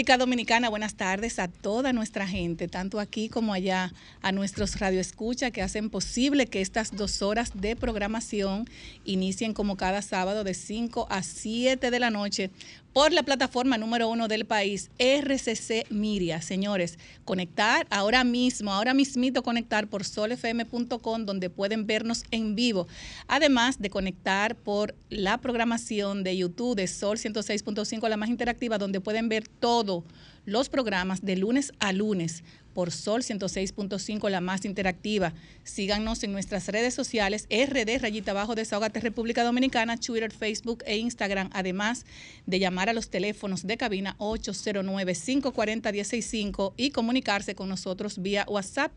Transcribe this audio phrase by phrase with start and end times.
[0.00, 3.92] República Dominicana, buenas tardes a toda nuestra gente, tanto aquí como allá,
[4.22, 8.66] a nuestros radioescuchas que hacen posible que estas dos horas de programación
[9.04, 12.50] inicien como cada sábado de 5 a 7 de la noche
[12.92, 16.42] por la plataforma número uno del país, RCC Miria.
[16.42, 22.88] Señores, conectar ahora mismo, ahora mismito conectar por solfm.com, donde pueden vernos en vivo.
[23.28, 29.00] Además de conectar por la programación de YouTube de Sol 106.5, la más interactiva, donde
[29.00, 30.04] pueden ver todos
[30.50, 32.42] los programas de lunes a lunes
[32.74, 35.32] por Sol 106.5, la más interactiva.
[35.64, 41.50] Síganos en nuestras redes sociales, RD, rayita abajo, Desahogate República Dominicana, Twitter, Facebook e Instagram,
[41.52, 42.04] además
[42.46, 48.92] de llamar a los teléfonos de cabina 809-540-165 y comunicarse con nosotros vía WhatsApp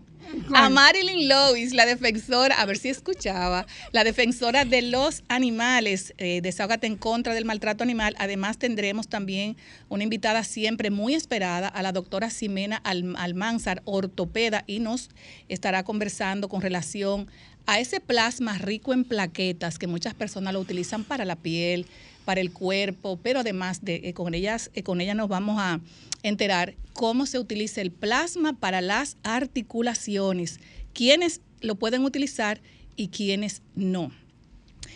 [0.54, 6.42] A Marilyn Lois, la defensora, a ver si escuchaba, la defensora de los animales, eh,
[6.42, 8.16] Desahógate en contra del maltrato animal.
[8.18, 9.58] Además, tendremos también
[9.90, 15.10] una invitada siempre muy esperada, a la doctora Ximena Almanzar, ortopeda, y nos
[15.50, 17.28] estará conversando con relación
[17.66, 21.86] a ese plasma rico en plaquetas que muchas personas lo utilizan para la piel,
[22.26, 25.80] para el cuerpo, pero además de eh, con ellas, eh, con ella nos vamos a
[26.24, 30.60] enterar cómo se utiliza el plasma para las articulaciones,
[30.94, 32.62] quiénes lo pueden utilizar
[32.96, 34.12] y quiénes no.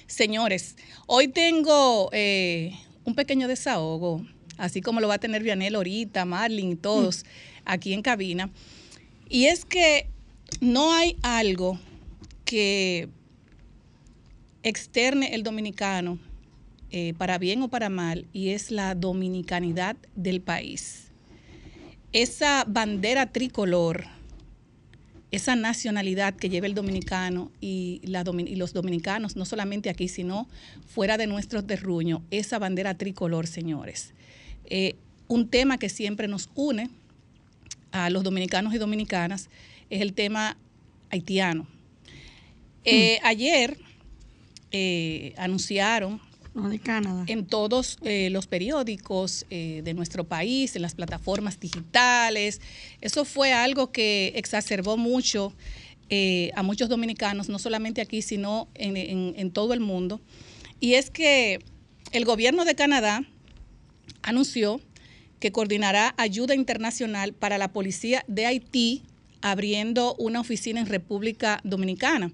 [0.06, 2.74] Señores, hoy tengo eh,
[3.04, 4.26] un pequeño desahogo,
[4.58, 7.28] así como lo va a tener Vianel ahorita, Marlin, todos mm.
[7.66, 8.50] aquí en cabina.
[9.30, 10.08] Y es que
[10.62, 11.78] no hay algo
[12.48, 13.10] que
[14.64, 16.18] externe el dominicano,
[16.92, 21.10] eh, para bien o para mal, y es la dominicanidad del país.
[22.14, 24.06] Esa bandera tricolor,
[25.30, 30.48] esa nacionalidad que lleva el dominicano y, los dominicanos, no solamente aquí, sino
[30.88, 34.14] fuera de nuestros terruños, esa bandera tricolor, señores.
[34.70, 34.96] Eh,
[35.28, 36.90] un tema que siempre nos une
[37.92, 39.50] a los dominicanos y dominicanas
[39.90, 40.56] es el tema
[41.10, 41.68] haitiano
[42.90, 43.78] eh, ayer
[44.72, 46.22] eh, anunciaron
[47.28, 52.62] en todos eh, los periódicos de nuestro país, en las plataformas digitales.
[53.00, 55.54] Eso fue algo que exacerbó mucho
[56.56, 60.20] a muchos dominicanos, no solamente aquí, sino en, todo el mundo.
[60.80, 61.60] Y es que
[62.12, 63.24] el gobierno de Canadá
[64.24, 64.82] anunció
[65.40, 69.04] que coordinará ayuda internacional para la policía de Haití
[69.52, 72.32] abriendo una oficina en República Dominicana.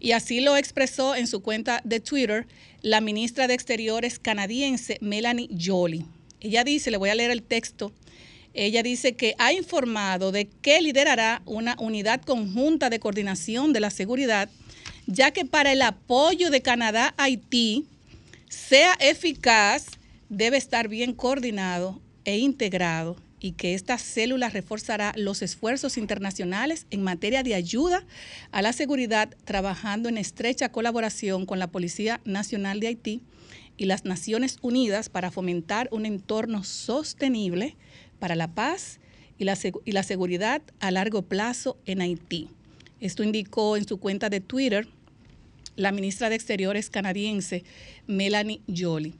[0.00, 2.46] Y así lo expresó en su cuenta de Twitter
[2.82, 6.04] la ministra de Exteriores canadiense Melanie Jolie.
[6.40, 7.92] Ella dice, le voy a leer el texto,
[8.52, 13.90] ella dice que ha informado de que liderará una unidad conjunta de coordinación de la
[13.90, 14.48] seguridad,
[15.06, 17.86] ya que para el apoyo de Canadá a Haití
[18.48, 19.86] sea eficaz,
[20.28, 27.02] debe estar bien coordinado e integrado y que esta célula reforzará los esfuerzos internacionales en
[27.02, 28.02] materia de ayuda
[28.52, 33.20] a la seguridad, trabajando en estrecha colaboración con la Policía Nacional de Haití
[33.76, 37.76] y las Naciones Unidas para fomentar un entorno sostenible
[38.18, 38.98] para la paz
[39.36, 42.48] y la, seguridad a largo plazo en Haití.
[43.02, 44.88] Esto indicó en su cuenta de Twitter
[45.76, 47.62] la ministra de Exteriores canadiense,
[48.06, 49.12] Melanie Jolie.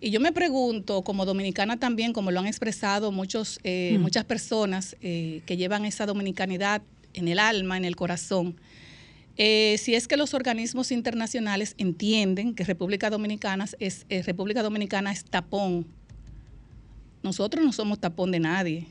[0.00, 4.96] Y yo me pregunto, como dominicana también, como lo han expresado muchos, eh, muchas personas
[5.00, 6.82] eh, que llevan esa dominicanidad
[7.14, 8.56] en el alma, en el corazón,
[9.36, 15.24] eh, si es que los organismos internacionales entienden que República Dominicana es, República Dominicana es
[15.24, 15.86] tapón.
[17.22, 18.86] Nosotros no somos tapón de nadie.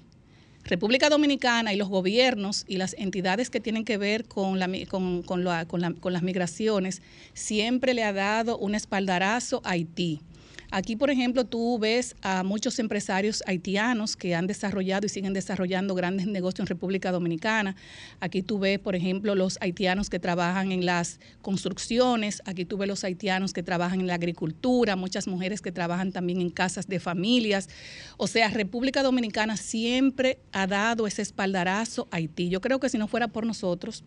[0.66, 5.22] República Dominicana y los gobiernos y las entidades que tienen que ver con, la, con,
[5.24, 7.02] con, con las migraciones
[7.34, 10.22] siempre le ha dado un espaldarazo a Haití.
[10.75, 15.94] Aquí, por ejemplo, tú ves a muchos empresarios haitianos que han desarrollado y siguen desarrollando
[15.94, 17.75] grandes negocios en República Dominicana.
[18.20, 22.42] Aquí tú ves, por ejemplo, los haitianos que trabajan en las construcciones.
[22.46, 26.42] Aquí tú ves los haitianos que trabajan en la agricultura, muchas mujeres que trabajan también
[26.42, 27.69] en casas de familias.
[28.18, 32.50] O sea, República Dominicana siempre ha dado ese espaldarazo a Haití.
[32.50, 34.04] Yo creo que si no fuera por nosotros,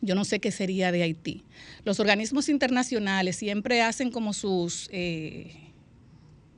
[0.00, 1.44] yo no sé qué sería de Haití.
[1.84, 5.72] Los organismos internacionales siempre hacen como sus, eh,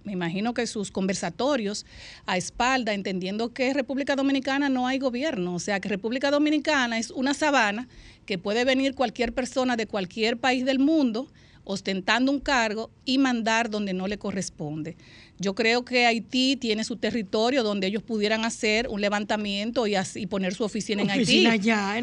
[0.05, 1.87] me imagino que sus conversatorios
[2.27, 7.11] a espalda, entendiendo que República Dominicana no hay gobierno, o sea que República Dominicana es
[7.11, 7.89] una sabana
[8.27, 11.29] que puede venir cualquier persona de cualquier país del mundo
[11.65, 14.97] ostentando un cargo y mandar donde no le corresponde.
[15.39, 20.27] Yo creo que Haití tiene su territorio donde ellos pudieran hacer un levantamiento y, así,
[20.27, 21.47] poner su oficina en Haití,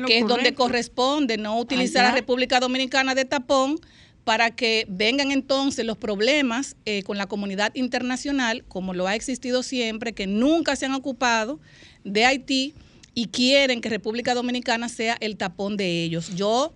[0.08, 3.80] que es donde corresponde, no utilizar a la República Dominicana de tapón
[4.24, 9.64] para que vengan entonces los problemas eh, con la comunidad internacional, como lo ha existido
[9.64, 11.60] siempre, que nunca se han ocupado
[12.04, 12.74] de Haití
[13.14, 16.36] y quieren que República Dominicana sea el tapón de ellos.
[16.36, 16.74] Yo,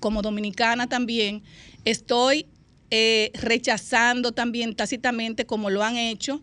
[0.00, 1.42] como dominicana también,
[1.84, 2.46] estoy
[2.90, 6.42] eh, rechazando también tácitamente, como lo han hecho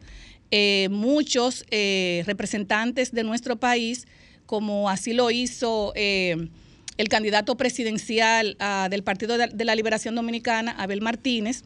[0.52, 4.08] eh, muchos eh, representantes de nuestro país,
[4.46, 11.02] como así lo hizo el candidato presidencial ah, del Partido de la Liberación Dominicana, Abel
[11.02, 11.64] Martínez,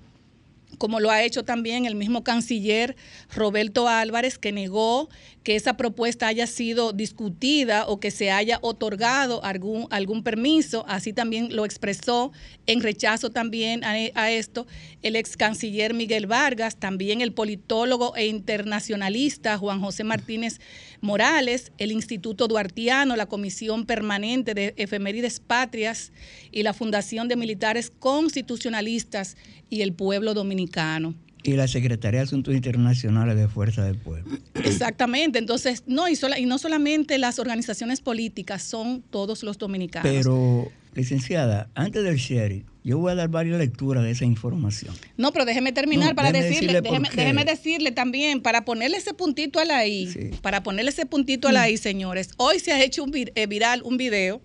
[0.78, 2.96] como lo ha hecho también el mismo canciller
[3.34, 5.10] Roberto Álvarez, que negó
[5.44, 10.86] que esa propuesta haya sido discutida o que se haya otorgado algún, algún permiso.
[10.88, 12.32] Así también lo expresó
[12.68, 14.68] en rechazo también a, esto
[15.02, 20.60] el ex canciller Miguel Vargas, también el politólogo e internacionalista Juan José Martínez
[21.02, 26.12] Morales, el Instituto Duartiano, la Comisión Permanente de Efemérides Patrias
[26.52, 29.36] y la Fundación de Militares Constitucionalistas
[29.70, 31.16] y el Pueblo Dominicano.
[31.44, 34.38] Y la Secretaría de Asuntos Internacionales de Fuerza del Pueblo.
[34.54, 35.40] Exactamente.
[35.40, 40.12] Entonces, no, y, y no solamente las organizaciones políticas, son todos los dominicanos.
[40.12, 44.96] Pero, licenciada, antes del sheriff, yo voy a dar varias lecturas de esa información.
[45.18, 49.86] No, pero déjeme terminar para decirle, déjeme, decirle también, para ponerle ese puntito a la
[49.86, 53.48] I, para ponerle ese puntito a la I, señores, hoy se ha hecho un eh,
[53.48, 54.42] viral un video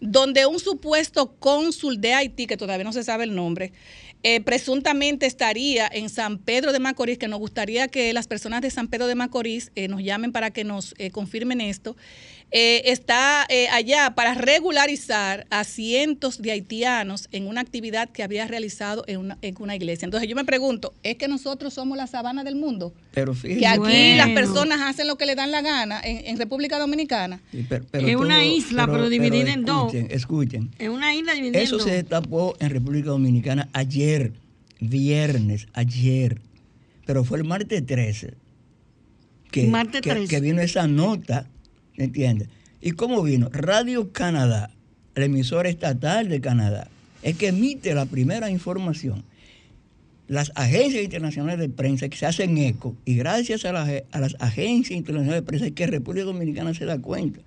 [0.00, 3.72] donde un supuesto cónsul de Haití, que todavía no se sabe el nombre,
[4.24, 8.70] eh, presuntamente estaría en San Pedro de Macorís, que nos gustaría que las personas de
[8.70, 11.96] San Pedro de Macorís eh, nos llamen para que nos eh, confirmen esto,
[12.50, 19.18] está allá para regularizar a cientos de haitianos en una actividad que había realizado en
[19.18, 20.06] una, en una iglesia.
[20.06, 22.94] Entonces yo me pregunto, ¿es que nosotros somos la sabana del mundo?
[23.12, 27.40] Pero que aquí las personas hacen lo que le dan la gana en, República Dominicana.
[27.52, 29.92] es una isla, pero, dividida en dos.
[29.92, 30.70] Escuchen.
[30.78, 34.32] Es una isla dividida Eso se destapó en República Dominicana ayer
[34.80, 36.40] viernes, ayer,
[37.04, 38.34] pero fue el martes 13
[39.50, 39.72] que,
[40.28, 41.46] que, vino esa nota,
[41.98, 42.48] ¿entiendes?
[42.80, 43.50] ¿Y cómo vino?
[43.52, 44.70] Radio Canadá,
[45.14, 46.88] la emisora estatal de Canadá,
[47.22, 49.24] es que emite la primera información.
[50.28, 54.96] Las agencias internacionales de prensa que se hacen eco, y gracias a, a las agencias
[54.96, 57.40] internacionales de prensa es que República Dominicana se da cuenta.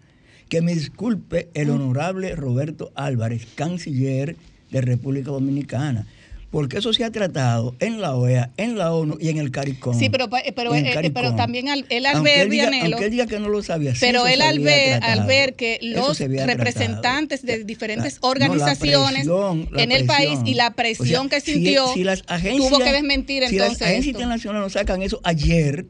[0.50, 1.72] Que me disculpe el mm.
[1.72, 4.36] honorable Roberto Álvarez, canciller
[4.70, 6.08] de República Dominicana
[6.52, 9.98] porque eso se ha tratado en la OEA, en la ONU y en el CARICOM.
[9.98, 12.42] Sí, pero, pero, eh, eh, pero también él al ver,
[12.84, 16.20] aunque él diga que no lo sabía, pero él al ver, al ver que los
[16.20, 19.28] representantes de diferentes organizaciones
[19.78, 21.30] en el país y la presión.
[21.32, 23.80] Que sintió, tuvo que desmentir si entonces.
[23.80, 25.86] las agencias internacionales nos sacan eso ayer,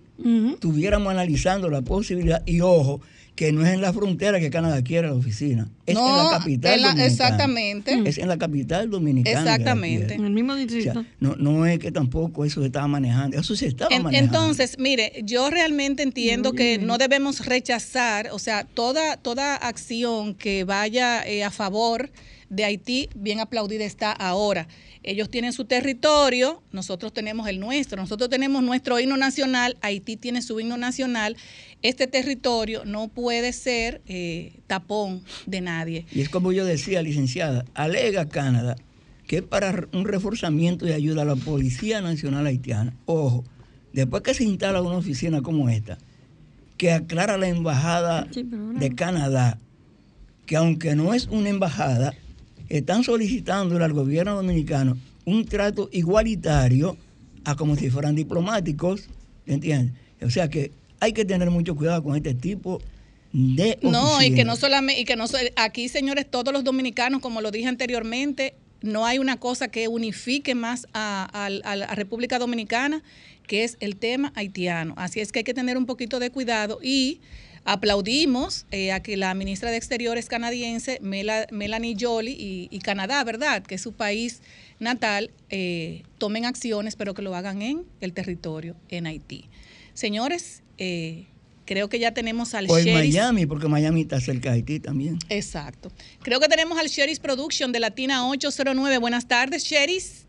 [0.54, 3.02] estuviéramos analizando la posibilidad y ojo
[3.36, 6.82] que no es en la frontera que Canadá quiere la oficina, es en la capital
[6.82, 7.06] dominicana.
[7.06, 8.02] Exactamente.
[8.06, 9.40] Es en la capital dominicana.
[9.40, 10.14] Exactamente.
[10.14, 11.06] En el mismo distrito.
[11.20, 14.18] no, no es que tampoco eso se estaba manejando, eso se estaba manejando.
[14.18, 20.64] Entonces, mire, yo realmente entiendo que no debemos rechazar, o sea, toda, toda acción que
[20.64, 22.12] vaya eh, a favor
[22.52, 24.68] de Haití bien aplaudida está ahora.
[25.04, 30.42] Ellos tienen su territorio, nosotros tenemos el nuestro, nosotros tenemos nuestro himno nacional, Haití tiene
[30.42, 31.38] su himno nacional.
[31.82, 36.06] Este territorio no puede ser eh, tapón de nadie.
[36.12, 38.76] Y es como yo decía, licenciada, alega Canadá
[39.28, 42.94] que es para un reforzamiento y ayuda a la Policía Nacional Haitiana.
[43.06, 43.46] Ojo,
[43.94, 45.98] después que se instala una oficina como esta,
[46.76, 49.58] que aclara la Embajada de Canadá,
[50.46, 52.14] que aunque no es una embajada,
[52.78, 56.98] están solicitándole al gobierno dominicano un trato igualitario
[57.44, 59.08] a como si fueran diplomáticos,
[59.46, 59.94] ¿entiendes?
[60.22, 62.82] O sea que hay que tener mucho cuidado con este tipo
[63.34, 65.26] de no y que no solamente y que no
[65.56, 70.56] aquí señores todos los dominicanos como lo dije anteriormente no hay una cosa que unifique
[70.56, 73.04] más a, la República Dominicana,
[73.48, 74.94] que es el tema haitiano.
[74.98, 77.22] Así es que hay que tener un poquito de cuidado y
[77.66, 83.76] aplaudimos eh, a que la ministra de Exteriores canadiense, Melanie Jolie, y, Canadá, ¿verdad?, que
[83.76, 84.42] es su país
[84.80, 89.46] natal, eh, tomen acciones, pero que lo hagan en el territorio, en Haití.
[89.94, 91.28] Señores, eh,
[91.66, 95.20] Creo que ya tenemos al o en Miami, porque Miami está cerca de Haití también.
[95.30, 95.90] Exacto.
[96.22, 98.98] Creo que tenemos al Sheris Production de Latina 809.
[98.98, 100.26] Buenas tardes, Sheris.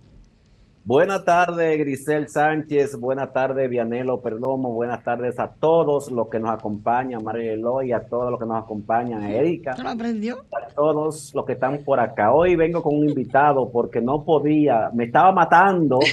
[0.85, 2.97] Buenas tardes, Grisel Sánchez.
[2.99, 4.73] Buenas tardes, Vianelo Perdomo.
[4.73, 8.65] Buenas tardes a todos los que nos acompañan, María Eloy, a todos los que nos
[8.65, 9.77] acompañan, Erika.
[9.81, 10.39] ¿Lo aprendió?
[10.51, 12.33] A todos los que están por acá.
[12.33, 15.99] Hoy vengo con un invitado porque no podía, me estaba matando.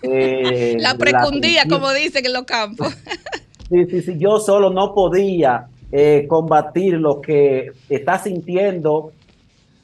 [0.00, 2.96] Eh, la precundía, como dicen en los campos.
[3.68, 9.12] Sí, sí, sí, yo solo no podía eh, combatir lo que está sintiendo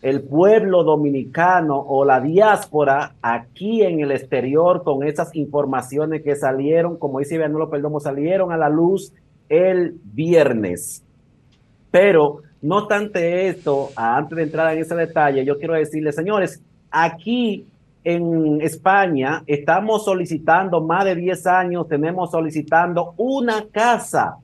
[0.00, 6.96] el pueblo dominicano o la diáspora aquí en el exterior con esas informaciones que salieron,
[6.96, 9.12] como dice lo Perdomo, salieron a la luz
[9.48, 11.02] el viernes.
[11.90, 17.66] Pero no obstante esto, antes de entrar en ese detalle, yo quiero decirles, señores, aquí
[18.04, 24.36] en España estamos solicitando más de 10 años, tenemos solicitando una casa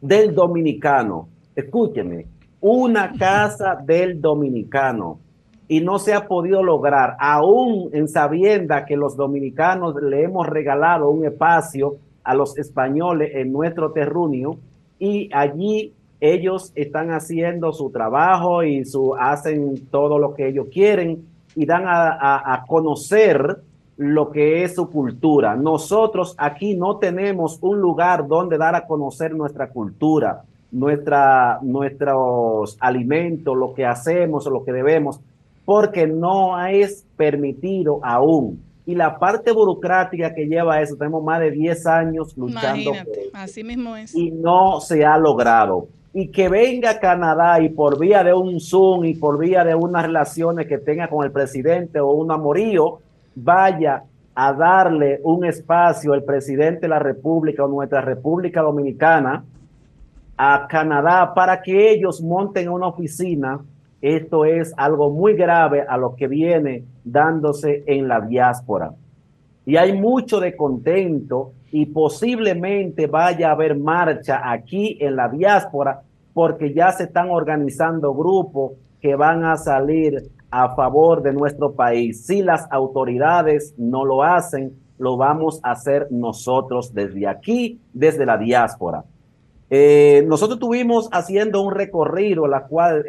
[0.00, 1.28] del dominicano.
[1.54, 2.26] Escúcheme,
[2.66, 5.18] una casa del dominicano.
[5.68, 11.10] Y no se ha podido lograr, aún en sabienda que los dominicanos le hemos regalado
[11.10, 14.56] un espacio a los españoles en nuestro terruño
[14.98, 21.26] y allí ellos están haciendo su trabajo y su, hacen todo lo que ellos quieren
[21.54, 23.58] y dan a, conocer
[23.98, 25.54] lo que es su cultura.
[25.54, 30.44] Nosotros aquí no tenemos un lugar donde dar a conocer nuestra cultura,
[30.74, 35.20] nuestra, nuestros alimentos, lo que hacemos, lo que debemos,
[35.64, 38.62] porque no es permitido aún.
[38.84, 42.92] Y la parte burocrática que lleva eso, tenemos más de 10 años luchando.
[43.32, 44.14] así mismo es.
[44.14, 48.60] Y no se ha logrado y que venga a Canadá y por vía de un
[48.60, 53.00] Zoom y por vía de unas relaciones que tenga con el presidente o un amorío,
[53.34, 54.04] vaya
[54.36, 59.44] a darle un espacio el presidente de la República o nuestra República Dominicana
[60.36, 63.60] a Canadá para que ellos monten una oficina.
[64.00, 68.92] Esto es algo muy grave a lo que viene dándose en la diáspora.
[69.66, 76.02] Y hay mucho de contento y posiblemente vaya a haber marcha aquí en la diáspora
[76.34, 82.26] porque ya se están organizando grupos que van a salir a favor de nuestro país.
[82.26, 88.36] Si las autoridades no lo hacen, lo vamos a hacer nosotros desde aquí, desde la
[88.36, 89.04] diáspora.
[89.76, 93.04] Eh, nosotros estuvimos haciendo un recorrido, la cual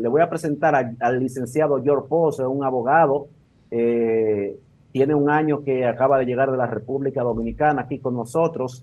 [0.00, 3.28] le voy a presentar al licenciado George Pose, un abogado
[3.70, 4.56] eh,
[4.92, 8.82] tiene un año que acaba de llegar de la República Dominicana aquí con nosotros.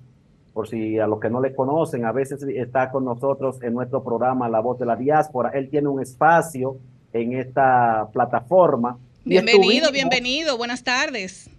[0.53, 4.03] Por si a los que no le conocen, a veces está con nosotros en nuestro
[4.03, 5.49] programa La Voz de la Diáspora.
[5.55, 6.77] Él tiene un espacio
[7.13, 8.99] en esta plataforma.
[9.25, 10.55] Bienvenido, bienvenido.
[10.55, 11.49] Buenas tardes.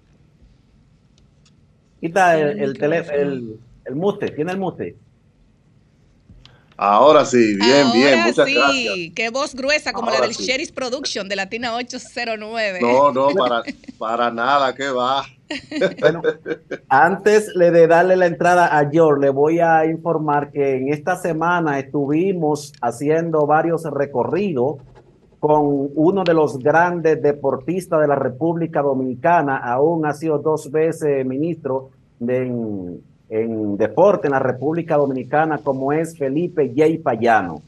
[2.00, 4.94] Quita el, el, el, el mute, tiene el mute.
[6.76, 8.54] Ahora sí, bien, bien, muchas sí.
[8.54, 8.94] gracias.
[9.14, 10.72] Qué voz gruesa como la del sí.
[10.74, 12.80] Production de Latina 809.
[12.80, 13.62] No, no, para,
[13.98, 15.24] para nada, que va.
[16.00, 16.22] Bueno,
[16.88, 21.78] antes de darle la entrada a George, le voy a informar que en esta semana
[21.78, 24.78] estuvimos haciendo varios recorridos
[25.38, 31.26] con uno de los grandes deportistas de la República Dominicana, aún ha sido dos veces
[31.26, 32.98] ministro de
[33.34, 37.02] en deporte en la República Dominicana como es Felipe J.
[37.02, 37.62] Payano.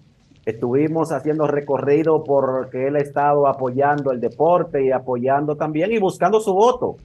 [0.45, 6.39] Estuvimos haciendo recorrido porque él ha estado apoyando el deporte y apoyando también y buscando
[6.39, 6.99] su voto.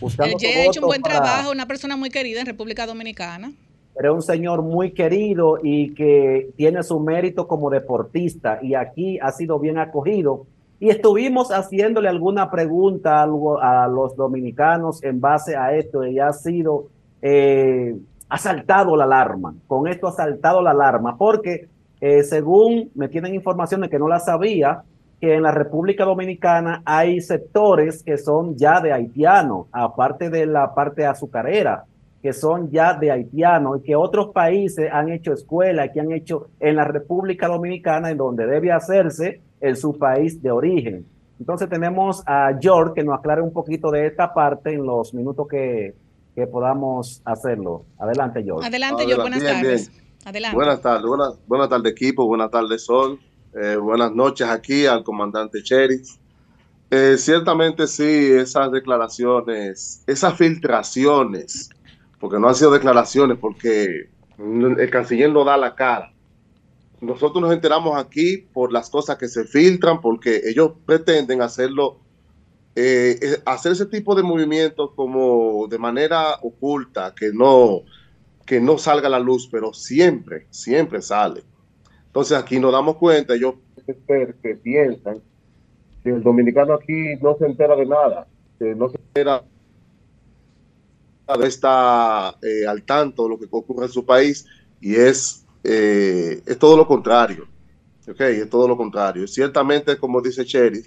[0.00, 3.52] Buscando el ha hecho un buen trabajo, una persona muy querida en República Dominicana.
[3.94, 9.30] Pero un señor muy querido y que tiene su mérito como deportista y aquí ha
[9.30, 10.46] sido bien acogido
[10.80, 16.88] Y estuvimos haciéndole alguna pregunta a, los dominicanos en base a esto y ha sido,
[17.22, 17.96] eh,
[18.28, 19.54] ha saltado la alarma.
[19.66, 21.68] Con esto ha saltado la alarma porque
[22.00, 24.82] eh, según me tienen información de que no la sabía,
[25.20, 30.74] que en la República Dominicana hay sectores que son ya de haitiano, aparte de la
[30.74, 31.84] parte azucarera,
[32.22, 36.48] que son ya de haitiano y que otros países han hecho escuela, que han hecho
[36.60, 41.04] en la República Dominicana, en donde debe hacerse en su país de origen.
[41.40, 45.46] Entonces tenemos a George que nos aclare un poquito de esta parte en los minutos
[45.48, 45.94] que,
[46.46, 47.84] podamos hacerlo.
[47.98, 48.66] Adelante, George.
[48.66, 49.22] Adelante, George.
[49.22, 49.90] Buenas tardes.
[50.24, 50.54] Adelante.
[50.56, 53.18] Buenas tardes, buenas, tardes equipo, buenas tardes Sol,
[53.54, 56.02] eh, buenas noches aquí al comandante Cherry.
[56.90, 61.70] Eh, ciertamente sí, esas declaraciones, esas filtraciones,
[62.20, 66.12] porque no han sido declaraciones, porque el canciller no da la cara
[67.00, 72.00] nosotros nos enteramos aquí por las cosas que se filtran, porque ellos pretenden hacerlo,
[72.80, 77.82] eh, eh, hacer ese tipo de movimientos como de manera oculta, que no,
[78.46, 81.42] que no salga a la luz, pero siempre, siempre sale.
[82.06, 83.54] Entonces aquí nos damos cuenta, ellos
[83.84, 85.20] que piensan
[86.04, 88.28] que el dominicano aquí no se entera de nada,
[88.60, 89.42] que no se entera
[91.42, 94.46] está eh, al tanto de lo que ocurre en su país
[94.80, 97.48] y es eh, es todo lo contrario.
[98.08, 99.26] Okay, es todo lo contrario.
[99.26, 100.84] Ciertamente, como dice Cherry,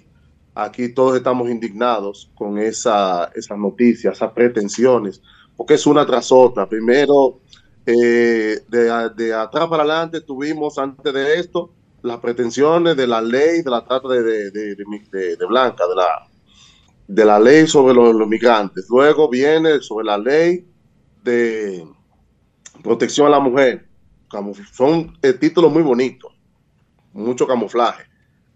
[0.54, 5.22] aquí todos estamos indignados con esa, esas noticias, esas pretensiones,
[5.56, 6.68] porque es una tras otra.
[6.68, 7.40] Primero,
[7.86, 13.70] eh, de, atrás para adelante tuvimos antes de esto las pretensiones de la ley de
[13.70, 16.28] la trata de, de, Blanca, de la,
[17.06, 18.86] de la ley sobre los, los, migrantes.
[18.88, 20.66] Luego viene sobre la ley
[21.22, 21.86] de
[22.82, 23.92] protección a la mujer
[24.72, 26.32] son eh, títulos muy bonitos,
[27.12, 28.04] mucho camuflaje,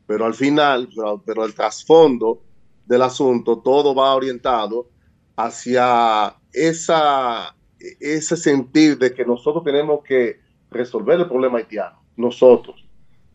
[0.06, 0.88] pero al final,
[1.25, 2.42] pero, el trasfondo
[2.86, 4.88] del asunto, todo va orientado
[5.36, 12.84] hacia esa, ese sentir de que nosotros tenemos que resolver el problema haitiano, nosotros.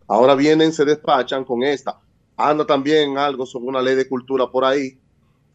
[0.08, 2.00] Ahora vienen, se despachan con esta.
[2.38, 4.98] Anda también algo sobre una ley de cultura por ahí,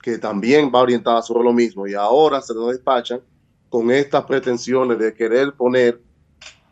[0.03, 1.87] que también va orientada sobre lo mismo.
[1.87, 3.21] Y ahora se despachan
[3.69, 6.01] con estas pretensiones de querer poner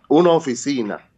[0.08, 1.10] una oficina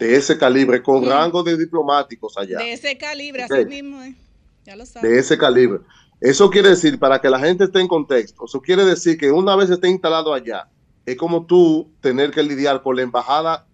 [0.00, 2.58] de ese calibre, con rango de diplomáticos allá.
[2.58, 4.16] De ese calibre, así mismo, eh.
[4.64, 5.80] ya lo De ese calibre.
[6.20, 9.54] Eso quiere decir, para que la gente esté en contexto, eso quiere decir que una
[9.56, 10.68] vez esté instalado allá,
[11.04, 13.66] es como tú tener que lidiar con la embajada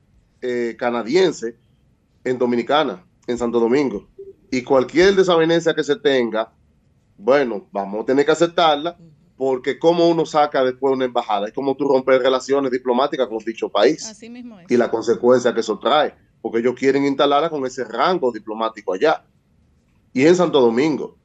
[0.42, 1.56] eh, canadiense
[2.24, 4.08] en Dominicana, en Santo Domingo.
[4.50, 6.52] Y cualquier desavenencia que se tenga,
[7.16, 8.96] bueno, vamos a tener que aceptarla
[9.36, 13.68] porque cómo uno saca después una embajada, es como tú romper relaciones diplomáticas con dicho
[13.68, 14.06] país.
[14.06, 14.70] Así mismo es.
[14.70, 19.24] Y la consecuencia que eso trae, porque ellos quieren instalarla con ese rango diplomático allá.
[20.12, 21.16] Y en Santo Domingo,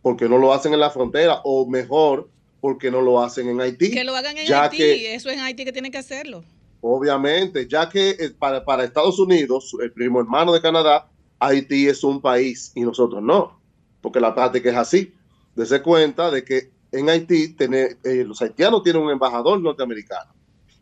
[0.00, 2.30] porque no lo hacen en la frontera, o mejor,
[2.60, 3.90] porque no lo hacen en Haití.
[3.90, 6.42] Que lo hagan en Haití, eso es en Haití que tienen que hacerlo.
[6.80, 12.02] Obviamente, ya que eh, para, para Estados Unidos, el primo hermano de Canadá, Haití es
[12.04, 13.60] un país y nosotros no,
[14.00, 15.12] porque la práctica es así.
[15.54, 20.32] Dese cuenta de que en Haití, eh, los haitianos tienen un embajador norteamericano,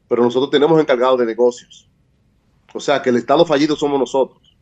[0.07, 1.89] pero nosotros tenemos encargados de negocios.
[2.75, 4.57] O sea que el Estado fallido somos nosotros.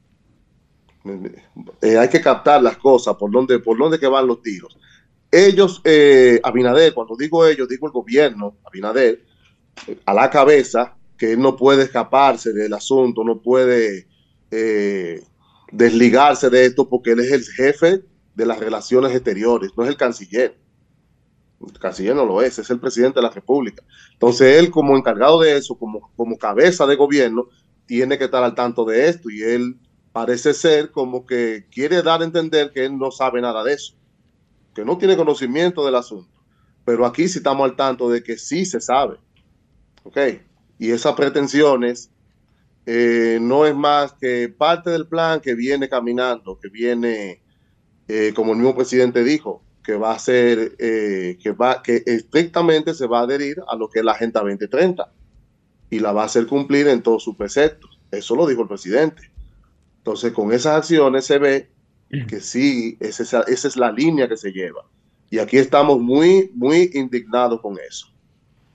[1.83, 4.79] Eh, hay que captar las cosas, por dónde, por dónde que van los tiros.
[5.31, 9.25] Ellos, eh, Abinader, cuando digo ellos, digo el gobierno, Abinader,
[10.05, 14.07] a la cabeza, que él no puede escaparse del asunto, no puede
[15.71, 18.03] desligarse de esto porque él es el jefe
[18.35, 20.60] de las relaciones exteriores, no es el canciller.
[21.61, 23.83] El canciller no lo es, es el presidente de la República.
[24.12, 27.49] Entonces él como encargado de eso, como, como cabeza de gobierno,
[27.87, 29.77] tiene que estar al tanto de esto y él
[30.12, 33.94] parece ser como que quiere dar a entender que él no sabe nada de eso,
[34.75, 36.31] que no tiene conocimiento del asunto.
[36.85, 39.18] Pero aquí sí estamos al tanto de que sí se sabe.
[40.05, 40.16] ¿Ok?
[40.79, 42.11] Y esas pretensiones
[42.87, 47.42] eh, no es más que parte del plan que viene caminando, que viene,
[48.09, 52.95] eh, como el mismo presidente dijo, que va a ser, eh, que va, que estrictamente
[52.95, 55.11] se va a adherir a lo que es la Agenda 2030
[55.90, 57.99] y la va a hacer cumplir en todos sus preceptos.
[58.11, 59.31] Eso lo dijo el presidente.
[59.99, 61.71] Entonces, con esas acciones se ve
[62.29, 64.85] que sí, esa, esa es la línea que se lleva.
[65.31, 68.09] Y aquí estamos muy, muy indignados con eso.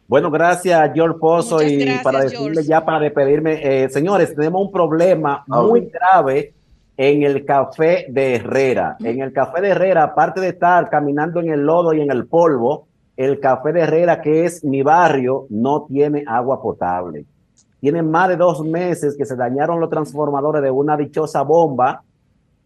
[0.08, 1.62] Bueno, gracias, George Pozo.
[1.63, 6.55] y para decirle ya, para despedirme, eh, señores, tenemos un problema ah, muy grave
[6.98, 8.98] en el café de Herrera.
[9.00, 12.28] En el café de Herrera, aparte de estar caminando en el lodo y en el
[12.28, 17.26] polvo, el café de Herrera, que es mi barrio, no tiene agua potable.
[17.80, 22.04] Tienen más de dos meses que se dañaron los transformadores de una dichosa bomba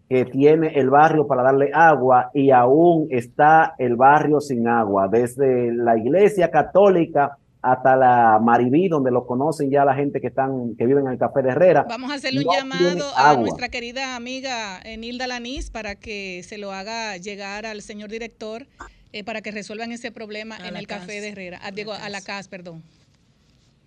[0.07, 5.71] que tiene el barrio para darle agua y aún está el barrio sin agua, desde
[5.71, 10.85] la iglesia católica hasta la Maribí, donde lo conocen ya la gente que están que
[10.85, 11.85] viven en el Café de Herrera.
[11.89, 16.71] Vamos a hacerle un llamado a nuestra querida amiga Nilda Lanís para que se lo
[16.71, 18.65] haga llegar al señor director
[19.11, 21.59] eh, para que resuelvan ese problema en el Café de Herrera.
[21.63, 22.83] Ah, digo, a la CAS, perdón.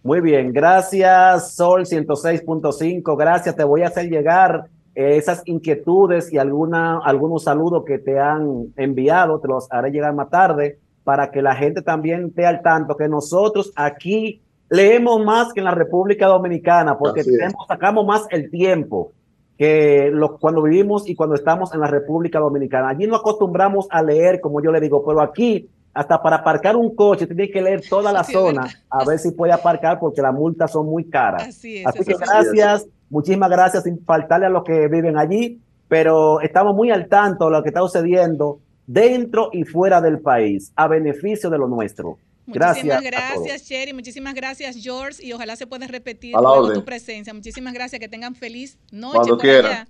[0.03, 3.55] Muy bien, gracias Sol 106.5, gracias.
[3.55, 4.65] Te voy a hacer llegar
[4.97, 10.13] eh, esas inquietudes y alguna, algunos saludos que te han enviado, te los haré llegar
[10.13, 15.53] más tarde para que la gente también esté al tanto que nosotros aquí leemos más
[15.53, 19.12] que en la República Dominicana porque tenemos, sacamos más el tiempo
[19.59, 22.88] que lo, cuando vivimos y cuando estamos en la República Dominicana.
[22.88, 26.95] Allí no acostumbramos a leer, como yo le digo, pero aquí hasta para aparcar un
[26.95, 30.73] coche tiene que leer toda la zona a ver si puede aparcar porque las multas
[30.73, 31.49] son muy caras.
[31.49, 36.91] Así, que gracias, muchísimas gracias sin faltarle a los que viven allí, pero estamos muy
[36.91, 38.61] al tanto de lo que está sucediendo
[38.93, 42.19] dentro y fuera del país, a beneficio de lo nuestro.
[42.47, 43.93] Muchísimas gracias, Sherry.
[43.93, 45.25] Muchísimas gracias, George.
[45.25, 47.33] Y ojalá se pueda repetir luego tu presencia.
[47.33, 48.01] Muchísimas gracias.
[48.01, 49.87] Que tengan feliz noche por allá.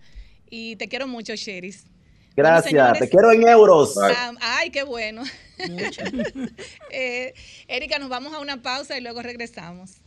[0.50, 1.74] Y te quiero mucho, Sherry.
[2.36, 2.98] Gracias.
[2.98, 3.98] te quiero en euros.
[4.40, 5.22] Ay, qué bueno.
[6.90, 7.34] eh,
[7.68, 10.01] Erika, nos vamos a una pausa y luego regresamos.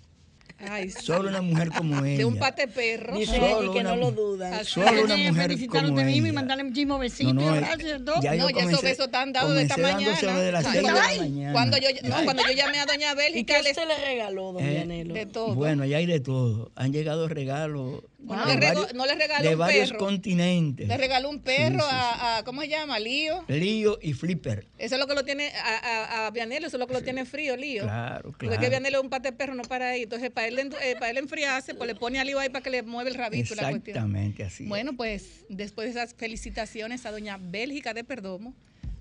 [0.59, 2.17] Ay, solo una mujer como ella.
[2.19, 3.17] De un pate perro.
[3.17, 4.63] Dice solo que no lo dudan.
[4.65, 6.27] Solo una mujer como ella.
[6.27, 7.33] y mandarle muchísimos besitos.
[7.33, 8.01] No, no, gracias.
[8.21, 10.39] Ya no, ya esos besos están dados de esta mañana.
[10.39, 11.53] De las Ay, de la mañana.
[11.53, 13.59] Cuando yo, no, cuando yo llamé a doña Bélgica.
[13.59, 15.55] ¿Y qué usted le regaló, don eh, De todo.
[15.55, 16.71] Bueno, ya hay de todo.
[16.75, 18.55] Han llegado regalos no, le
[19.15, 19.99] regaló de un varios perro.
[19.99, 20.87] continentes.
[20.87, 22.99] Le regaló un perro A, a, ¿cómo se llama?
[22.99, 23.43] Lío.
[23.47, 24.67] Lío y Flipper.
[24.77, 27.01] Eso es lo que lo tiene, a, a, a Vianelo, eso es lo que lo
[27.01, 27.83] tiene frío, Lío.
[27.83, 28.37] Claro, claro.
[28.37, 30.03] Porque que Vianelo es un pate perro, no para ahí.
[30.03, 32.69] Entonces, para él, eh, para él enfriarse, pues le pone a Lío ahí para que
[32.69, 33.53] le mueva el rabito.
[33.53, 34.65] Exactamente así.
[34.65, 38.53] Bueno, pues después de esas felicitaciones a doña Bélgica de Perdomo,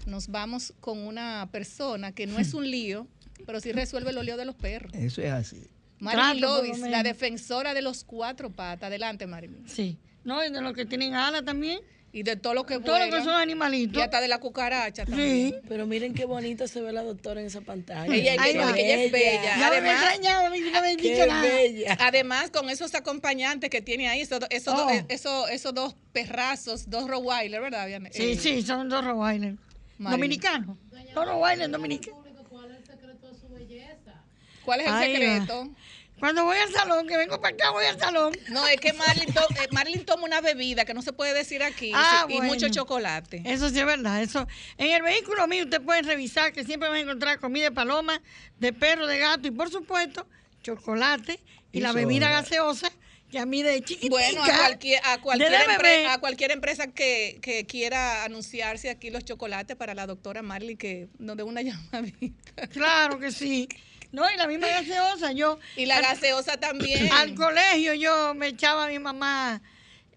[0.06, 3.06] nos vamos con una persona que no es un lío,
[3.46, 4.92] pero sí resuelve los líos de los perros.
[4.94, 5.66] Eso es así.
[6.00, 8.88] Marilyn Lovis, la defensora de los cuatro patas.
[8.88, 9.68] Adelante, Marilyn.
[9.68, 9.98] Sí.
[10.24, 11.80] No, y de los que tienen alas también.
[12.12, 13.98] Y de todo lo que Todo lo que son animalitos.
[13.98, 15.50] Y hasta de la cucaracha también.
[15.50, 15.54] Sí.
[15.68, 18.14] Pero miren qué bonito se ve la doctora en esa pantalla.
[18.14, 19.42] Ella, Ay, ella, ella es bella.
[19.42, 21.42] Ya además, me extrañaba, no me dicho nada.
[21.42, 21.98] Bella.
[22.00, 24.76] Además, con esos acompañantes que tiene ahí, esos, esos, oh.
[24.76, 27.88] dos, esos, esos dos perrazos, dos Rottweiler, ¿verdad?
[28.12, 29.56] Sí, eh, sí, son dos Rottweiler.
[29.98, 30.76] Dominicanos.
[31.14, 32.20] Dos Rottweiler dominicanos.
[32.48, 34.22] ¿Cuál es el secreto de su belleza?
[34.64, 35.70] ¿Cuál es el Ay, secreto?
[36.18, 38.32] Cuando voy al salón, que vengo para acá, voy al salón.
[38.48, 41.62] No, es que Marlin, to eh, Marlin toma una bebida que no se puede decir
[41.62, 43.42] aquí ah, y mucho chocolate.
[43.44, 44.22] Eso sí es verdad.
[44.22, 44.46] Eso.
[44.78, 48.22] En el vehículo mío usted puede revisar que siempre va a encontrar comida de paloma,
[48.58, 50.26] de perro, de gato y por supuesto
[50.62, 51.40] chocolate
[51.72, 52.90] y, la bebida gaseosa
[53.30, 54.10] que a mí de chiquitica.
[54.10, 59.76] Bueno, a cualquier, a cualquier, a cualquier empresa que, que, quiera anunciarse aquí los chocolates
[59.76, 62.68] para la doctora Marley, que donde una llamadita.
[62.68, 63.68] Claro que sí.
[64.14, 65.58] No, y la misma gaseosa, yo...
[65.76, 67.12] Y la gaseosa también.
[67.12, 69.60] Al colegio yo me echaba a mi mamá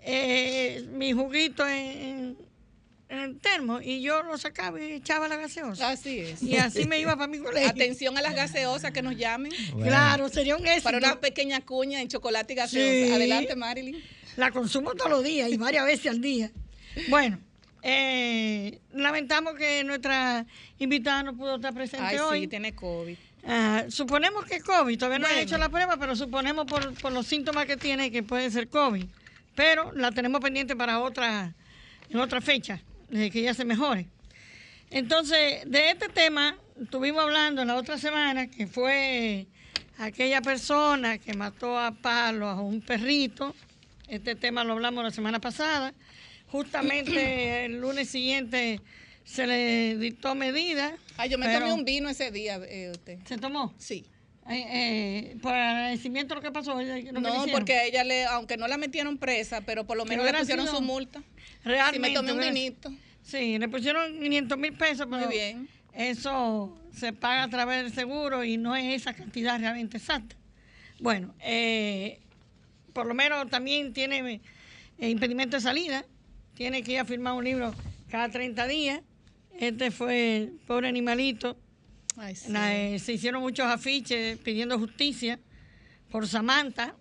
[0.10, 2.38] eh, mi juguito en,
[3.10, 5.89] el termo y yo lo sacaba y echaba la gaseosa.
[5.89, 6.43] Así es.
[6.43, 7.67] Y así me iba para mi colegio.
[7.67, 9.51] Atención a las gaseosas que nos llamen.
[9.81, 10.83] Claro, sería un éxito.
[10.83, 13.15] Para una pequeña cuña en chocolate y gaseosa.
[13.15, 14.01] Adelante, Marilyn.
[14.36, 16.51] La consumo todos los días y varias veces al día.
[17.10, 17.39] Bueno,
[17.81, 20.45] eh, lamentamos que nuestra
[20.77, 22.41] invitada no pudo estar presente Ay, hoy.
[22.41, 23.17] Sí, tiene COVID.
[23.49, 27.13] Ah, suponemos que es COVID, todavía no he hecho la prueba, pero suponemos por, por,
[27.13, 29.05] los síntomas que tiene que puede ser COVID.
[29.55, 31.53] Pero la tenemos pendiente para otra,
[32.10, 34.07] en otra fecha, de que ya se mejore.
[34.89, 39.47] Entonces, de este tema estuvimos hablando la otra semana, que fue
[39.97, 43.55] aquella persona que mató a palo a un perrito.
[44.10, 45.93] Este tema lo hablamos la semana pasada.
[46.47, 48.81] Justamente el lunes siguiente
[49.23, 50.97] se le dictó medida.
[51.17, 53.19] Ay, yo me tomé un vino ese día, eh, usted.
[53.25, 53.73] ¿Se tomó?
[53.77, 54.06] Sí.
[54.49, 56.80] Eh, por agradecimiento lo que pasó.
[56.82, 60.67] no, porque ella le, aunque no la metieron presa, pero por lo menos le pusieron
[60.67, 61.21] su multa.
[61.63, 62.08] Realmente.
[62.08, 62.91] Sí, me tomé un vinito.
[63.23, 65.67] Sí, le pusieron 500 mil pesos, pero Muy bien.
[65.93, 70.36] eso se paga a través del seguro y no es esa cantidad realmente exacta.
[70.99, 72.19] Bueno, eh,
[72.93, 74.39] por lo menos también tiene
[74.97, 76.06] impedimento de salida,
[76.53, 77.73] tiene que ir a firmar un libro
[78.10, 79.01] cada 30 días
[79.60, 81.58] este fue el pobre animalito.
[82.20, 85.39] Eh, se hicieron muchos afiches pidiendo justicia
[86.10, 86.96] por Samantha.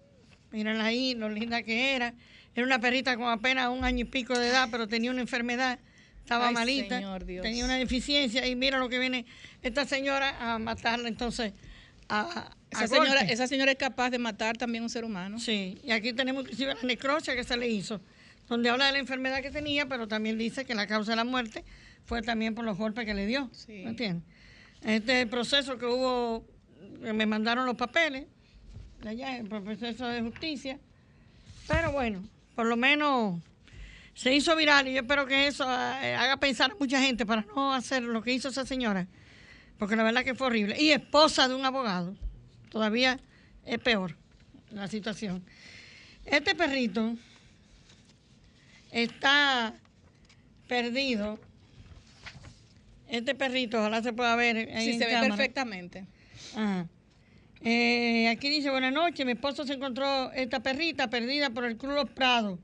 [0.50, 2.14] Miren ahí lo linda que era.
[2.54, 5.78] Era una perrita con apenas un año y pico de edad, pero tenía una enfermedad.
[6.20, 7.00] Estaba malita.
[7.26, 8.46] tenía una deficiencia.
[8.46, 9.26] Y mira lo que viene
[9.62, 11.52] esta señora a matarla entonces.
[12.08, 15.38] A, esa, señora, esa señora es capaz de matar también un ser humano.
[15.40, 18.00] Sí, y aquí tenemos inclusive la necrosia que se le hizo
[18.48, 21.24] donde habla de la enfermedad que tenía, pero también dice que la causa de la
[21.24, 21.64] muerte
[22.06, 23.50] fue también por los golpes que le dio.
[23.68, 24.24] ¿Me entiendes?
[24.82, 26.46] Este proceso que hubo,
[27.00, 28.26] me mandaron los papeles,
[29.04, 30.78] allá, el proceso de justicia.
[31.66, 32.22] Pero bueno,
[32.54, 33.40] por lo menos
[34.14, 37.42] se hizo viral y yo espero que eso eh, haga pensar a mucha gente para
[37.54, 39.08] no hacer lo que hizo esa señora,
[39.78, 40.80] porque la verdad que fue horrible.
[40.80, 42.16] Y esposa de un abogado,
[42.70, 43.18] todavía
[43.64, 44.16] es peor
[44.70, 45.44] la situación.
[46.24, 47.16] Este perrito
[48.90, 49.74] está
[50.68, 51.38] perdido.
[53.08, 54.70] Este perrito, ojalá se pueda ver.
[54.74, 56.04] Ahí sí, se ve perfectamente.
[57.62, 61.94] Eh, aquí dice, buenas noches, mi esposo se encontró esta perrita perdida por el Cruz
[61.94, 62.60] Los Prados.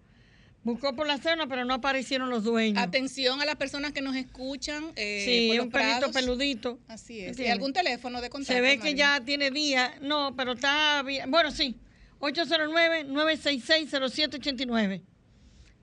[0.64, 2.80] Buscó por la zona, pero no aparecieron los dueños.
[2.80, 4.92] Atención a las personas que nos escuchan.
[4.94, 6.78] Eh, sí, un perrito peludito.
[6.86, 7.36] Así es.
[7.38, 8.52] ¿Y algún teléfono de contacto?
[8.52, 10.00] Se ve que ya tiene días.
[10.00, 11.32] No, pero está bien.
[11.32, 11.74] Bueno, sí.
[12.20, 15.02] 809-966-0789.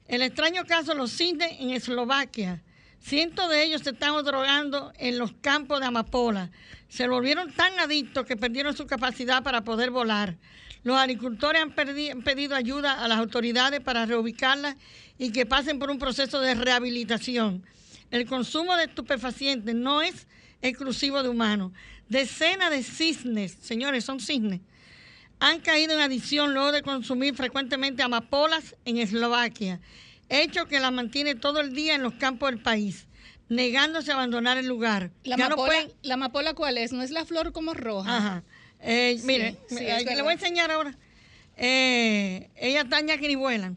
[0.07, 2.63] El extraño caso de los cisnes en Eslovaquia.
[3.01, 6.53] Cientos de ellos se están drogando en los campos de amapola.
[6.89, 10.37] Se volvieron tan adictos que perdieron su capacidad para poder volar.
[10.85, 14.77] Los agricultores han, pedido ayuda a las autoridades para reubicarlas
[15.19, 17.65] y que pasen por un proceso de rehabilitación.
[18.11, 20.27] El consumo de estupefacientes no es
[20.63, 21.73] exclusivo de humanos.
[22.09, 24.61] Decenas de cisnes, señores, son cisnes,
[25.41, 29.81] han caído en adicción luego de consumir frecuentemente amapolas en Eslovaquia,
[30.29, 33.07] hecho que la mantiene todo el día en los campos del país,
[33.49, 35.11] negándose a abandonar el lugar.
[35.25, 35.37] ¿La,
[36.15, 36.93] amapola, cuál es?
[36.93, 38.17] ¿No es la flor como roja?
[38.17, 38.45] Ajá.
[38.81, 40.97] Eh, mire, le voy a enseñar ahora.
[41.57, 43.77] Eh, ellas dañan que ni vuelan.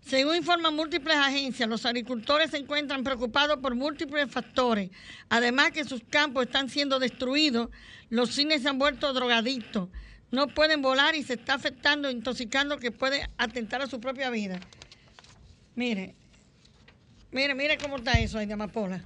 [0.00, 4.90] Según informan múltiples agencias, los agricultores se encuentran preocupados por múltiples factores.
[5.30, 7.70] Además que sus campos están siendo destruidos,
[8.10, 9.88] los cines se han vuelto drogadictos,
[10.30, 14.60] no pueden volar y se está afectando, intoxicando que puede atentar a su propia vida.
[15.74, 16.14] Mire,
[17.32, 19.02] mire, mire cómo está eso ahí de amapola.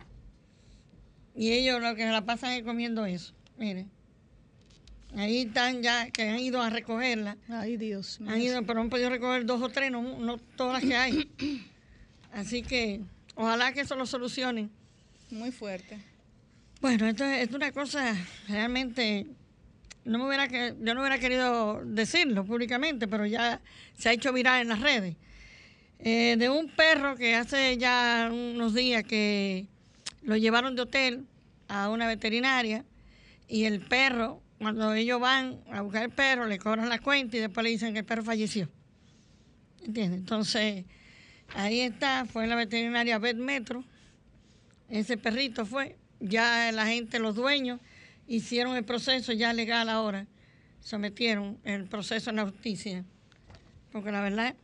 [1.36, 3.34] Y ellos lo que se la pasan es comiendo eso.
[3.56, 3.86] Mire.
[5.16, 7.36] Ahí están ya, que han ido a recogerla.
[7.48, 10.90] Ay, Dios Han ido, pero han podido recoger dos o tres, no, no todas las
[10.90, 11.30] que hay.
[12.32, 13.00] Así que
[13.34, 14.70] ojalá que eso lo solucionen.
[15.30, 15.98] Muy fuerte.
[16.80, 18.14] Bueno, esto es, una cosa
[18.48, 19.26] realmente.
[20.04, 23.60] No me hubiera que, yo no hubiera querido decirlo públicamente, pero ya
[23.96, 25.16] se ha hecho viral en las redes.
[25.98, 29.66] Eh, de un perro que hace ya unos días que
[30.22, 31.26] lo llevaron de hotel
[31.66, 32.84] a una veterinaria
[33.48, 37.40] y el perro cuando ellos van a buscar el perro, le cobran la cuenta y
[37.40, 38.68] después le dicen que el perro falleció.
[39.84, 40.20] ¿Entiendes?
[40.20, 40.84] Entonces,
[41.54, 43.84] ahí está, fue la veterinaria Bet Metro,
[44.88, 47.80] ese perrito fue, ya la gente, los dueños,
[48.26, 50.26] hicieron el proceso ya legal ahora,
[50.80, 53.04] sometieron el proceso en la justicia,
[53.92, 54.54] porque la verdad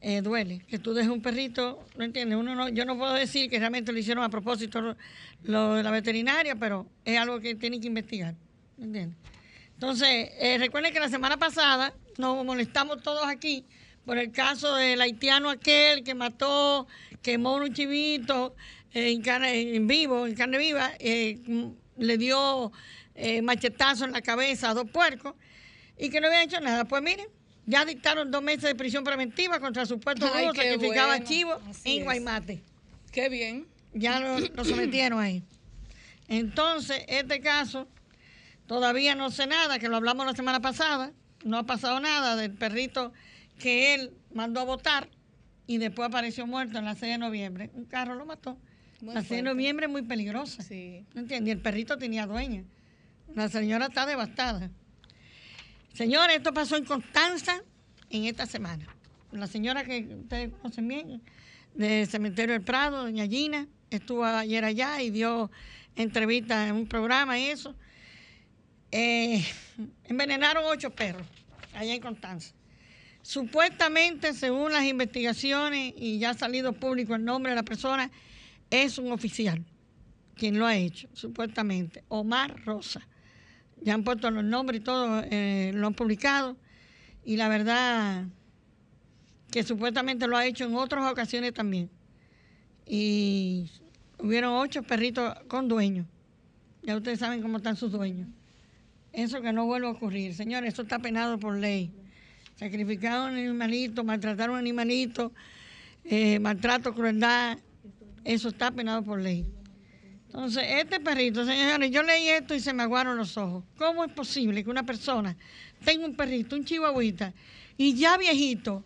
[0.00, 2.38] eh, duele que tú dejes un perrito, ¿no entiendes?
[2.38, 4.96] Uno no, yo no puedo decir que realmente lo hicieron a propósito
[5.42, 8.34] lo de la veterinaria, pero es algo que tienen que investigar.
[8.80, 13.64] Entonces, eh, recuerden que la semana pasada nos molestamos todos aquí
[14.08, 16.86] por el caso del haitiano aquel que mató,
[17.20, 18.56] quemó un chivito
[18.94, 21.38] en, carne, en vivo, en carne viva, eh,
[21.98, 22.72] le dio
[23.14, 25.34] eh, machetazo en la cabeza a dos puercos
[25.98, 26.86] y que no había hecho nada.
[26.86, 27.26] Pues miren,
[27.66, 32.04] ya dictaron dos meses de prisión preventiva contra el supuesto grupo que sacrificaba chivo en
[32.04, 32.62] Guaymate.
[33.12, 33.66] Qué bien.
[33.92, 35.42] Ya lo sometieron ahí.
[36.28, 37.86] Entonces, este caso
[38.68, 41.12] Todavía no sé nada, que lo hablamos la semana pasada.
[41.42, 43.14] No ha pasado nada del perrito
[43.58, 45.08] que él mandó a votar
[45.66, 47.70] y después apareció muerto en la 6 de noviembre.
[47.72, 48.58] Un carro lo mató.
[49.00, 50.62] la 6 de noviembre es muy peligrosa.
[50.62, 51.06] Sí.
[51.14, 51.48] ¿No entiendes?
[51.48, 52.62] Y el perrito tenía dueña.
[53.34, 54.70] La señora está devastada.
[55.94, 57.62] Señores, esto pasó en Constanza
[58.10, 58.86] en esta semana.
[59.32, 61.22] La señora que ustedes conocen bien,
[61.74, 65.50] del Cementerio del Prado, doña Gina, estuvo ayer allá y dio
[65.96, 67.74] entrevista en un programa y eso
[68.90, 69.44] eh,
[70.04, 71.26] envenenaron ocho perros
[71.74, 72.54] allá en Constanza.
[73.22, 78.10] Supuestamente, según las investigaciones, y ya ha salido público el nombre de la persona,
[78.70, 79.64] es un oficial
[80.34, 83.06] quien lo ha hecho, supuestamente, Omar Rosa.
[83.82, 86.56] Ya han puesto los nombres y todo, eh, lo han publicado,
[87.24, 88.24] y la verdad
[89.50, 91.90] que supuestamente lo ha hecho en otras ocasiones también.
[92.86, 93.70] Y
[94.18, 96.06] hubieron ocho perritos con dueños.
[96.82, 98.28] Ya ustedes saben cómo están sus dueños.
[99.12, 100.34] Eso que no vuelve a ocurrir.
[100.34, 101.90] Señores, eso está penado por ley.
[102.56, 105.32] Sacrificar a un animalito, maltratar a un animalito,
[106.04, 107.58] eh, maltrato, crueldad,
[108.24, 109.46] eso está penado por ley.
[110.26, 113.64] Entonces, este perrito, señores, yo leí esto y se me aguaron los ojos.
[113.78, 115.36] ¿Cómo es posible que una persona
[115.84, 117.32] tenga un perrito, un chihuahuita,
[117.76, 118.84] y ya viejito,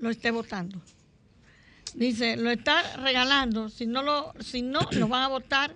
[0.00, 0.80] lo esté votando?
[1.94, 5.74] Dice, lo está regalando, si no lo, si no, lo van a votar,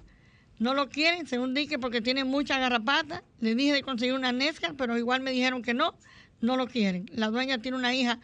[0.60, 3.24] no lo quieren, según dije, porque tiene mucha garrapata.
[3.40, 5.94] Le dije de conseguir una Nesca, pero igual me dijeron que no,
[6.42, 7.10] no lo quieren.
[7.14, 8.20] La dueña tiene una hija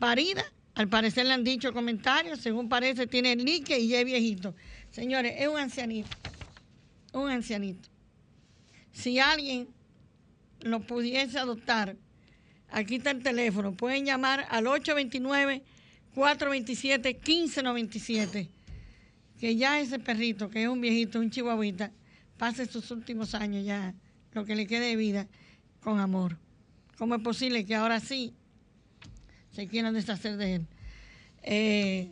[0.00, 0.44] parida,
[0.74, 4.56] al parecer le han dicho comentarios, según parece tiene lique y ya es viejito.
[4.90, 6.08] Señores, es un ancianito,
[7.12, 7.88] un ancianito.
[8.90, 9.68] Si alguien
[10.62, 11.96] lo pudiese adoptar,
[12.68, 15.62] aquí está el teléfono, pueden llamar al 829
[16.16, 18.55] 427 1597
[19.38, 21.90] que ya ese perrito, que es un viejito, un chihuahuita,
[22.38, 23.94] pase sus últimos años ya,
[24.32, 25.26] lo que le quede de vida,
[25.80, 26.38] con amor.
[26.98, 28.34] ¿Cómo es posible que ahora sí
[29.52, 30.66] se quieran deshacer de él?
[31.42, 32.08] Eh,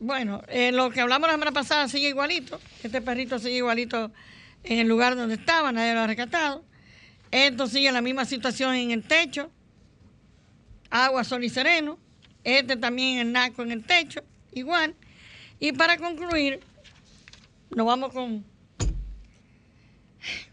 [0.00, 2.60] bueno, eh, lo que hablamos la semana pasada sigue igualito.
[2.82, 4.10] Este perrito sigue igualito
[4.64, 6.64] en el lugar donde estaba, nadie lo ha rescatado.
[7.30, 9.50] Esto sigue la misma situación en el techo.
[10.90, 11.98] Agua, sol y sereno.
[12.42, 14.22] Este también el naco en el techo,
[14.52, 14.94] igual.
[15.64, 16.60] Y para concluir,
[17.74, 18.44] nos vamos con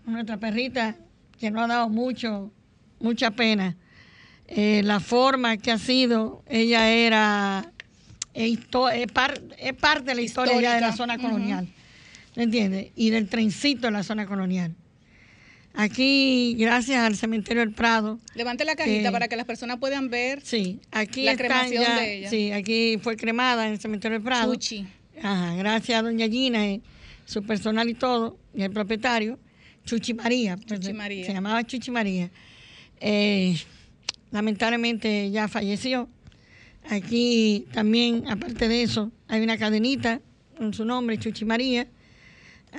[0.05, 0.95] nuestra perrita
[1.37, 2.49] que nos ha dado mucho,
[3.01, 3.75] mucha pena.
[4.47, 7.73] Eh, la forma que ha sido, ella era,
[8.33, 11.67] es, parte de la historia de la zona colonial,
[12.37, 12.91] ¿me entiendes?
[12.95, 14.73] Y del trencito de la zona colonial.
[15.73, 18.17] Aquí, gracias al cementerio del Prado.
[18.33, 22.29] Levante la cajita para que las personas puedan ver sí, aquí la cremación de ella.
[22.29, 24.53] Sí, aquí fue cremada en el cementerio del Prado.
[24.53, 24.87] Chuchi.
[25.21, 26.81] Ajá, gracias a doña Gina, y
[27.25, 29.39] su personal y todo, y el propietario,
[29.85, 30.57] Chuchi María.
[30.57, 31.25] Chuchi María.
[31.25, 32.29] Se llamaba Chuchi María.
[32.99, 33.55] Eh,
[34.31, 36.09] lamentablemente ya falleció.
[36.89, 40.21] Aquí también, aparte de eso, hay una cadenita
[40.57, 41.87] con su nombre, Chuchi María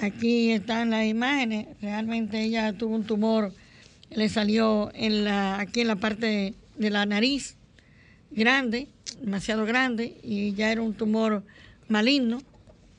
[0.01, 1.67] Aquí están las imágenes.
[1.81, 3.53] Realmente ella tuvo un tumor,
[4.11, 7.57] le salió en la, aquí en la parte de la nariz,
[8.31, 8.89] grande,
[9.21, 11.45] demasiado grande, y ya era un tumor
[11.89, 12.43] maligno.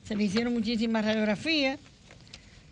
[0.04, 1.80] Se le hicieron muchísimas radiografías,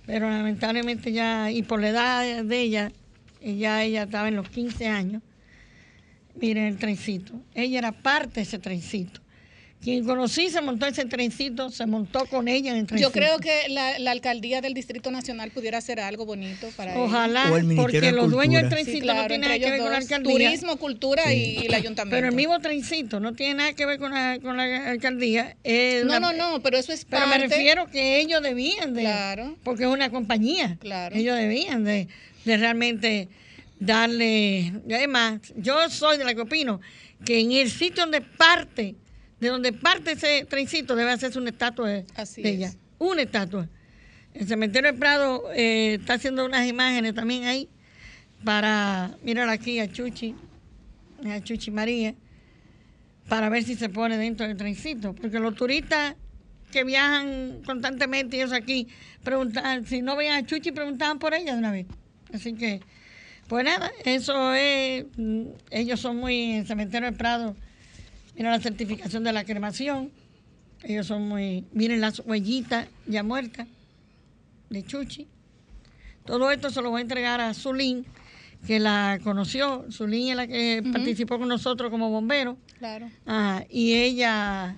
[0.06, 2.92] pero lamentablemente ya, y por la edad de ella,
[3.42, 5.22] ya ella estaba en los 15 años.
[6.36, 7.34] Miren el trencito.
[7.54, 9.22] Ella era parte de ese trencito.
[9.82, 13.10] Quien conocí se montó ese trencito, se montó con ella en el trencito.
[13.10, 18.12] Yo creo que la, alcaldía del Distrito Nacional pudiera hacer algo bonito para Ojalá, porque
[18.12, 20.32] los dueños del trencito no tienen nada que ver con la alcaldía.
[20.34, 22.16] Turismo, cultura y, el ayuntamiento.
[22.16, 25.58] Pero el mismo trencito no tiene nada que ver con la, con la alcaldía.
[26.06, 27.26] no, no, no, pero eso es parte.
[27.28, 29.02] Pero me refiero que ellos debían de.
[29.02, 29.58] Claro.
[29.64, 30.78] Porque es una compañía.
[30.80, 31.16] Claro.
[31.16, 32.08] Ellos debían de,
[32.46, 33.30] de realmente
[33.80, 34.74] darle.
[34.94, 36.82] Además, yo soy de la que opino
[37.26, 38.96] que en el sitio donde parte
[39.42, 42.06] de donde parte ese trencito debe hacerse una estatua de,
[42.38, 42.72] ella.
[43.00, 43.68] Una estatua.
[44.36, 47.68] El cementerio del Prado eh, está haciendo unas imágenes también ahí
[48.46, 50.36] para mirar aquí a Chuchi,
[51.28, 52.14] a Chuchi María,
[53.28, 55.14] para ver si se pone dentro del trencito.
[55.14, 56.16] Porque los turistas
[56.72, 58.88] que viajan constantemente eso aquí,
[59.24, 61.88] preguntan, si no veían a Chuchi, preguntaban por ella de una vez.
[62.32, 62.80] Así que,
[63.48, 67.56] pues nada, eso es, mm, ellos son muy, en el cementerio del Prado,
[68.36, 70.12] Mira la certificación de la cremación.
[70.84, 71.66] Ellos son muy.
[71.74, 73.68] Miren las huellitas ya muertas
[74.70, 75.28] de Chuchi.
[76.26, 78.06] Todo esto se lo voy a entregar a Zulín,
[78.66, 79.86] que la conoció.
[79.92, 82.58] Zulín es la que participó con nosotros como bombero.
[82.80, 83.10] Claro.
[83.70, 84.76] y ella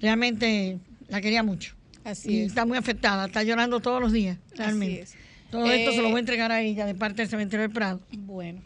[0.00, 1.74] realmente la quería mucho.
[2.04, 5.06] Así y Está muy afectada, está llorando todos los días, realmente.
[5.50, 7.72] Todo esto se lo voy a eh, entregar a ella de parte del cementerio del
[7.72, 8.00] Prado.
[8.12, 8.62] Bueno.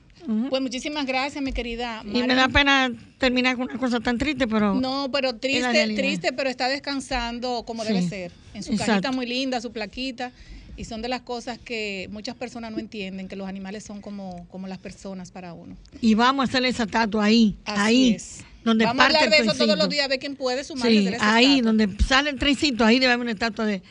[0.49, 2.03] Pues muchísimas gracias, mi querida.
[2.05, 4.75] Y me da pena terminar con una cosa tan triste, pero.
[4.75, 8.33] No, pero triste, triste, pero está descansando como debe ser.
[8.55, 10.33] En su cajita muy linda, su plaquita.
[10.77, 14.45] Y son de las cosas que muchas personas no entienden, que los animales son como,
[14.51, 15.77] como las personas para uno.
[16.01, 17.57] Y vamos a hacerle esa tatua ahí.
[17.65, 18.17] ahí.
[18.65, 20.91] Donde vamos a hablar de eso todos los días, a ver quién puede sumarse.
[20.91, 23.83] Sí, ahí, donde sale el trencito, ahí debe haber una estatua de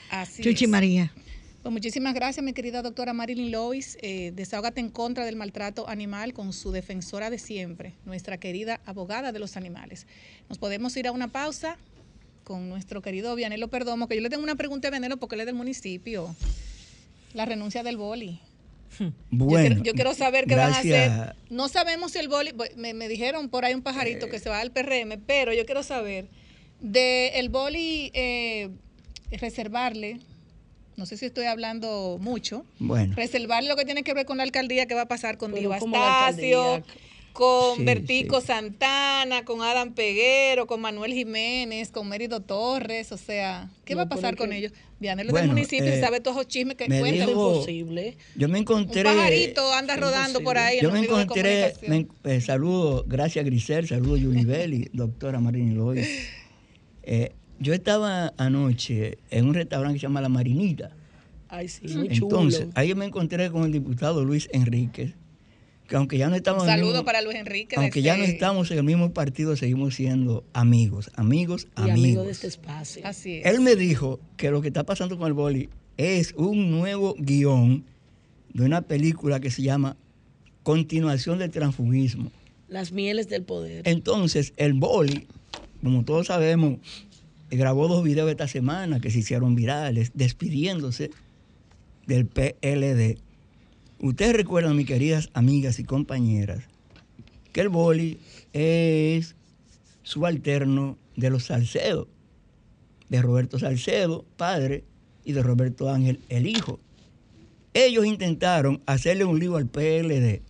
[0.42, 1.14] Chuchi María.
[1.64, 3.98] Pues muchísimas gracias, mi querida doctora Marilyn Lois.
[4.02, 9.32] Eh, desahógate en contra del maltrato animal con su defensora de siempre, nuestra querida abogada
[9.32, 10.06] de los animales.
[10.50, 11.78] Nos podemos ir a una pausa
[12.44, 15.42] con nuestro querido Vianelo Perdomo, que yo le tengo una pregunta a Vianelo porque él
[15.42, 16.36] es del municipio.
[17.34, 18.42] La renuncia del boli.
[19.30, 21.36] Bueno, yo, quiero, saber qué van a hacer.
[21.50, 24.60] No sabemos si el boli, me, me dijeron por ahí un pajarito que se va
[24.60, 26.28] al PRM, pero yo quiero saber
[26.82, 28.70] de el boli eh,
[29.32, 30.20] reservarle,
[30.98, 33.16] no sé si estoy hablando mucho, Bueno.
[33.16, 35.60] reservarle lo que tiene que ver con la alcaldía, qué va a pasar con Pero
[35.70, 36.96] Diego ¿cómo la Astacio, alcaldía?
[37.34, 38.48] con Sí, Bertico sí.
[38.48, 44.04] Santana, con Adam Peguero, con Manuel Jiménez, con Mérido Torres, o sea, ¿qué No, va
[44.04, 44.72] a pasar con que- ellos?
[45.00, 47.28] Vianelo Bueno, del municipio eh, sabe todos esos chismes que cuentan.
[47.30, 48.16] Imposible.
[48.36, 49.04] Yo me Un encontré.
[49.04, 50.78] pajarito anda rodando por ahí.
[50.80, 56.08] Yo los me encontré, me, eh, saludo, gracias Grisel, saludo Yulibeli, doctora Marini Lois.
[57.02, 57.34] Eh,
[57.64, 60.92] yo estaba anoche en un restaurante que se llama La Marinita.
[61.50, 62.28] Ay, sí, muy chulo.
[62.42, 65.14] Entonces, ahí me encontré con el diputado Luis Enríquez,
[65.88, 67.76] que aunque ya no estamos Un en el saludo mismo- para Luis Enrique.
[67.78, 72.26] aunque ya no estamos en el mismo partido, seguimos siendo amigos, amigos, y amigo amigos.
[72.26, 73.02] de este espacio.
[73.06, 73.46] Así es.
[73.46, 77.84] Él me dijo que lo que está pasando con el boli es un nuevo guion
[78.54, 79.96] de una película que se llama
[80.64, 82.32] Continuación del Transfugismo.
[82.68, 83.88] Las mieles del poder.
[83.88, 85.28] Entonces, el boli,
[85.84, 86.80] como todos sabemos,
[87.58, 91.12] grabó dos videos esta semana que se hicieron virales, despidiéndose
[92.08, 93.18] del PLD.
[94.00, 96.64] Ustedes recuerdan, mis queridas amigas y compañeras,
[97.52, 98.20] que el boli
[98.52, 99.36] es
[100.04, 102.08] subalterno de los Salcedo,
[103.10, 104.84] de Roberto Salcedo, padre,
[105.26, 106.80] y de Roberto Ángel, el hijo.
[107.74, 110.42] Ellos intentaron hacerle un lío al PLD,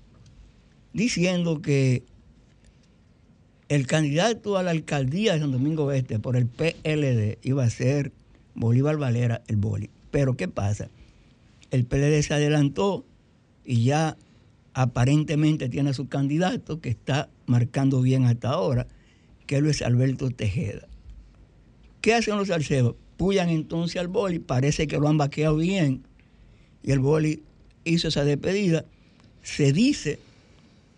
[0.94, 2.04] diciendo que
[3.70, 8.12] el candidato a la alcaldía de San Domingo Este por el PLD iba a ser
[8.56, 9.90] Bolívar Valera, el boli.
[10.12, 10.90] Pero ¿qué pasa?
[11.72, 13.06] El PLD se adelantó
[13.66, 14.18] y ya
[14.74, 18.88] aparentemente tiene a su candidato que está marcando bien hasta ahora,
[19.48, 20.88] que es Luis Alberto Tejeda.
[22.02, 22.96] ¿Qué hacen los salcedos?
[23.18, 26.04] Puyan entonces al boli, parece que lo han vaqueado bien
[26.84, 27.44] y el boli
[27.86, 28.86] hizo esa despedida.
[29.42, 30.20] Se dice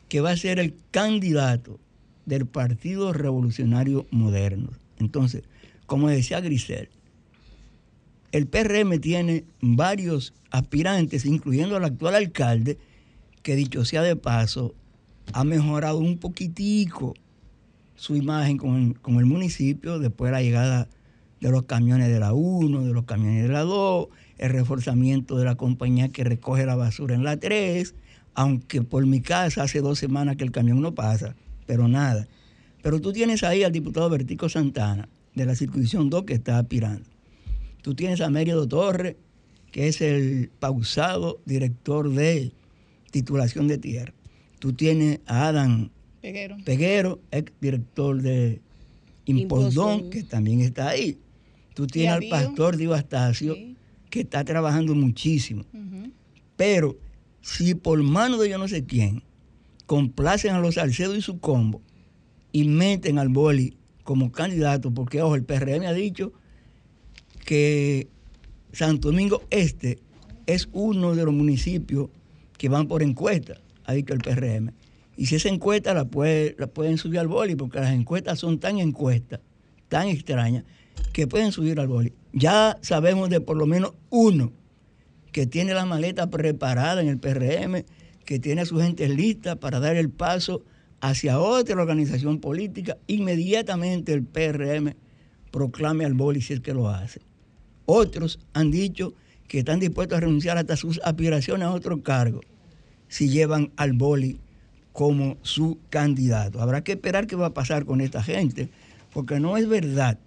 [0.09, 1.79] que va a ser el candidato
[2.25, 4.69] del Partido Revolucionario Moderno.
[4.97, 5.43] Entonces,
[5.85, 6.89] como decía Grisel,
[8.31, 12.77] el PRM tiene varios aspirantes, incluyendo al actual alcalde,
[13.43, 14.73] que dicho sea de paso,
[15.33, 17.13] ha mejorado un poquitico
[17.95, 20.89] su imagen con, con el municipio después de la llegada
[21.39, 24.07] de los camiones de la 1, de los camiones de la 2,
[24.37, 27.93] el reforzamiento de la compañía que recoge la basura en la 3,
[28.33, 31.35] aunque por mi casa hace dos semanas que el camión no pasa,
[31.65, 32.27] pero nada.
[32.81, 37.09] Pero tú tienes ahí al diputado Bertico Santana, de la circunscripción 2, que está aspirando.
[37.81, 39.15] Tú tienes a Mérido Torres,
[39.71, 42.51] que es el pausado director de
[43.11, 44.13] titulación de tierra.
[44.59, 45.89] Tú tienes a Adam
[46.21, 46.57] Peguero.
[46.65, 48.61] Peguero, ex director de
[49.25, 51.17] Impostón, que también está ahí.
[51.73, 53.75] Tú tienes al pastor Dio Astacio, Sí.
[54.09, 55.65] que está trabajando muchísimo.
[56.55, 56.97] Pero
[57.41, 59.21] si por mano de yo no sé quién
[59.85, 61.81] complacen a los Salcedo y su combo
[62.51, 66.31] y meten al boli como candidato, porque ojo, el PRM ha dicho
[67.45, 68.07] que
[68.71, 69.99] Santo Domingo Este
[70.45, 72.09] es uno de los municipios
[72.57, 73.55] que van por encuesta,
[73.85, 74.71] ha dicho el PRM.
[75.17, 78.59] Y si esa encuesta la, puede- la pueden subir al boli, porque las encuestas son
[78.59, 79.39] tan encuestas,
[79.87, 80.65] tan extrañas,
[81.13, 82.13] que pueden subir al boli.
[82.33, 84.51] Ya sabemos de por lo menos uno
[85.31, 87.83] que tiene la maleta preparada en el PRM,
[88.25, 90.63] que tiene a su gente lista para dar el paso
[90.99, 94.95] hacia otra organización política, inmediatamente el PRM
[95.51, 97.21] proclame al boli si es que lo hace.
[97.85, 99.13] Otros han dicho
[99.47, 102.41] que están dispuestos a renunciar hasta sus aspiraciones a otro cargo
[103.07, 104.39] si llevan al boli
[104.91, 106.61] como su candidato.
[106.61, 108.69] Habrá que esperar qué va a pasar con esta gente,
[109.13, 110.17] porque no es verdad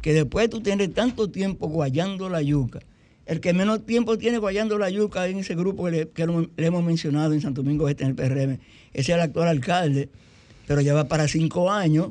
[0.00, 2.80] que después de tú tener tanto tiempo guayando la yuca,
[3.26, 7.32] el que menos tiempo tiene guayando la yuca en ese grupo que le, hemos mencionado
[7.32, 8.60] en Santo Domingo Este, en el PRM, ese
[8.92, 10.10] es el actual alcalde,
[10.66, 12.10] pero ya va para cinco años.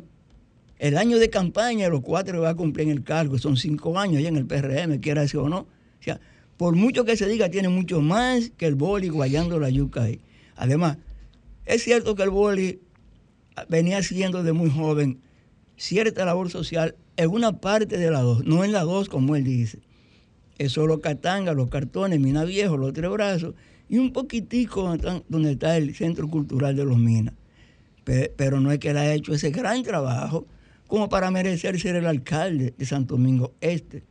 [0.79, 4.21] El año de campaña, los cuatro va a cumplir en el cargo, son cinco años
[4.21, 5.59] ya en el PRM, quiera decir o no.
[5.59, 6.19] O sea,
[6.57, 10.19] por mucho que se diga, tiene mucho más que el boli guayando la yuca ahí.
[10.55, 10.97] Además,
[11.65, 12.79] es cierto que el boli
[13.69, 15.21] venía haciendo de muy joven
[15.77, 19.43] cierta labor social en una parte de la dos, no en la dos como él
[19.43, 19.79] dice.
[20.57, 23.55] Eso los catangas, los cartones, Mina Viejo, los tres brazos,
[23.89, 24.95] y un poquitico
[25.29, 27.33] donde está el Centro Cultural de los Minas.
[28.03, 30.45] Pe- Pero no es que él haya hecho ese gran trabajo
[30.87, 34.03] como para merecer ser el alcalde de Santo Domingo Este.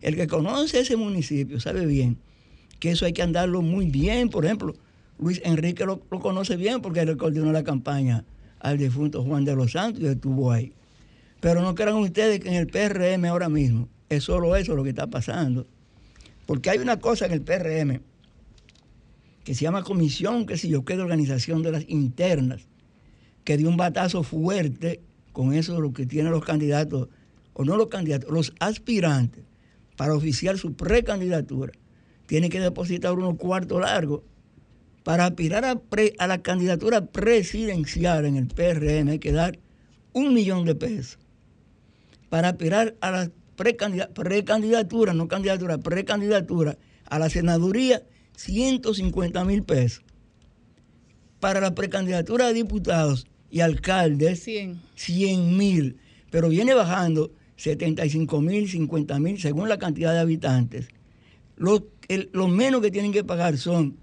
[0.00, 2.16] El que conoce ese municipio sabe bien
[2.78, 4.30] que eso hay que andarlo muy bien.
[4.30, 4.74] Por ejemplo,
[5.18, 8.24] Luis Enrique lo, conoce bien porque él coordinó la campaña
[8.58, 10.72] al difunto Juan de los Santos y estuvo ahí.
[11.40, 14.90] Pero no crean ustedes que en el PRM ahora mismo es solo eso lo que
[14.90, 15.66] está pasando.
[16.50, 18.00] Porque hay una cosa en el PRM
[19.44, 22.66] que se llama comisión, que sé yo, de organización de las internas,
[23.44, 25.00] que dio un batazo fuerte
[25.32, 27.06] con eso lo que tienen los candidatos,
[27.52, 29.44] o no los candidatos, los aspirantes
[29.96, 31.72] para oficiar su precandidatura.
[32.26, 34.22] Tienen que depositar unos cuartos largos.
[35.04, 35.80] Para aspirar a,
[36.18, 39.56] a la candidatura presidencial en el PRM hay que dar
[40.12, 41.20] un millón de pesos.
[42.28, 43.30] Para aspirar a la
[44.14, 48.02] precandidatura, no candidatura, precandidatura a la senaduría,
[48.36, 50.02] 150 mil pesos.
[51.40, 54.48] Para la precandidatura de diputados y alcaldes,
[54.94, 55.96] 100 mil.
[56.30, 60.88] Pero viene bajando 75 mil, 50 mil, según la cantidad de habitantes.
[61.56, 63.98] Lo, menos que tienen que pagar son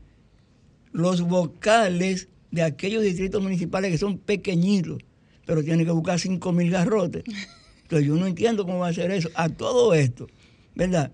[0.92, 5.00] los vocales de aquellos distritos municipales que son pequeñitos,
[5.46, 7.24] pero tienen que buscar 5 mil garrotes.
[7.88, 9.30] Entonces yo no entiendo cómo va a ser eso.
[9.34, 10.28] A todo esto,
[10.76, 11.14] ¿verdad?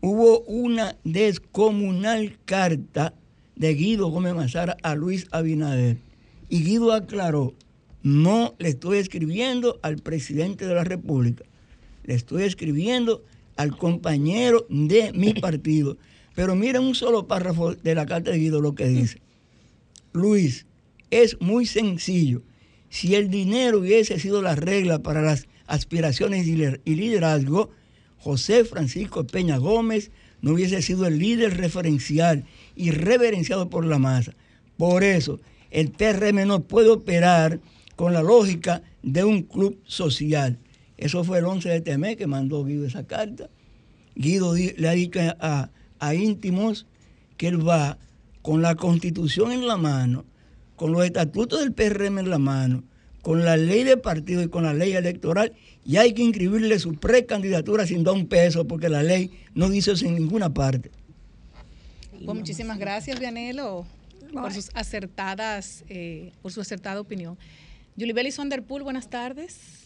[0.00, 3.14] Hubo una descomunal carta
[3.56, 5.96] de Guido Gómez Mazara a Luis Abinader.
[6.48, 7.54] Y Guido aclaró,
[8.04, 11.44] no le estoy escribiendo al presidente de la República,
[12.04, 13.24] le estoy escribiendo
[13.56, 15.96] al compañero de mi partido.
[16.36, 19.20] Pero miren un solo párrafo de la carta de Guido lo que dice.
[20.12, 20.64] Luis,
[21.10, 22.42] es muy sencillo.
[22.88, 27.70] Si el dinero hubiese sido la regla para las aspiraciones y liderazgo,
[28.18, 30.10] José Francisco Peña Gómez
[30.40, 32.44] no hubiese sido el líder referencial
[32.76, 34.34] y reverenciado por la masa.
[34.76, 35.40] Por eso,
[35.70, 37.60] el PRM no puede operar
[37.96, 40.58] con la lógica de un club social.
[40.96, 43.48] Eso fue el 11 de este mes que mandó Guido esa carta.
[44.14, 46.86] Guido le ha dicho a, a íntimos
[47.36, 47.98] que él va
[48.42, 50.24] con la constitución en la mano,
[50.76, 52.84] con los estatutos del PRM en la mano,
[53.22, 55.52] con la ley de partido y con la ley electoral
[55.84, 59.92] y hay que inscribirle su precandidatura sin dar un peso porque la ley no dice
[59.92, 60.90] eso en ninguna parte.
[62.24, 63.86] Pues muchísimas gracias, Vianelo,
[64.32, 67.36] por sus acertadas, eh, por su acertada opinión.
[67.96, 69.82] Yulibeli Sonderpool, buenas tardes.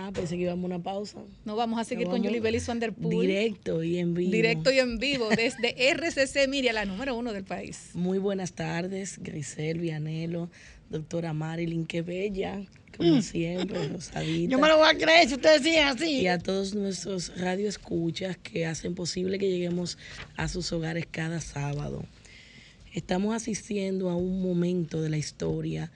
[0.00, 1.18] Ah, pensé que íbamos a una pausa.
[1.44, 3.20] No, vamos a seguir con Julie Belly Sonderpool.
[3.20, 4.30] Directo y en vivo.
[4.30, 7.90] Directo y en vivo desde RCC Miria, la número uno del país.
[7.94, 10.50] Muy buenas tardes, Grisel, Vianelo,
[10.88, 12.62] doctora Marilyn, qué bella,
[12.96, 13.22] como mm.
[13.22, 14.50] siempre, Rosadita.
[14.50, 16.20] Yo me lo voy a creer si ustedes siguen así.
[16.22, 19.98] Y a todos nuestros radioescuchas que hacen posible que lleguemos
[20.36, 22.04] a sus hogares cada sábado.
[22.92, 25.92] Estamos asistiendo a un momento de la historia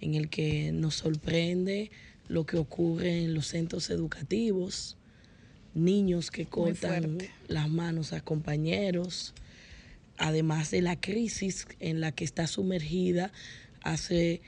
[0.00, 1.90] en el que nos sorprende
[2.28, 4.96] lo que ocurre en los centros educativos,
[5.74, 7.18] niños que cortan
[7.48, 9.34] las manos a compañeros,
[10.18, 13.32] además de la crisis en la que está sumergida
[13.82, 14.40] hace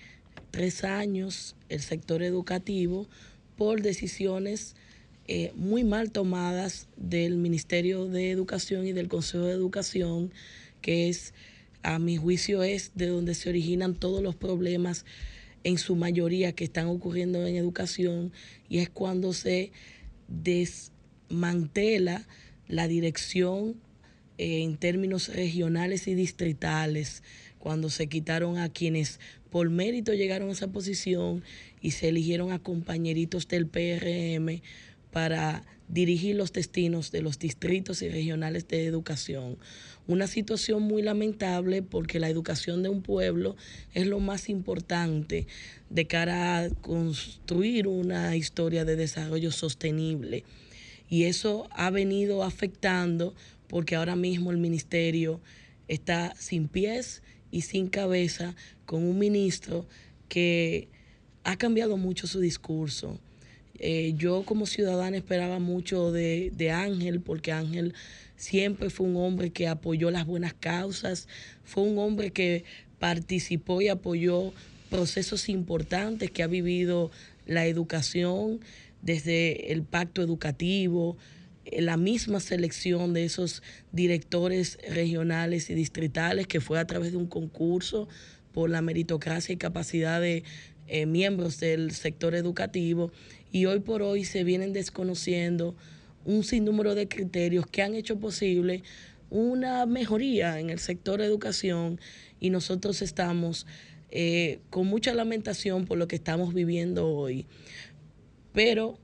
[0.55, 3.09] tres años el sector educativo
[3.57, 4.77] por decisiones
[5.27, 10.31] eh, muy mal tomadas del Ministerio de Educación y del Consejo de Educación,
[10.81, 11.35] que es,
[11.83, 15.05] a mi juicio, es de donde se originan todos los problemas
[15.65, 18.31] en su mayoría que están ocurriendo en educación
[18.69, 19.73] y es cuando se
[20.29, 22.29] desmantela
[22.69, 23.75] la dirección
[24.39, 27.25] eh, en términos regionales y distritales,
[27.59, 29.19] cuando se quitaron a quienes
[29.55, 31.45] por mérito llegaron a esa posición
[31.81, 34.63] y se eligieron a compañeritos del PRM
[35.13, 39.57] para dirigir los destinos de los distritos y regionales de educación.
[40.09, 43.55] Una situación muy lamentable porque la educación de un pueblo
[43.93, 45.47] es lo más importante
[45.89, 50.43] de cara a construir una historia de desarrollo sostenible.
[51.09, 53.37] Y eso ha venido afectando
[53.69, 55.41] porque ahora mismo el ministerio
[55.87, 57.23] está sin pies
[57.55, 59.87] y sin cabeza con un ministro
[60.29, 60.89] que
[61.45, 63.21] ha cambiado mucho su discurso.
[63.79, 67.95] Eh, yo como ciudadana esperaba mucho de, de Ángel porque Ángel
[68.37, 71.29] siempre fue un hombre que apoyó las buenas causas,
[71.63, 72.65] fue un hombre que
[72.99, 74.53] participó y apoyó
[74.91, 77.13] procesos importantes que ha vivido
[77.47, 78.59] la educación
[79.01, 81.17] desde el pacto educativo,
[81.73, 83.62] la misma selección de esos
[83.93, 88.09] directores regionales y distritales que fue a través de un concurso
[88.53, 90.45] por la meritocracia y capacidad de
[90.87, 93.11] eh, miembros del sector educativo
[93.51, 95.75] y hoy por hoy se vienen desconociendo
[96.25, 98.83] un sinnúmero de criterios que han hecho posible
[99.31, 102.01] una mejoría en el sector educación
[102.41, 103.67] y nosotros estamos
[104.11, 107.47] eh, con mucha lamentación por lo que estamos viviendo hoy.
[108.53, 108.99] Pero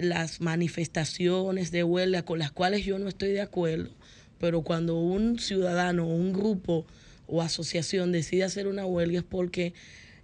[0.00, 3.90] las manifestaciones de huelga con las cuales yo no estoy de acuerdo,
[4.38, 6.86] pero cuando un ciudadano, un grupo
[7.26, 9.74] o asociación decide hacer una huelga es porque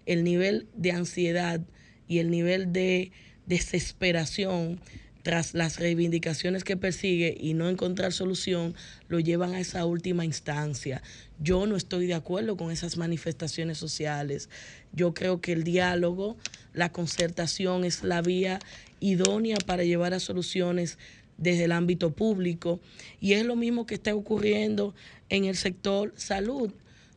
[0.07, 1.61] el nivel de ansiedad
[2.09, 3.13] y el nivel de
[3.47, 4.81] desesperación
[5.23, 8.75] tras las reivindicaciones que persigue y no encontrar solución,
[9.09, 11.03] lo llevan a esa última instancia.
[11.39, 14.49] Yo no estoy de acuerdo con esas manifestaciones sociales.
[14.93, 16.37] Yo creo que el diálogo,
[16.73, 18.59] la concertación es la vía
[19.03, 20.99] idónea para llevar a soluciones
[21.37, 22.81] desde el ámbito público
[23.21, 24.95] y es lo mismo que está ocurriendo
[25.29, 26.71] en el sector salud.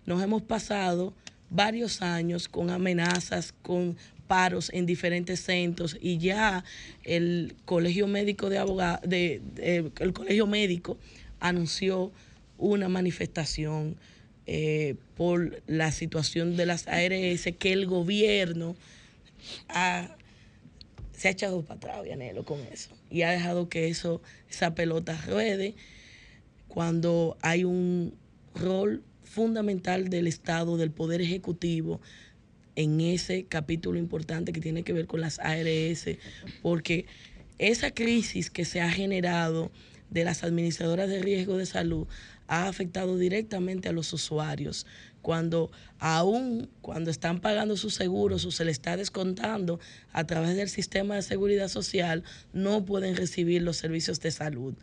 [0.05, 1.13] Nos hemos pasado
[1.49, 3.95] varios años con amenazas, con
[4.27, 6.63] paros en diferentes centros y ya
[7.03, 9.41] el Colegio Médico de Abogados, de,
[9.99, 10.97] el Colegio Médico
[11.39, 12.11] anunció
[12.57, 13.95] una manifestación
[14.47, 18.75] eh, por la situación de las ARS que el gobierno
[21.15, 25.19] se ha echado para atrás, Vianelo, con eso y ha dejado que eso, esa pelota
[25.27, 25.75] ruede
[26.67, 28.13] cuando hay un
[28.53, 32.01] rol fundamental del Estado, del Poder Ejecutivo,
[32.75, 36.09] en ese capítulo importante que tiene que ver con las ARS,
[36.61, 37.05] porque
[37.57, 39.71] esa crisis que se ha generado
[40.09, 42.07] de las administradoras de riesgo de salud
[42.47, 44.85] ha afectado directamente a los usuarios.
[45.25, 49.79] Cuando aún cuando están pagando sus seguros o se le está descontando
[50.13, 52.23] a través del sistema de seguridad social,
[52.53, 54.75] no pueden recibir los servicios de salud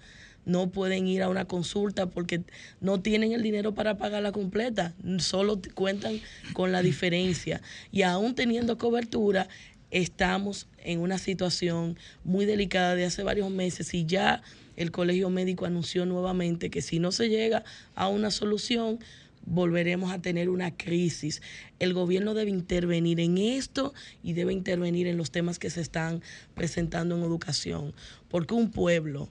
[0.45, 2.43] no pueden ir a una consulta porque
[2.81, 6.19] no tienen el dinero para pagarla completa, solo cuentan
[6.53, 7.63] con la diferencia.
[7.93, 9.47] Y aún teniendo cobertura,
[9.93, 14.43] estamos en una situación muy delicada de hace varios meses y ya
[14.75, 17.63] el Colegio Médico anunció nuevamente que si no se llega
[17.95, 18.99] a una solución,
[19.45, 21.43] volveremos a tener una crisis.
[21.79, 26.23] El gobierno debe intervenir en esto y debe intervenir en los temas que se están
[26.55, 27.95] presentando en educación,
[28.29, 29.29] porque un pueblo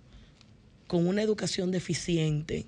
[0.88, 2.68] con una educación deficiente,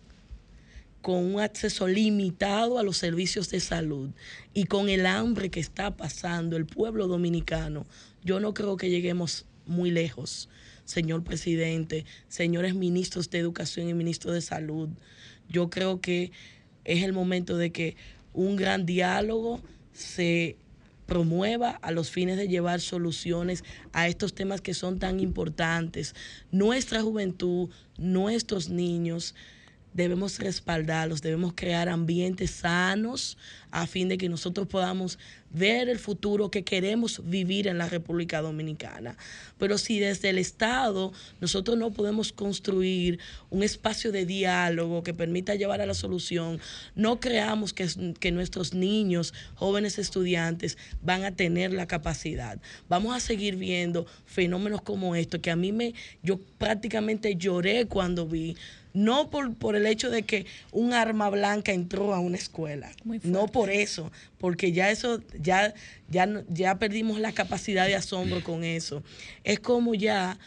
[1.02, 4.12] con un acceso limitado a los servicios de salud
[4.54, 7.86] y con el hambre que está pasando el pueblo dominicano,
[8.24, 10.48] yo no creo que lleguemos muy lejos,
[10.86, 14.90] señor presidente, señores ministros de educación y ministros de salud.
[15.50, 16.32] Yo creo que
[16.86, 17.96] es el momento de que
[18.34, 19.62] un gran diálogo
[19.94, 20.58] se
[21.06, 26.16] promueva a los fines de llevar soluciones a estos temas que son tan importantes.
[26.52, 29.36] Nuestra juventud, nuestros niños,
[29.94, 33.38] debemos respaldarlos, debemos crear ambientes sanos
[33.72, 35.18] a fin de que nosotros podamos
[35.50, 39.18] ver el futuro que queremos vivir en la República Dominicana.
[39.58, 43.20] Pero si desde el Estado nosotros no podemos construir
[43.50, 46.60] un espacio de diálogo que permita llevar a la solución,
[46.96, 47.88] no creamos que,
[48.20, 52.60] que nuestros niños, jóvenes estudiantes, van a tener la capacidad.
[52.90, 58.28] Vamos a seguir viendo fenómenos como esto, que a mí me, yo prácticamente lloré cuando
[58.28, 58.56] vi
[58.94, 62.92] no por, por el hecho de que un arma blanca entró a una escuela,
[63.24, 65.74] no por eso, porque ya eso, ya,
[66.10, 69.04] ya, ya perdimos la capacidad de asombro con eso.
[69.44, 70.38] Es como ya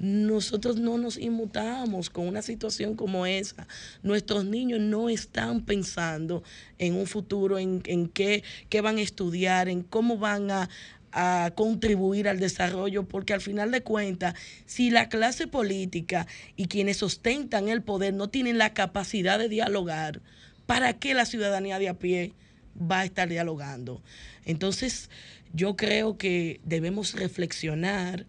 [0.00, 3.68] nosotros no nos inmutamos con una situación como esa.
[4.02, 6.42] Nuestros niños no están pensando
[6.78, 10.70] en un futuro, en, en qué, qué van a estudiar, en cómo van a,
[11.12, 14.34] a contribuir al desarrollo, porque al final de cuentas,
[14.66, 20.20] si la clase política y quienes ostentan el poder no tienen la capacidad de dialogar,
[20.66, 22.32] ¿para qué la ciudadanía de a pie
[22.80, 24.02] va a estar dialogando?
[24.44, 25.10] Entonces,
[25.52, 28.26] yo creo que debemos reflexionar,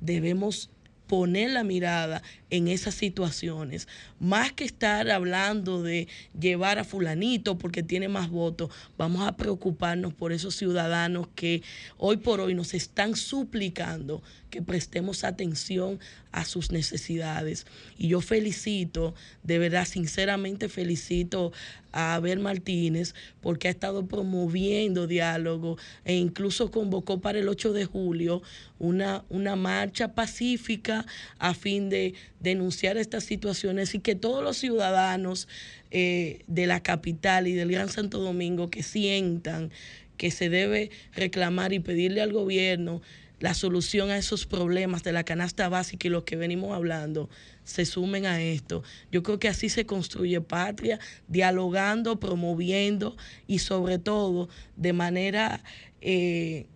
[0.00, 0.70] debemos
[1.06, 3.88] poner la mirada en esas situaciones,
[4.18, 10.14] más que estar hablando de llevar a fulanito porque tiene más votos, vamos a preocuparnos
[10.14, 11.62] por esos ciudadanos que
[11.96, 14.22] hoy por hoy nos están suplicando
[14.62, 15.98] prestemos atención
[16.32, 17.66] a sus necesidades.
[17.98, 21.52] Y yo felicito, de verdad, sinceramente felicito
[21.92, 27.86] a Abel Martínez porque ha estado promoviendo diálogo e incluso convocó para el 8 de
[27.86, 28.42] julio
[28.78, 31.06] una, una marcha pacífica
[31.38, 35.48] a fin de denunciar estas situaciones y que todos los ciudadanos
[35.90, 39.70] eh, de la capital y del Gran Santo Domingo que sientan
[40.16, 43.02] que se debe reclamar y pedirle al gobierno
[43.38, 47.28] la solución a esos problemas de la canasta básica y los que venimos hablando
[47.64, 48.82] se sumen a esto.
[49.12, 53.16] Yo creo que así se construye patria, dialogando, promoviendo
[53.46, 55.62] y sobre todo de manera
[56.00, 56.66] eh,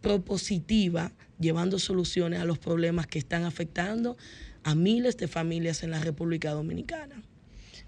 [0.00, 4.16] propositiva, llevando soluciones a los problemas que están afectando
[4.62, 7.22] a miles de familias en la República Dominicana.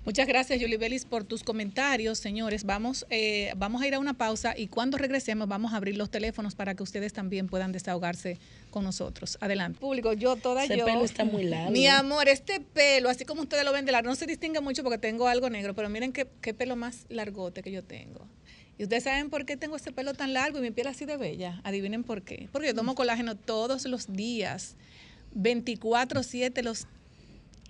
[0.07, 2.63] Muchas gracias, Julie Belis, por tus comentarios, señores.
[2.63, 6.11] Vamos, eh, vamos a ir a una pausa y cuando regresemos vamos a abrir los
[6.11, 8.39] teléfonos para que ustedes también puedan desahogarse
[8.71, 9.37] con nosotros.
[9.41, 9.81] Adelante.
[9.81, 10.85] Público, yo toda Ese yo.
[10.85, 11.73] pelo está muy largo.
[11.73, 14.85] Mi amor, este pelo, así como ustedes lo ven de largo, no se distingue mucho
[14.85, 18.29] porque tengo algo negro, pero miren qué, qué pelo más largote que yo tengo.
[18.79, 21.17] Y ustedes saben por qué tengo este pelo tan largo y mi piel así de
[21.17, 21.61] bella.
[21.65, 22.49] Adivinen por qué.
[22.53, 24.77] Porque yo tomo colágeno todos los días,
[25.35, 26.87] 24/7, los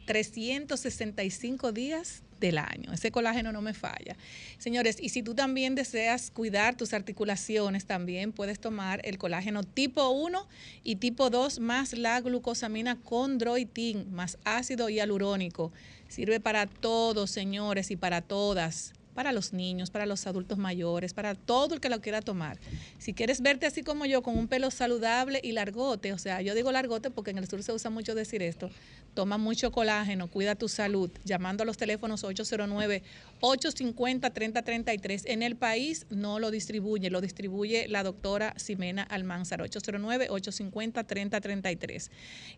[0.05, 2.93] 365 días del año.
[2.93, 4.17] Ese colágeno no me falla.
[4.59, 10.09] Señores, y si tú también deseas cuidar tus articulaciones, también puedes tomar el colágeno tipo
[10.11, 10.49] 1
[10.83, 15.73] y tipo 2 más la glucosamina con droitin, más ácido hialurónico.
[16.09, 21.35] Sirve para todos, señores, y para todas para los niños, para los adultos mayores, para
[21.35, 22.61] todo el que lo quiera tomar.
[22.99, 26.55] Si quieres verte así como yo, con un pelo saludable y largote, o sea, yo
[26.55, 28.69] digo largote porque en el sur se usa mucho decir esto,
[29.15, 35.23] toma mucho colágeno, cuida tu salud, llamando a los teléfonos 809-850-3033.
[35.25, 42.11] En el país no lo distribuye, lo distribuye la doctora Ximena Almanzar, 809-850-3033.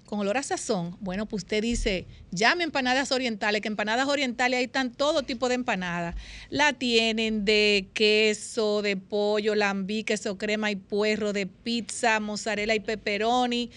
[0.06, 0.98] con olor a sazón.
[1.00, 5.56] Bueno, pues usted dice, llame empanadas orientales, que empanadas orientales ahí están todo tipo de
[5.56, 6.16] empanadas.
[6.50, 12.82] La tienen de queso, de pollo, lambí, queso crema y puerro, de pizza, mozzarella y
[12.82, 13.72] pepperoni.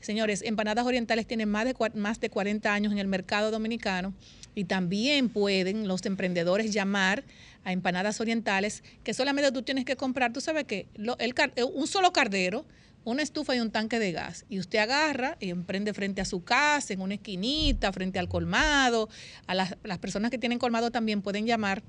[0.00, 4.12] Señores, empanadas orientales tienen más de, más de 40 años en el mercado dominicano
[4.54, 7.24] y también pueden los emprendedores llamar
[7.64, 11.34] a empanadas orientales, que solamente tú tienes que comprar, tú sabes que el,
[11.74, 12.66] un solo cardero,
[13.04, 14.46] una estufa y un tanque de gas.
[14.48, 19.08] Y usted agarra y emprende frente a su casa, en una esquinita, frente al colmado.
[19.46, 21.82] A las, las personas que tienen colmado también pueden llamar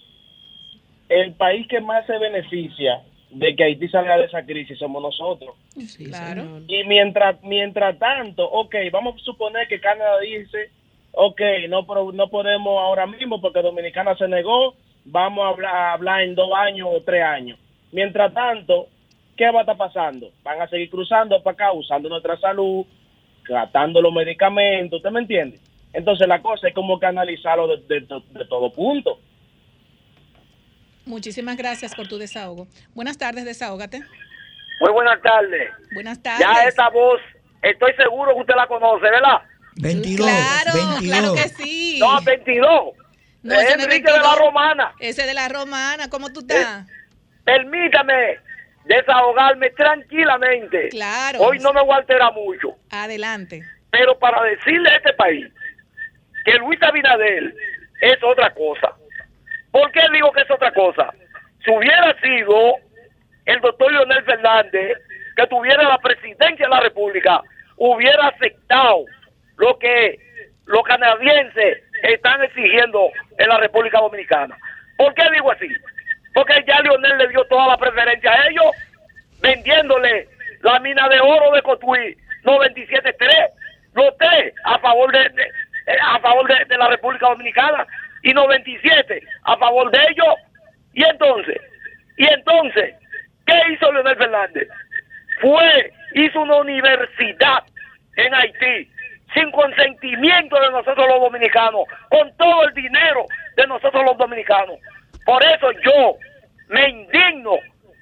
[1.07, 3.01] El país que más se beneficia
[3.31, 5.55] de que Haití salga de esa crisis somos nosotros.
[5.77, 6.61] Sí, claro.
[6.67, 10.71] Y mientras mientras tanto, ok, vamos a suponer que Canadá dice,
[11.11, 14.75] ok, no, no podemos ahora mismo porque Dominicana se negó,
[15.05, 17.59] vamos a hablar, a hablar en dos años o tres años.
[17.91, 18.87] Mientras tanto,
[19.37, 20.31] ¿qué va a estar pasando?
[20.43, 22.85] Van a seguir cruzando para acá, usando nuestra salud,
[23.45, 25.59] tratando los medicamentos, ¿usted me entiende?
[25.93, 29.19] Entonces la cosa es como que analizarlo de, de, de todo punto.
[31.09, 32.67] Muchísimas gracias por tu desahogo.
[32.93, 34.03] Buenas tardes, desahógate.
[34.79, 35.71] Muy buenas tardes.
[35.91, 36.45] Buenas tardes.
[36.47, 37.19] Ya esta voz,
[37.63, 39.41] estoy seguro que usted la conoce, ¿verdad?
[39.77, 40.27] 22.
[40.27, 41.01] Claro, 22.
[41.01, 41.97] claro que sí.
[41.99, 42.69] No, 22.
[43.41, 44.39] No, es ese no es Enrique de la 22.
[44.39, 44.93] Romana.
[44.99, 46.85] Ese de la romana, ¿cómo tú estás?
[47.43, 48.37] Permítame
[48.85, 50.89] desahogarme tranquilamente.
[50.89, 51.39] Claro.
[51.39, 52.75] Hoy no me voy a alterar mucho.
[52.91, 53.63] Adelante.
[53.89, 55.47] Pero para decirle a este país
[56.45, 57.55] que Luis Abinader
[57.99, 58.93] es otra cosa.
[59.71, 61.13] ¿Por qué digo que es otra cosa?
[61.63, 62.75] Si hubiera sido
[63.45, 64.97] el doctor Leonel Fernández
[65.35, 67.41] que tuviera la presidencia de la República,
[67.77, 69.05] hubiera aceptado
[69.57, 70.19] lo que
[70.65, 74.57] los canadienses están exigiendo en la República Dominicana.
[74.97, 75.67] ¿Por qué digo así?
[76.33, 78.65] Porque ya Leonel le dio toda la preferencia a ellos,
[79.41, 80.27] vendiéndole
[80.61, 83.15] la mina de oro de Cotuí 97.3,
[83.93, 87.85] los tres a favor de, eh, a favor de la República Dominicana
[88.23, 90.35] y 97 a favor de ellos.
[90.93, 91.61] Y entonces,
[92.17, 92.95] y entonces,
[93.45, 94.67] ¿qué hizo Leonel Fernández?
[95.41, 97.63] Fue, hizo una universidad
[98.17, 98.89] en Haití
[99.33, 104.79] sin consentimiento de nosotros los dominicanos, con todo el dinero de nosotros los dominicanos.
[105.23, 106.15] Por eso yo
[106.67, 107.57] me indigno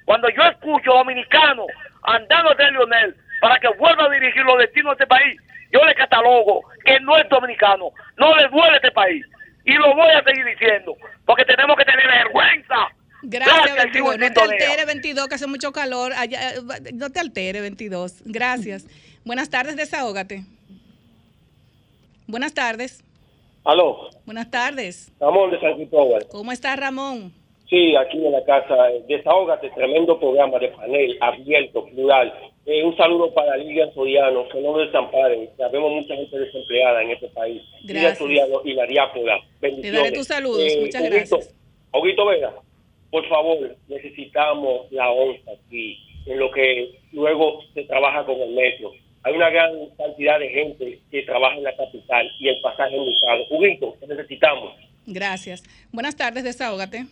[0.06, 1.66] cuando yo escucho dominicanos
[2.02, 5.38] andando de Leonel para que vuelva a dirigir los destinos de este país
[5.72, 9.24] yo le catalogo que no es dominicano, no le duele este país.
[9.68, 10.96] Y lo voy a seguir diciendo,
[11.26, 12.88] porque tenemos que tener vergüenza.
[13.20, 14.18] Gracias, 22.
[14.18, 16.14] No te altere, 22, que hace mucho calor.
[16.16, 16.54] Allá,
[16.94, 18.22] no te altere, 22.
[18.24, 18.86] Gracias.
[19.26, 20.44] Buenas tardes, desahógate.
[22.26, 23.04] Buenas tardes.
[23.62, 24.08] Aló.
[24.24, 25.12] Buenas tardes.
[25.20, 26.26] Ramón de San Cristóbal.
[26.30, 27.34] ¿Cómo estás, Ramón?
[27.68, 28.74] Sí, aquí en la casa.
[29.06, 32.32] Desahógate, tremendo programa de panel, abierto, plural.
[32.70, 35.48] Eh, un saludo para Lidia Soriano, que no desamparen.
[35.56, 37.62] Sabemos mucha gente desempleada en este país.
[37.84, 38.20] Gracias.
[38.20, 39.38] Lidia Soriano y la diáspora.
[39.58, 40.02] Te Bendiciones.
[40.02, 40.60] daré tus saludos.
[40.62, 41.54] Eh, Muchas gracias.
[41.94, 42.52] Huguito Vega,
[43.10, 48.92] por favor, necesitamos la onza aquí, en lo que luego se trabaja con el metro.
[49.22, 53.00] Hay una gran cantidad de gente que trabaja en la capital y el pasaje es
[53.00, 53.44] muy caro.
[53.50, 54.74] Huguito, te necesitamos.
[55.06, 55.62] Gracias.
[55.90, 57.06] Buenas tardes, desahógate.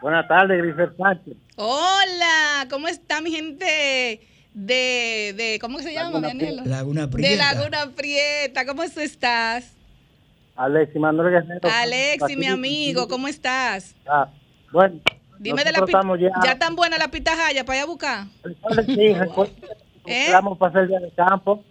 [0.00, 1.34] Buenas tardes, Grifer Sánchez.
[1.56, 4.20] Hola, ¿cómo está mi gente
[4.54, 6.30] de, de ¿cómo se llama, Laguna?
[6.62, 7.54] Pri- Laguna De Prieta.
[7.54, 9.74] Laguna Prieta, ¿cómo tú estás?
[10.54, 11.68] Alexi Manuel Guerrero.
[11.68, 13.94] Alexi, mi amigo, ¿cómo estás?
[14.06, 14.28] Ah,
[14.72, 15.00] bueno,
[15.38, 15.84] Dime de la
[16.18, 16.30] ya.
[16.44, 18.24] ya tan buena la pitahaya para allá a buscar.
[18.86, 19.52] Sí, recuerda
[20.04, 20.28] ¿Eh?
[20.32, 21.62] Vamos a pasar el día de campo.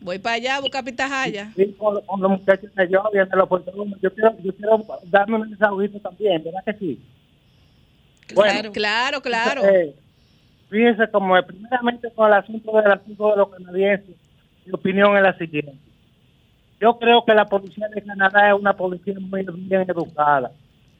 [0.00, 1.52] Voy para allá a buscar pitahaya.
[1.54, 4.00] Sí, con, con los muchachos de yo, viendo los puertorriqueños.
[4.00, 7.00] Yo quiero, yo quiero darme un desahogito también, ¿verdad que sí?
[8.34, 9.64] Claro, claro, claro.
[9.68, 9.94] Eh,
[10.68, 14.16] fíjense como es, primeramente con el asunto del asunto de los canadienses,
[14.66, 15.74] mi opinión es la siguiente.
[16.80, 20.50] Yo creo que la policía de Canadá es una policía muy bien educada,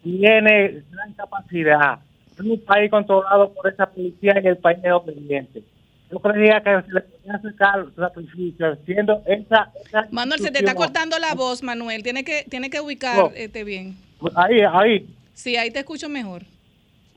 [0.03, 1.99] tiene gran capacidad,
[2.35, 5.63] es un país controlado por esa policía y el país es obediente.
[6.11, 10.75] Yo creía que se le podía sacar sacrificios haciendo esa, esa Manuel, se te está
[10.75, 12.03] cortando la voz, Manuel.
[12.03, 13.31] Tiene que, tiene que ubicar No.
[13.35, 13.97] este bien.
[14.35, 15.07] Ahí, ahí.
[15.35, 16.43] Sí, ahí te escucho mejor.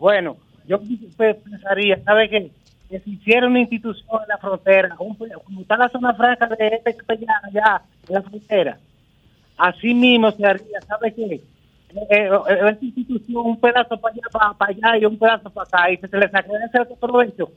[0.04, 0.36] Bueno,
[0.68, 0.82] yo
[1.18, 2.52] pe- pensaría, ¿sabe qué?
[2.90, 6.82] Que si hiciera una institución en la frontera, un como está la zona franca de
[6.86, 8.78] este allá, allá, en la frontera,
[9.58, 11.24] así mismo se haría, ¿sabe qué?
[11.36, 11.42] Eh,
[12.10, 15.68] eh, eh, esa institución, un pedazo para allá, para, para allá y un pedazo para
[15.70, 17.52] acá, y que se le sacaría ese provecho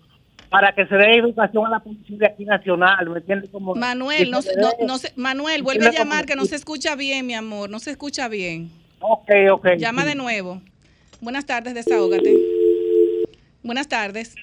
[0.48, 3.50] para que se dé educación a la policía de aquí nacional, ¿me entiendes?
[3.50, 6.44] Como, Manuel, no, se se- no, no se- Manuel, vuelve se a llamar que no
[6.44, 7.68] se escucha bien, mi amor.
[7.70, 8.70] No se escucha bien.
[9.00, 9.66] Ok, ok.
[9.78, 10.08] Llama sí.
[10.10, 10.62] de nuevo.
[11.20, 12.34] Buenas tardes, desahógate.
[13.62, 14.36] Buenas tardes.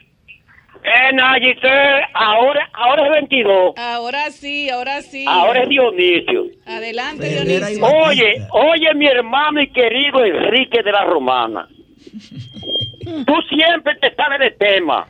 [0.83, 3.73] Eh, no, Giselle, ahora, ahora es 22.
[3.77, 5.23] Ahora sí, ahora sí.
[5.27, 6.47] Ahora es Dionisio.
[6.65, 7.85] Adelante, Dionisio.
[7.85, 11.69] Oye, oye, mi hermano y querido Enrique de la Romana.
[13.25, 15.07] Tú siempre te sabes de tema.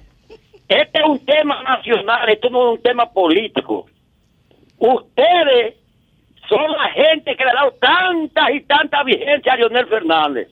[0.67, 3.87] Este es un tema nacional, esto no es un tema político.
[4.77, 5.75] Ustedes
[6.47, 10.47] son la gente que le ha dado tantas y tantas vigencia a Leonel Fernández.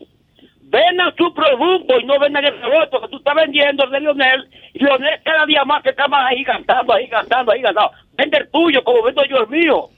[0.72, 4.50] Vendan su producto y no vendan el rebote que tú estás vendiendo de Leonel.
[4.74, 7.92] Y Leonel cada día más que está más ahí gastando, ahí gastando, ahí gastando.
[8.14, 9.90] Vende el tuyo como vendo yo el mío.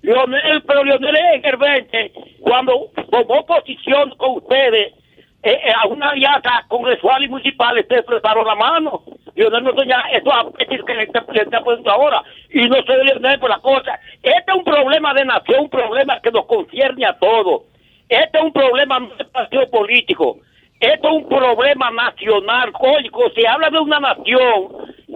[0.00, 4.94] Leonel, pero Leonel es el 20, cuando tomó oposición con ustedes
[5.42, 9.02] eh, eh, a una alianza congresual y municipal, ustedes prestaron la mano.
[9.34, 12.22] Leonel no tenía eso a pedir que le está, poniendo ahora.
[12.48, 14.00] Y no sé de Leonel por la cosa.
[14.22, 17.64] Este es un problema de nación, un problema que nos concierne a todos.
[18.08, 20.38] Este es un problema no de partido político.
[20.80, 22.72] Esto es un problema nacional.
[22.72, 24.68] Cuando se habla de una nación,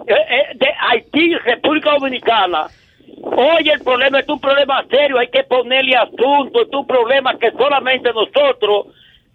[0.07, 2.67] eh, eh, de Haití, República Dominicana,
[3.21, 7.51] Oye, el problema es un problema serio, hay que ponerle asunto, es un problema que
[7.51, 8.87] solamente nosotros,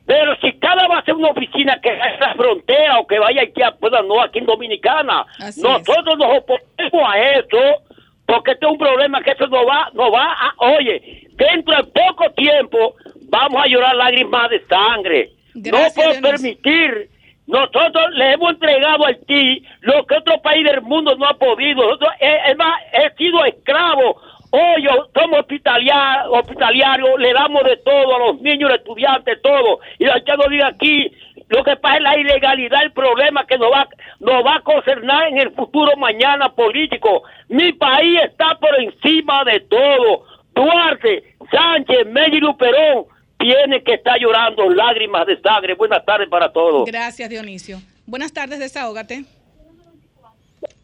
[0.07, 3.19] pero si cada va a ser una oficina que vaya a la frontera o que
[3.19, 7.83] vaya aquí, a, bueno, no aquí en Dominicana, Así nosotros nos oponemos a eso,
[8.27, 11.85] porque este es un problema que eso no va, no va a, oye, dentro de
[11.85, 12.95] poco tiempo
[13.35, 15.31] vamos a llorar lágrimas de sangre.
[15.55, 17.11] Gracias, no puedo permitir
[17.47, 21.83] nosotros le hemos entregado a Haití lo que otro país del mundo no ha podido.
[21.83, 24.17] Nosotros, eh, es más, he sido esclavo.
[24.51, 29.81] Hoy somos hospitaliar- hospitalarios, le damos de todo a los niños, los estudiantes, todo.
[29.99, 31.13] Y la no diga aquí,
[31.49, 33.89] lo que pasa es la ilegalidad, el problema que nos va,
[34.21, 37.25] nos va a concernar en el futuro mañana político.
[37.49, 40.25] Mi país está por encima de todo.
[40.55, 43.07] Duarte, Sánchez, Mella y Luperón
[43.39, 45.75] tiene que estar llorando lágrimas de sangre.
[45.75, 46.87] Buenas tardes para todos.
[46.87, 47.81] Gracias, Dionisio.
[48.07, 49.25] Buenas tardes, desahógate.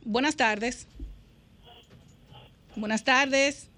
[0.05, 0.89] Buenas tardes.
[2.77, 3.71] Buenas tardes.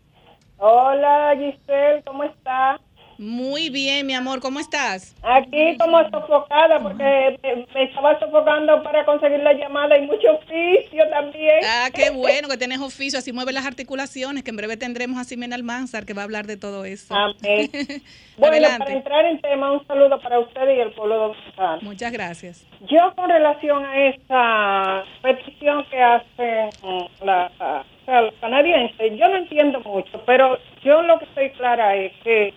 [0.58, 2.80] Hola Giselle, ¿cómo estás?
[3.18, 5.14] Muy bien, mi amor, ¿cómo estás?
[5.22, 11.08] Aquí como sofocada porque me, me estaba sofocando para conseguir la llamada y mucho oficio
[11.10, 11.60] también.
[11.64, 15.24] Ah, qué bueno que tienes oficio, así mueve las articulaciones, que en breve tendremos a
[15.24, 17.14] Ximena Almanzar que va a hablar de todo eso.
[17.14, 17.70] Amén.
[18.38, 18.78] Bueno, Adelante.
[18.78, 21.78] para entrar en tema, un saludo para usted y el pueblo dominicano.
[21.82, 22.66] Muchas gracias.
[22.88, 29.80] Yo con relación a esta petición que hace mm, la, los canadienses, yo no entiendo
[29.80, 32.54] mucho, pero yo lo que estoy clara es que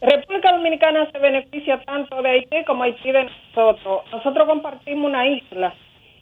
[0.00, 4.02] República Dominicana se beneficia tanto de Haití como Haití de nosotros.
[4.12, 5.74] Nosotros compartimos una isla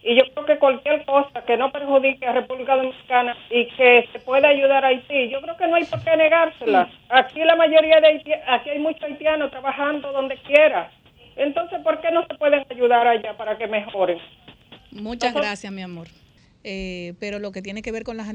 [0.03, 4.21] y yo creo que cualquier cosa que no perjudique a República Dominicana y que se
[4.21, 6.89] pueda ayudar a Haití, yo creo que no hay por qué negársela.
[7.09, 10.91] Aquí la mayoría de Haití, aquí hay muchos haitianos trabajando donde quiera.
[11.37, 14.19] Entonces, ¿por qué no se pueden ayudar allá para que mejoren?
[14.91, 16.07] Muchas gracias, mi amor.
[16.69, 18.27] Eh, pero lo que tiene que ver con las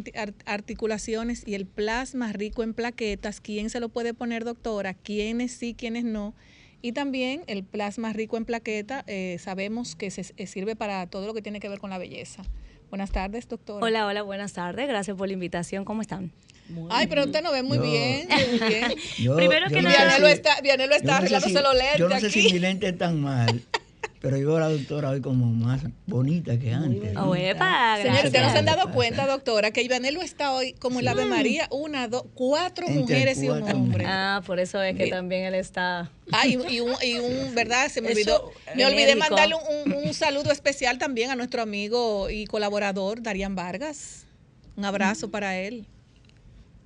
[0.46, 4.94] articulaciones y el plasma rico en plaquetas, ¿quién se lo puede poner, doctora?
[4.94, 6.34] ¿Quiénes sí, quiénes no?
[6.82, 11.28] Y también el plasma rico en plaqueta, eh, sabemos que se, eh, sirve para todo
[11.28, 12.44] lo que tiene que ver con la belleza.
[12.90, 13.86] Buenas tardes, doctora.
[13.86, 14.88] Hola, hola, buenas tardes.
[14.88, 15.84] Gracias por la invitación.
[15.84, 16.32] ¿Cómo están?
[16.90, 19.36] Ay, pero usted nos ve muy bien, muy bien.
[19.36, 22.42] Primero que nada, Vianelo está, Vianelo está arreglándose los lentes Yo no sé aquí.
[22.48, 23.62] si mi lente es tan mal.
[24.20, 27.16] Pero yo la doctora hoy como más bonita que antes.
[27.18, 31.00] Oh, epa, Señores, ustedes no se han dado cuenta, doctora, que Ivanelo está hoy como
[31.00, 34.06] en la Ave María, una, dos, cuatro Entre mujeres y un hombre.
[34.08, 36.12] Ah, por eso es que también él está.
[36.32, 37.90] Ah, y, y un, y un, ¿verdad?
[37.90, 38.52] Se me Eso, olvidó.
[38.76, 39.20] Me olvidé médico.
[39.30, 44.26] mandarle un, un- un saludo especial también a nuestro amigo y colaborador, Darían Vargas.
[44.78, 45.86] Un abrazo para él.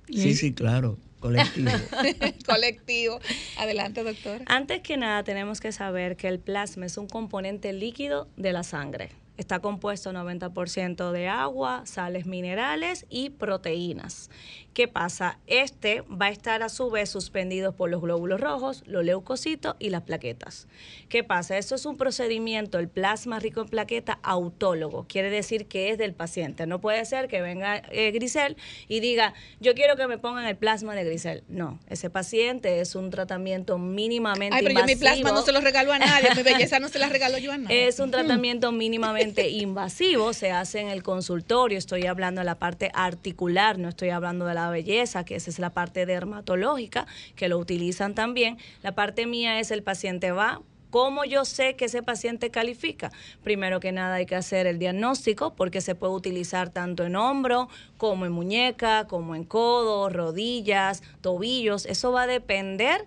[0.08, 1.70] Sí, sí, claro, colectivo.
[2.46, 3.20] Colectivo.
[3.58, 4.44] Adelante, doctora.
[4.46, 8.62] Antes que nada, tenemos que saber que el plasma es un componente líquido de la
[8.62, 9.10] sangre.
[9.36, 14.30] Está compuesto 90% de agua, sales minerales y proteínas.
[14.72, 15.38] ¿Qué pasa?
[15.46, 19.90] Este va a estar a su vez suspendido por los glóbulos rojos, los leucocitos y
[19.90, 20.68] las plaquetas.
[21.08, 21.56] ¿Qué pasa?
[21.56, 25.06] Esto es un procedimiento, el plasma rico en plaqueta, autólogo.
[25.08, 26.66] Quiere decir que es del paciente.
[26.66, 28.56] No puede ser que venga eh, Grisel
[28.88, 31.42] y diga, yo quiero que me pongan el plasma de Grisel.
[31.48, 35.00] No, ese paciente es un tratamiento mínimamente Ay, pero yo mi invasivo.
[35.00, 36.28] plasma no se lo regalo a nadie.
[36.36, 37.88] Mi belleza no se la regalo yo a nadie.
[37.88, 42.90] Es un tratamiento mínimamente invasivo, se hace en el consultorio, estoy hablando de la parte
[42.94, 47.58] articular, no estoy hablando de la belleza, que esa es la parte dermatológica, que lo
[47.58, 48.58] utilizan también.
[48.82, 50.60] La parte mía es el paciente va.
[50.90, 53.10] ¿Cómo yo sé que ese paciente califica?
[53.42, 57.68] Primero que nada hay que hacer el diagnóstico porque se puede utilizar tanto en hombro
[57.96, 61.86] como en muñeca, como en codo, rodillas, tobillos.
[61.86, 63.06] Eso va a depender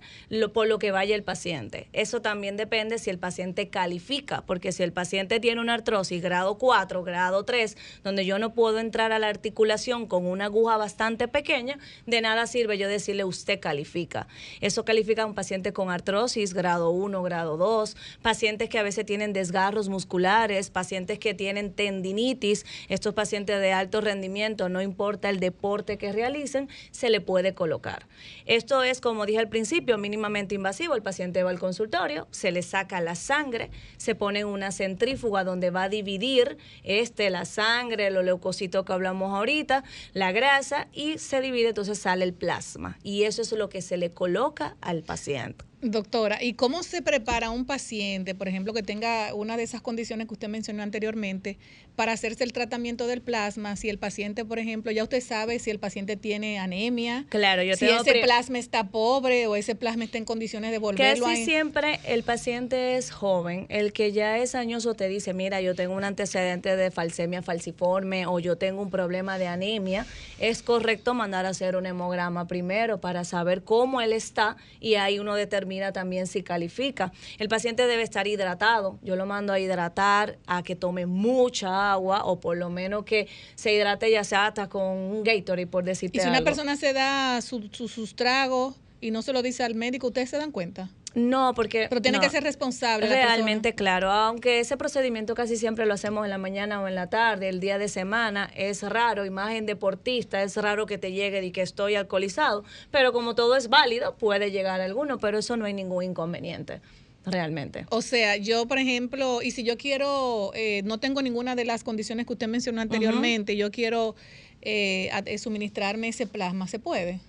[0.53, 1.87] por lo que vaya el paciente.
[1.93, 6.57] Eso también depende si el paciente califica, porque si el paciente tiene una artrosis grado
[6.57, 11.27] 4, grado 3, donde yo no puedo entrar a la articulación con una aguja bastante
[11.27, 14.27] pequeña, de nada sirve yo decirle usted califica.
[14.61, 19.05] Eso califica a un paciente con artrosis grado 1, grado 2, pacientes que a veces
[19.05, 25.39] tienen desgarros musculares, pacientes que tienen tendinitis, estos pacientes de alto rendimiento, no importa el
[25.39, 28.07] deporte que realicen, se le puede colocar.
[28.45, 30.95] Esto es, como dije al principio, mínimamente invasivo.
[30.95, 35.69] El paciente va al consultorio, se le saca la sangre, se pone una centrífuga donde
[35.69, 41.41] va a dividir este, la sangre, los leucocitos que hablamos ahorita, la grasa y se
[41.41, 42.97] divide, entonces sale el plasma.
[43.03, 45.68] Y eso es lo que se le coloca al paciente.
[45.81, 50.27] Doctora, ¿y cómo se prepara un paciente, por ejemplo, que tenga una de esas condiciones
[50.27, 51.57] que usted mencionó anteriormente,
[51.95, 53.77] para hacerse el tratamiento del plasma?
[53.77, 57.77] Si el paciente, por ejemplo, ya usted sabe si el paciente tiene anemia, Claro, yo
[57.77, 61.45] si ese plasma está pobre o ese plasma está en condiciones de volverlo Casi a...
[61.45, 63.65] siempre el paciente es joven.
[63.69, 68.25] El que ya es añoso te dice, mira, yo tengo un antecedente de falsemia falciforme
[68.25, 70.05] o yo tengo un problema de anemia.
[70.39, 75.19] Es correcto mandar a hacer un hemograma primero para saber cómo él está y ahí
[75.19, 77.11] uno determina también si califica.
[77.37, 78.99] El paciente debe estar hidratado.
[79.01, 83.27] Yo lo mando a hidratar, a que tome mucha agua o por lo menos que
[83.55, 86.93] se hidrate ya sea hasta con un Gatorade, por decirte Y si una persona se
[86.93, 90.51] da su- su- sus tragos y no se lo dice al médico, ¿ustedes se dan
[90.51, 90.89] cuenta?
[91.15, 91.87] No, porque...
[91.89, 92.23] Pero tiene no.
[92.23, 93.07] que ser responsable.
[93.07, 96.95] la Realmente, claro, aunque ese procedimiento casi siempre lo hacemos en la mañana o en
[96.95, 101.43] la tarde, el día de semana, es raro, imagen deportista, es raro que te llegue
[101.43, 105.65] y que estoy alcoholizado, pero como todo es válido, puede llegar alguno, pero eso no
[105.65, 106.79] hay ningún inconveniente,
[107.25, 107.85] realmente.
[107.89, 111.83] O sea, yo, por ejemplo, y si yo quiero, eh, no tengo ninguna de las
[111.83, 114.15] condiciones que usted mencionó anteriormente, yo quiero
[114.61, 117.19] eh, eh, suministrarme ese plasma, ¿se puede?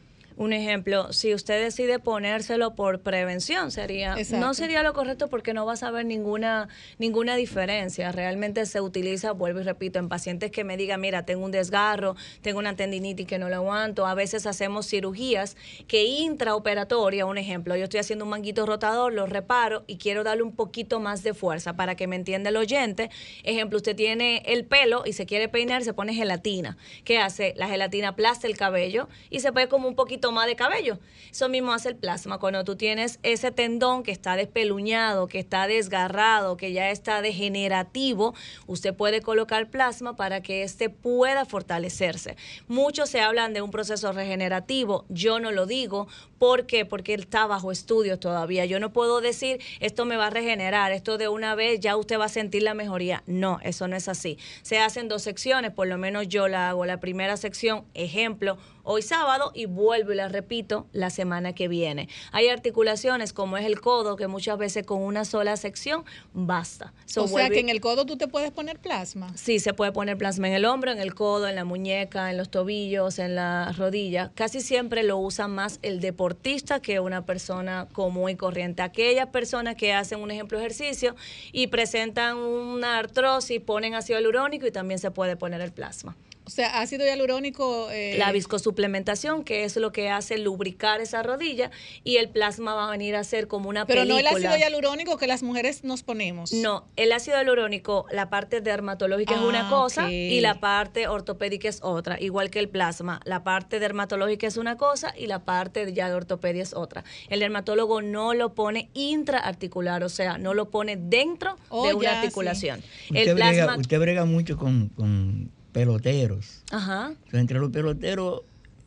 [0.41, 4.47] Un ejemplo, si usted decide ponérselo por prevención, sería Exacto.
[4.47, 8.11] no sería lo correcto porque no vas a ver ninguna ninguna diferencia.
[8.11, 12.16] Realmente se utiliza, vuelvo y repito, en pacientes que me digan, mira, tengo un desgarro,
[12.41, 14.07] tengo una tendinitis que no lo aguanto.
[14.07, 19.26] A veces hacemos cirugías que intraoperatoria, un ejemplo, yo estoy haciendo un manguito rotador, lo
[19.26, 23.11] reparo y quiero darle un poquito más de fuerza para que me entienda el oyente.
[23.45, 26.78] Ejemplo, usted tiene el pelo y se quiere peinar, se pone gelatina.
[27.05, 27.53] ¿Qué hace?
[27.59, 31.01] La gelatina aplasta el cabello y se ve como un poquito toma de cabello.
[31.33, 32.39] Eso mismo hace el plasma.
[32.39, 38.33] Cuando tú tienes ese tendón que está despeluñado, que está desgarrado, que ya está degenerativo,
[38.68, 42.37] usted puede colocar plasma para que éste pueda fortalecerse.
[42.68, 45.05] Muchos se hablan de un proceso regenerativo.
[45.09, 46.07] Yo no lo digo.
[46.41, 46.86] ¿Por qué?
[46.86, 48.64] Porque está bajo estudio todavía.
[48.64, 52.18] Yo no puedo decir esto me va a regenerar, esto de una vez ya usted
[52.18, 53.22] va a sentir la mejoría.
[53.26, 54.38] No, eso no es así.
[54.62, 56.86] Se hacen dos secciones, por lo menos yo la hago.
[56.86, 62.09] La primera sección, ejemplo, hoy sábado y vuelvo y la repito la semana que viene.
[62.32, 66.95] Hay articulaciones como es el codo que muchas veces con una sola sección basta.
[67.16, 69.30] o sea que en el codo tú te puedes poner plasma.
[69.36, 72.38] Sí, se puede poner plasma en el hombro, en el codo, en la muñeca, en
[72.38, 74.32] los tobillos, en la rodilla.
[74.34, 76.01] Casi siempre lo usa más el
[76.31, 78.83] deportista que una persona común y corriente.
[78.83, 81.16] Aquellas personas que hacen un ejemplo ejercicio
[81.53, 86.16] y presentan una artrosis, ponen ácido hialurónico y también se puede poner el plasma.
[86.51, 87.88] O sea, ácido hialurónico.
[87.92, 88.16] Eh...
[88.18, 91.70] La viscosuplementación, que es lo que hace lubricar esa rodilla,
[92.03, 95.16] y el plasma va a venir a ser como una Pero no el ácido hialurónico
[95.16, 96.53] que las mujeres nos ponemos.
[96.53, 101.68] No, el ácido hialurónico, la parte dermatológica es una Ah, cosa y la parte ortopédica
[101.68, 103.20] es otra, igual que el plasma.
[103.24, 107.05] La parte dermatológica es una cosa y la parte ya de ortopedia es otra.
[107.28, 112.05] El dermatólogo no lo pone intraarticular, o sea, no lo pone dentro Oh, de una
[112.05, 112.16] ya, sí.
[112.16, 112.82] articulación.
[113.11, 113.76] Usted, brega, plasma.
[113.80, 116.62] usted brega mucho con, con peloteros.
[116.71, 117.09] Ajá.
[117.11, 118.43] Entonces, entre los peloteros,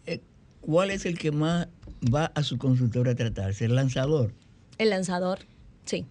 [0.06, 0.20] eh,
[0.62, 1.68] ¿cuál es el que más
[2.14, 3.66] va a su consultorio a tratarse?
[3.66, 4.32] ¿El lanzador?
[4.78, 5.40] El lanzador,
[5.86, 6.06] sí.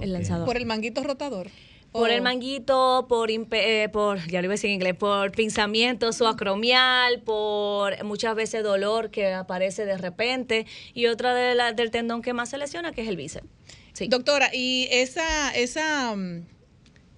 [0.00, 0.46] El lanzador.
[0.46, 1.48] Por el manguito rotador.
[1.92, 2.12] Por Oh.
[2.12, 7.20] el manguito, por, eh, por, ya lo iba a decir en inglés, por pinzamiento suacromial,
[7.20, 12.32] por muchas veces dolor que aparece de repente y otra de la- del tendón que
[12.32, 13.46] más se lesiona que es el bíceps.
[13.92, 14.08] Sí.
[14.08, 16.46] Doctora, y esa, esa mm,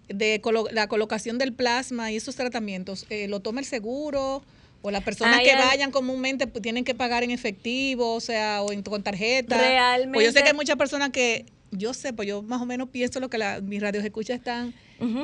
[0.08, 4.42] de colo- la colocación del plasma y esos tratamientos, eh, ¿lo toma el seguro?
[4.82, 8.70] ¿O las personas que vayan comúnmente pues, tienen que pagar en efectivo, o sea, o
[8.70, 9.56] en, con tarjeta?
[9.56, 12.66] Realmente- Pues yo sé que hay muchas personas que, yo sé, pues yo más o
[12.66, 14.74] menos pienso lo que la, mis radios escuchas están.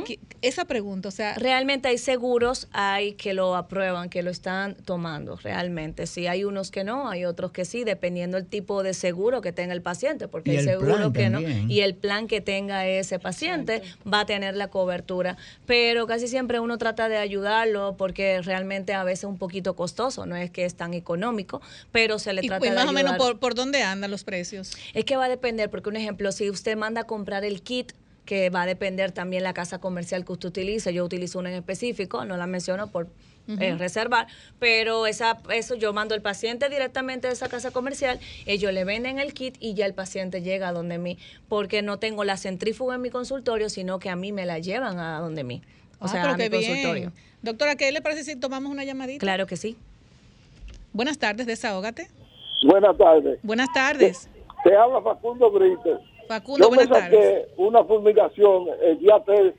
[0.04, 4.74] Que- esa pregunta, o sea, Realmente hay seguros, hay que lo aprueban, que lo están
[4.74, 6.06] tomando, realmente.
[6.06, 9.52] Sí, hay unos que no, hay otros que sí, dependiendo el tipo de seguro que
[9.52, 11.40] tenga el paciente, porque Y hay el seguro que no.
[11.40, 15.36] Y el plan que tenga ese paciente va a tener la cobertura.
[15.66, 20.24] Pero casi siempre uno trata de ayudarlo porque realmente a veces es un poquito costoso,
[20.24, 21.60] no es que es tan económico,
[21.92, 24.24] pero se le y, trata y de más o menos por, por dónde andan los
[24.24, 24.72] precios.
[24.94, 27.92] Es que va a depender, porque un ejemplo, si usted manda a comprar el kit,
[28.30, 31.56] que va a depender también la casa comercial que usted utilice, yo utilizo una en
[31.56, 33.08] específico, no la menciono por
[33.58, 34.28] eh, reservar,
[34.60, 39.18] pero esa, eso yo mando al paciente directamente de esa casa comercial, ellos le venden
[39.18, 41.18] el kit y ya el paciente llega a donde mí,
[41.48, 45.00] porque no tengo la centrífuga en mi consultorio, sino que a mí me la llevan
[45.00, 45.60] a donde mí,
[45.98, 46.62] o Ah, sea, pero a mi bien.
[46.64, 47.12] consultorio.
[47.42, 49.18] Doctora, ¿qué le parece si tomamos una llamadita?
[49.18, 49.76] Claro que sí.
[50.92, 52.06] Buenas tardes, desahógate.
[52.62, 53.40] Buenas tardes.
[53.42, 54.28] Buenas tardes.
[54.62, 56.00] Te habla Facundo Brito.
[56.30, 59.52] Facundo, Yo me saqué una fumigación el día 3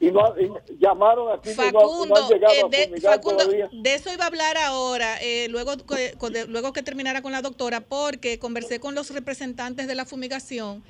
[0.00, 4.10] y, no, y llamaron aquí y no- no, Facundo, llegado eh, de, Facundo, de eso
[4.10, 5.72] iba a hablar ahora, eh, luego,
[6.18, 10.06] con- de- luego que terminara con la doctora, porque conversé con los representantes de la
[10.06, 10.82] fumigación.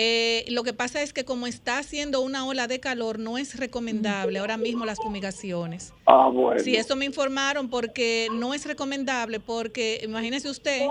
[0.00, 3.56] Eh, lo que pasa es que como está haciendo una ola de calor, no es
[3.56, 5.92] recomendable ahora mismo las fumigaciones.
[6.06, 6.60] Ah, bueno.
[6.62, 10.86] Sí, eso me informaron porque no es recomendable porque imagínese usted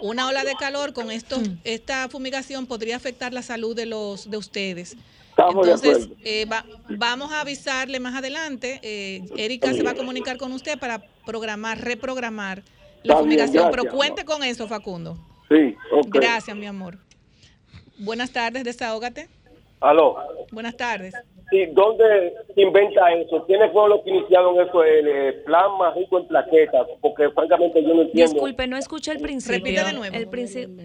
[0.00, 4.38] una ola de calor con esto, esta fumigación podría afectar la salud de los de
[4.38, 4.96] ustedes.
[5.30, 6.16] Estamos de Entonces acuerdo.
[6.24, 8.80] eh, va- vamos a avisarle más adelante.
[8.82, 12.62] eh, Erika se va a comunicar con usted para programar, reprogramar
[13.02, 13.64] la fumigación.
[13.64, 15.18] gracias, Pero cuente con eso, Facundo.
[15.50, 16.06] Sí, ok.
[16.08, 16.98] Gracias, mi amor.
[17.98, 19.28] Buenas tardes, desahógate.
[19.80, 20.16] Aló.
[20.52, 21.14] Buenas tardes.
[21.50, 23.44] Sí, ¿dónde se inventa eso?
[23.46, 26.88] ¿Quiénes fueron los que iniciaron eso, el eh, plan más rico en plaquetas?
[27.00, 28.32] Porque francamente yo no entiendo.
[28.32, 29.58] Disculpe, no escuché el principio.
[29.58, 30.16] Repite de nuevo.
[30.16, 30.84] El principio.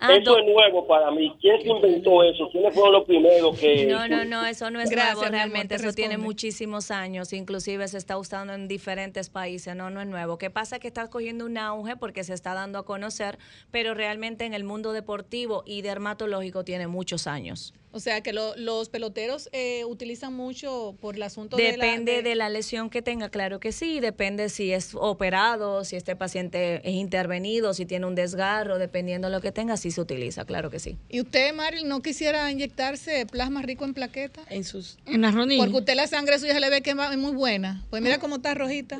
[0.00, 1.34] Ah, eso es nuevo para mí.
[1.40, 2.48] ¿Quién se inventó eso?
[2.50, 3.86] ¿Quiénes fueron los primeros que...?
[3.94, 7.86] No, no, no, eso no es Gracias, nuevo realmente, te eso tiene muchísimos años, inclusive
[7.88, 10.36] se está usando en diferentes países, no, no es nuevo.
[10.36, 10.78] ¿Qué pasa?
[10.78, 13.38] Que está cogiendo un auge porque se está dando a conocer,
[13.70, 17.72] pero realmente en el mundo deportivo y dermatológico tiene muchos años.
[17.92, 22.12] O sea que lo- los peloteros eh, utilizan mucho por el asunto de la- Depende
[22.16, 26.16] de- de la lesión que tenga, claro que sí, depende si es operado, si este
[26.16, 30.46] paciente es intervenido, si tiene un desgarro, dependiendo de lo que tenga, sí se utiliza,
[30.46, 30.96] claro que sí.
[31.10, 34.46] ¿Y usted, Marilyn, no quisiera inyectarse plasma rico en plaquetas?
[34.48, 35.66] En sus En las rodillas.
[35.66, 37.84] Porque usted la sangre suya se le ve que es muy buena.
[37.90, 38.96] Pues mira cómo está rojita.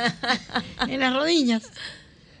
[0.88, 1.70] en las rodillas.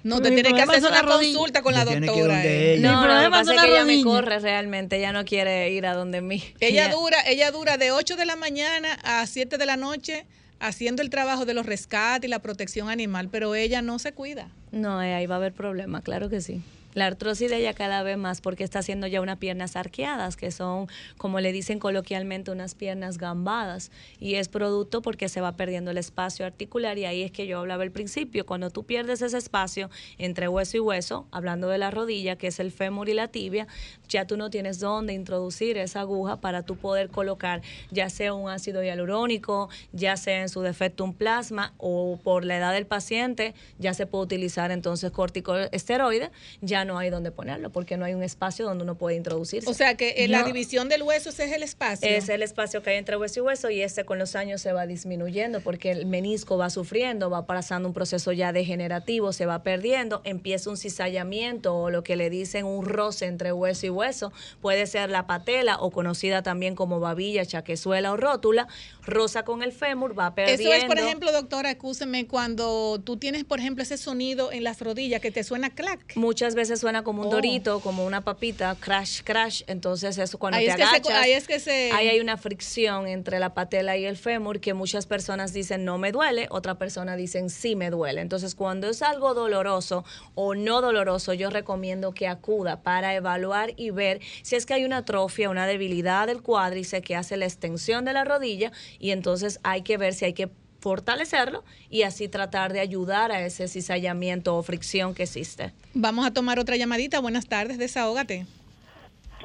[0.02, 2.42] No, mi tiene que hacer una consulta con la doctora.
[2.42, 2.76] eh.
[2.76, 2.90] ella.
[2.90, 5.84] No, no, lo que pasa es que ella me corre realmente, ella no quiere ir
[5.84, 6.42] a donde mí.
[6.60, 10.24] Ella dura, ella dura de 8 de la mañana a 7 de la noche
[10.58, 14.48] haciendo el trabajo de los rescates y la protección animal, pero ella no se cuida.
[14.72, 16.62] No, eh, ahí va a haber problema, claro que sí.
[16.98, 20.50] La artrosis de ella cada vez más porque está haciendo ya unas piernas arqueadas, que
[20.50, 23.92] son, como le dicen coloquialmente, unas piernas gambadas.
[24.18, 27.60] Y es producto porque se va perdiendo el espacio articular y ahí es que yo
[27.60, 28.44] hablaba al principio.
[28.46, 32.58] Cuando tú pierdes ese espacio entre hueso y hueso, hablando de la rodilla, que es
[32.58, 33.68] el fémur y la tibia,
[34.08, 37.62] ya tú no tienes dónde introducir esa aguja para tú poder colocar
[37.92, 42.56] ya sea un ácido hialurónico, ya sea en su defecto un plasma o por la
[42.56, 48.04] edad del paciente, ya se puede utilizar entonces corticoesteroide, ya hay dónde ponerlo porque no
[48.04, 49.68] hay un espacio donde uno puede introducirse.
[49.68, 52.08] O sea que eh, la división del hueso ese es el espacio.
[52.08, 54.72] Es el espacio que hay entre hueso y hueso y este con los años se
[54.72, 59.62] va disminuyendo porque el menisco va sufriendo, va pasando un proceso ya degenerativo, se va
[59.62, 64.32] perdiendo, empieza un cizallamiento o lo que le dicen un roce entre hueso y hueso,
[64.60, 68.68] puede ser la patela o conocida también como babilla, chaquezuela o rótula,
[69.02, 70.62] rosa con el fémur, va perdiendo.
[70.62, 74.80] Eso es, por ejemplo, doctora, escúcheme, cuando tú tienes, por ejemplo, ese sonido en las
[74.80, 76.00] rodillas que te suena clac.
[76.14, 77.30] Muchas veces suena como un Oh.
[77.30, 79.62] dorito, como una papita, crash, crash.
[79.66, 82.20] Entonces eso cuando Ahí te es que se- agachas, ahí es que se- ahí hay
[82.20, 86.46] una fricción entre la patela y el fémur que muchas personas dicen no me duele,
[86.50, 88.20] otra persona dicen sí me duele.
[88.20, 90.04] Entonces cuando es algo doloroso
[90.34, 94.84] o no doloroso, yo recomiendo que acuda para evaluar y ver si es que hay
[94.84, 99.60] una atrofia, una debilidad del cuádriceps que hace la extensión de la rodilla y entonces
[99.62, 100.48] hay que ver si hay que
[100.88, 105.72] fortalecerlo y así tratar de ayudar a ese cizallamiento o fricción que existe.
[105.92, 107.20] Vamos a tomar otra llamadita.
[107.20, 108.46] Buenas tardes, desahógate.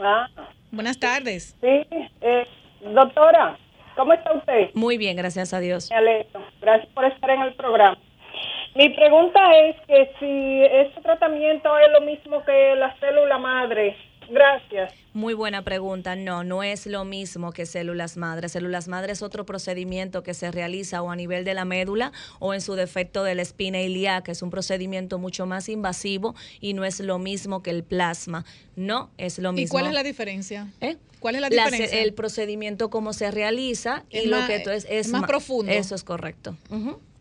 [0.01, 0.27] Ah,
[0.71, 1.57] Buenas tardes.
[1.59, 1.67] sí,
[2.21, 2.47] eh,
[2.95, 3.57] doctora,
[3.97, 4.69] ¿cómo está usted?
[4.73, 5.89] Muy bien, gracias a Dios.
[5.91, 6.41] Me alegro.
[6.61, 7.97] Gracias por estar en el programa.
[8.75, 13.97] Mi pregunta es que si este tratamiento es lo mismo que la célula madre.
[14.29, 14.93] Gracias.
[15.13, 16.15] Muy buena pregunta.
[16.15, 18.49] No, no es lo mismo que células madre.
[18.49, 22.53] Células madre es otro procedimiento que se realiza o a nivel de la médula o
[22.53, 24.31] en su defecto de la espina ilíaca.
[24.31, 28.45] Es un procedimiento mucho más invasivo y no es lo mismo que el plasma.
[28.75, 29.65] No es lo mismo.
[29.67, 30.67] ¿Y cuál es la diferencia?
[30.81, 30.97] ¿Eh?
[31.19, 32.01] ¿Cuál es la La- diferencia?
[32.01, 35.71] el procedimiento cómo se realiza Es y lo que tú es, es más profundo.
[35.71, 36.57] Eso es correcto.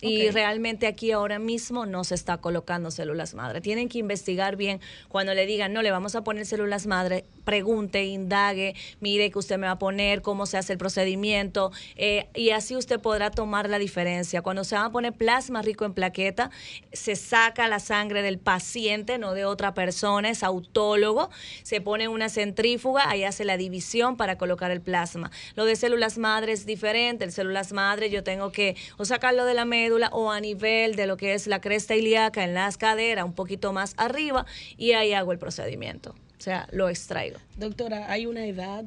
[0.03, 3.61] Y realmente aquí ahora mismo no se está colocando células madre.
[3.61, 8.05] Tienen que investigar bien cuando le digan, no, le vamos a poner células madre, pregunte,
[8.05, 12.51] indague, mire que usted me va a poner, cómo se hace el procedimiento, eh, y
[12.51, 14.43] así usted podrá tomar la diferencia.
[14.43, 16.51] Cuando se va a poner plasma rico en plaqueta,
[16.93, 21.31] se saca la sangre del paciente, no de otra persona, es autólogo,
[21.62, 25.31] se pone una centrífuga, ahí hace la división para colocar el plasma.
[25.55, 29.55] Lo de células madre es diferente, el células madre yo tengo que o sacarlo de
[29.55, 33.24] la médula o a nivel de lo que es la cresta ilíaca en las caderas,
[33.24, 34.47] un poquito más arriba,
[34.77, 36.14] y ahí hago el procedimiento.
[36.43, 37.39] O sea, lo extraigo.
[37.56, 38.85] Doctora, ¿hay una edad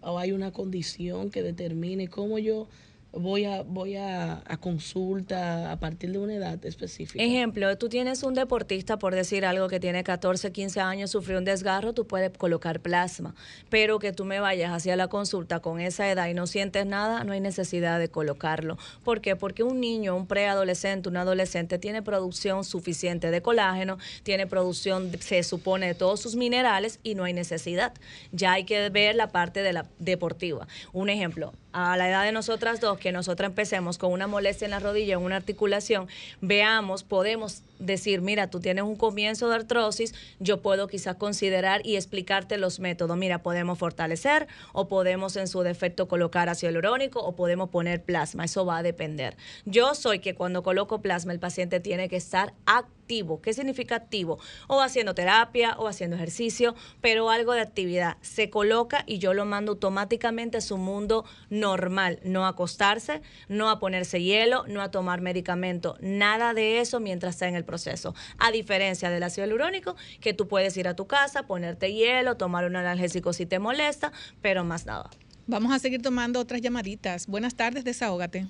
[0.00, 2.66] o hay una condición que determine cómo yo
[3.12, 7.22] voy a voy a, a consulta a partir de una edad específica?
[7.22, 11.44] Ejemplo, tú tienes un deportista, por decir algo, que tiene 14, 15 años, sufrió un
[11.44, 13.34] desgarro, tú puedes colocar plasma,
[13.70, 17.24] pero que tú me vayas hacia la consulta con esa edad y no sientes nada,
[17.24, 18.78] no hay necesidad de colocarlo.
[19.04, 19.36] ¿Por qué?
[19.36, 25.42] Porque un niño, un preadolescente, un adolescente tiene producción suficiente de colágeno, tiene producción, se
[25.42, 27.94] supone, de todos sus minerales y no hay necesidad.
[28.32, 30.66] Ya hay que ver la parte de la deportiva.
[30.92, 34.70] Un ejemplo, a la edad de nosotras dos, que nosotras empecemos con una molestia en
[34.70, 36.08] la rodilla, en una articulación,
[36.40, 41.96] veamos, podemos decir, mira, tú tienes un comienzo de artrosis, yo puedo quizás considerar y
[41.96, 43.16] explicarte los métodos.
[43.16, 48.44] Mira, podemos fortalecer o podemos en su defecto colocar ácido hialurónico o podemos poner plasma.
[48.44, 49.36] Eso va a depender.
[49.64, 52.97] Yo soy que cuando coloco plasma el paciente tiene que estar activo.
[53.42, 54.38] ¿Qué significa activo?
[54.66, 58.18] O haciendo terapia o haciendo ejercicio, pero algo de actividad.
[58.20, 62.20] Se coloca y yo lo mando automáticamente a su mundo normal.
[62.22, 65.96] No a acostarse, no a ponerse hielo, no a tomar medicamento.
[66.00, 68.14] Nada de eso mientras está en el proceso.
[68.38, 72.66] A diferencia del ácido hialurónico, que tú puedes ir a tu casa, ponerte hielo, tomar
[72.66, 74.12] un analgésico si te molesta,
[74.42, 75.08] pero más nada.
[75.46, 77.26] Vamos a seguir tomando otras llamaditas.
[77.26, 78.46] Buenas tardes, desahógate.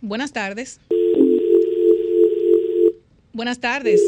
[0.00, 0.78] Buenas tardes.
[3.36, 4.00] Buenas tardes.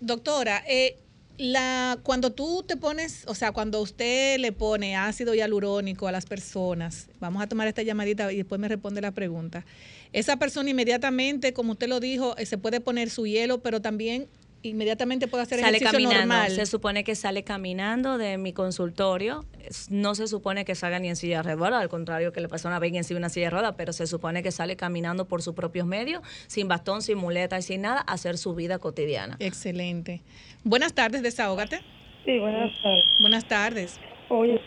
[0.00, 0.96] Doctora, eh,
[1.38, 6.24] la, cuando tú te pones, o sea, cuando usted le pone ácido hialurónico a las
[6.24, 9.66] personas, vamos a tomar esta llamadita y después me responde la pregunta.
[10.12, 14.28] Esa persona inmediatamente, como usted lo dijo, eh, se puede poner su hielo, pero también
[14.62, 16.26] inmediatamente puede hacer sale ejercicio caminando.
[16.26, 16.54] normal.
[16.54, 19.44] Se supone que sale caminando de mi consultorio.
[19.90, 22.78] No se supone que salga ni en silla de ruedas, al contrario que la persona
[22.78, 25.54] venga en sí una silla de ruedas, pero se supone que sale caminando por sus
[25.54, 29.36] propios medios, sin bastón, sin muleta y sin nada, a hacer su vida cotidiana.
[29.40, 30.22] Excelente.
[30.64, 31.80] Buenas tardes, desahógate.
[32.24, 33.04] Sí, buenas tardes.
[33.18, 34.00] Buenas tardes.
[34.28, 34.60] Oye,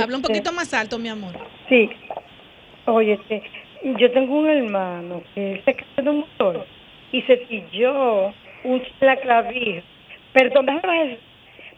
[0.00, 1.34] Habla un poquito más alto, mi amor.
[1.68, 1.90] Sí.
[2.86, 3.42] Oye, este,
[3.98, 6.66] yo tengo un hermano que se cayó de un motor
[7.10, 8.28] y se pilló
[8.64, 9.82] un la clavija.
[10.32, 11.18] Perdón, déjame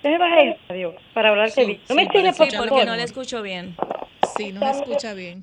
[0.04, 1.80] déjame bajar el radio para hablarte bien.
[1.88, 2.68] No me tires, por Sí, favor.
[2.68, 3.74] porque no le escucho bien.
[4.36, 5.42] Sí, no se escucha bien.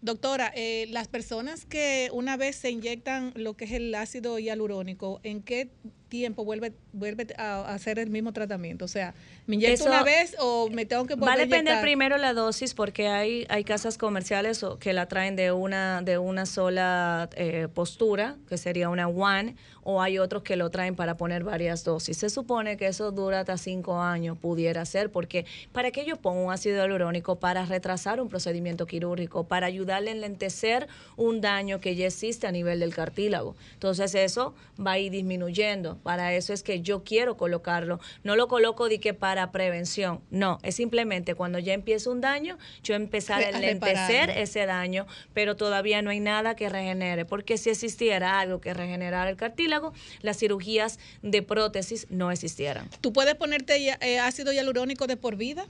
[0.00, 5.20] Doctora, eh, las personas que una vez se inyectan lo que es el ácido hialurónico,
[5.24, 5.68] ¿en qué
[6.08, 8.84] tiempo vuelve vuelve a hacer el mismo tratamiento?
[8.84, 9.14] O sea,
[9.46, 11.82] ¿me inyecto Eso una vez o me tengo que Va volver a a depender inyectar?
[11.82, 16.46] primero la dosis porque hay, hay casas comerciales que la traen de una, de una
[16.46, 21.44] sola eh, postura, que sería una one, o hay otros que lo traen para poner
[21.44, 22.18] varias dosis.
[22.18, 26.44] Se supone que eso dura hasta cinco años, pudiera ser, porque ¿para qué yo pongo
[26.44, 27.36] un ácido hialurónico?
[27.36, 32.52] Para retrasar un procedimiento quirúrgico, para ayudarle a enlentecer un daño que ya existe a
[32.52, 33.56] nivel del cartílago.
[33.74, 34.54] Entonces eso
[34.84, 35.97] va a ir disminuyendo.
[36.02, 38.00] Para eso es que yo quiero colocarlo.
[38.22, 40.20] No lo coloco de que para prevención.
[40.30, 45.56] No, es simplemente cuando ya empieza un daño, yo empezar a enlentecer ese daño, pero
[45.56, 49.92] todavía no hay nada que regenere, porque si existiera algo que regenerara el cartílago,
[50.22, 52.88] las cirugías de prótesis no existieran.
[53.00, 55.66] ¿Tú puedes ponerte eh, ácido hialurónico de por vida?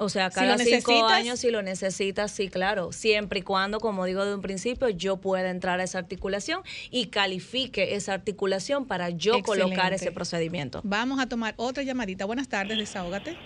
[0.00, 1.10] O sea, Si cada cinco necesitas.
[1.12, 2.92] años, si lo necesitas, sí, claro.
[2.92, 7.06] Siempre y cuando, como digo de un principio, yo pueda entrar a esa articulación y
[7.06, 10.80] califique esa articulación para yo colocar ese procedimiento.
[10.84, 12.24] Vamos a tomar otra llamadita.
[12.26, 13.36] Buenas tardes, desahógate.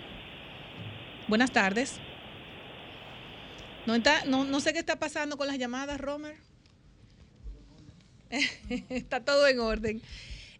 [1.26, 1.94] Buenas tardes.
[3.86, 6.36] No, está- no, no sé qué está pasando con las llamadas, Romer.
[8.88, 10.02] está todo en orden.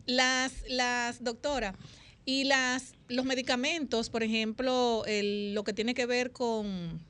[0.07, 1.75] Las, las, doctora,
[2.25, 7.01] y las, los medicamentos, por ejemplo, el- lo que tiene que ver con,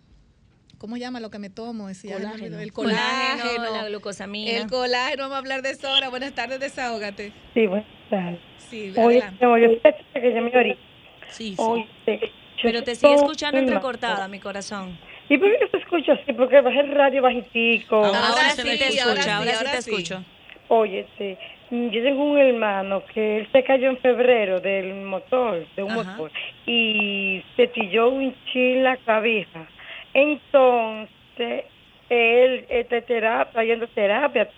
[0.79, 1.93] ¿cómo llama lo que me tomo?
[1.95, 2.59] Se me Colágeno.
[2.61, 3.77] El Colágeno, colágeno.
[3.83, 4.51] la glucosamina.
[4.51, 6.09] El colágeno, vamos a hablar de eso ahora.
[6.09, 7.33] Buenas tardes, desahógate.
[7.55, 8.41] Sí, buenas tardes.
[8.59, 9.69] Sí, Oye, no, yo
[10.15, 10.81] que llamé ahorita.
[11.29, 12.15] Sí, Oye, yo
[12.63, 14.99] Pero te sigue estoy escuchando entrecortada, mi corazón.
[15.29, 16.33] ¿Y por qué se escucha así?
[16.33, 17.97] Porque bajé el radio bajitico.
[17.97, 20.25] Ahora, sí te escucho, ahora sí te escucho.
[20.69, 21.37] Oye, sí,
[21.73, 26.03] yo tengo un hermano que él se cayó en febrero del motor, de un Ajá.
[26.19, 26.31] motor,
[26.67, 29.67] y se pilló un chin la cabeza.
[30.13, 31.65] Entonces,
[32.11, 34.51] él está terapia, yendo terapia,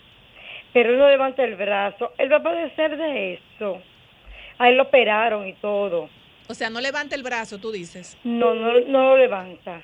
[0.73, 2.13] pero él no levanta el brazo.
[2.19, 3.81] Él va a padecer de eso.
[4.59, 6.11] A él lo operaron y todo.
[6.49, 8.19] O sea, no levanta el brazo, tú dices.
[8.25, 9.81] No, no, no lo levanta.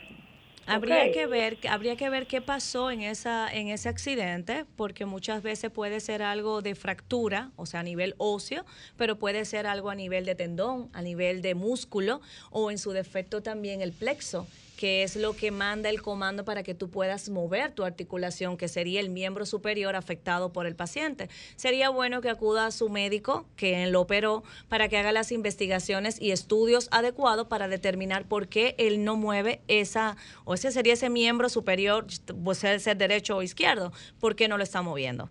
[0.74, 5.42] Habría que ver, habría que ver qué pasó en esa, en ese accidente, porque muchas
[5.42, 8.64] veces puede ser algo de fractura, o sea, a nivel óseo,
[8.96, 12.20] pero puede ser algo a nivel de tendón, a nivel de músculo,
[12.50, 14.46] o en su defecto también el plexo
[14.80, 18.66] que es lo que manda el comando para que tú puedas mover tu articulación, que
[18.66, 21.28] sería el miembro superior afectado por el paciente.
[21.56, 26.18] Sería bueno que acuda a su médico, que lo operó, para que haga las investigaciones
[26.18, 30.16] y estudios adecuados para determinar por qué él no mueve esa,
[30.46, 32.06] o ese sería ese miembro superior,
[32.42, 35.28] puede ser derecho o izquierdo, por qué no lo está moviendo.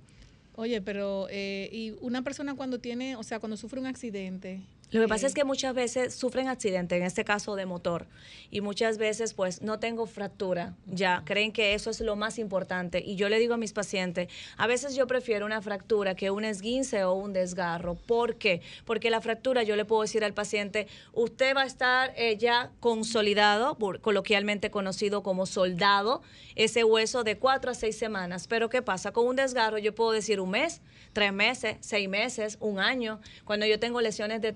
[0.53, 4.61] Oye, pero eh, y una persona cuando tiene, o sea, cuando sufre un accidente.
[4.91, 8.07] Lo que pasa es que muchas veces sufren accidentes, en este caso de motor,
[8.49, 13.03] y muchas veces pues no tengo fractura, ya creen que eso es lo más importante.
[13.05, 16.43] Y yo le digo a mis pacientes, a veces yo prefiero una fractura que un
[16.43, 17.95] esguince o un desgarro.
[17.95, 18.61] ¿Por qué?
[18.85, 22.71] Porque la fractura yo le puedo decir al paciente, usted va a estar eh, ya
[22.79, 26.21] consolidado, por- coloquialmente conocido como soldado,
[26.55, 28.47] ese hueso de cuatro a seis semanas.
[28.47, 29.11] Pero ¿qué pasa?
[29.11, 30.81] Con un desgarro yo puedo decir un mes,
[31.13, 33.19] tres meses, seis meses, un año.
[33.45, 34.51] Cuando yo tengo lesiones de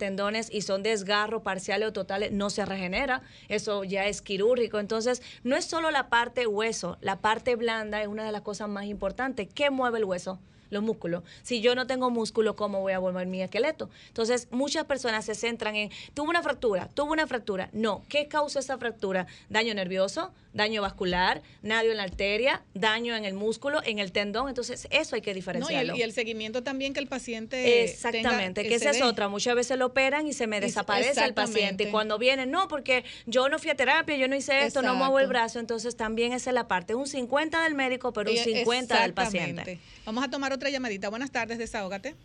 [0.51, 3.21] y son desgarros parciales o totales, no se regenera.
[3.49, 4.79] Eso ya es quirúrgico.
[4.79, 8.69] Entonces, no es solo la parte hueso, la parte blanda es una de las cosas
[8.69, 9.47] más importantes.
[9.53, 10.39] ¿Qué mueve el hueso?
[10.69, 11.23] los músculos.
[11.43, 13.91] Si yo no tengo músculo, ¿cómo voy a volver mi esqueleto?
[14.07, 17.69] Entonces, muchas personas se centran en, tuvo una fractura, tuvo una fractura.
[17.73, 19.27] No, ¿qué causa esa fractura?
[19.49, 24.47] Daño nervioso, daño vascular, daño en la arteria, daño en el músculo, en el tendón.
[24.49, 25.93] Entonces, eso hay que No, y, diferenciarlo.
[25.93, 27.83] el, y el seguimiento también que el paciente.
[27.83, 29.27] Exactamente, tenga- que esa es otra.
[29.29, 31.85] Muchas veces lo operan y se me desaparece el paciente.
[31.85, 34.95] Y cuando vienen, no, porque yo no fui a terapia, yo no hice esto, no
[34.95, 35.59] muevo el brazo.
[35.59, 36.95] Entonces también esa es la parte.
[36.95, 39.61] Un 50 del médico, pero un Y- 50 del exactamente.
[39.61, 39.79] paciente.
[40.05, 41.09] Vamos a tomar otra llamadita.
[41.09, 42.15] Buenas tardes, desahógate.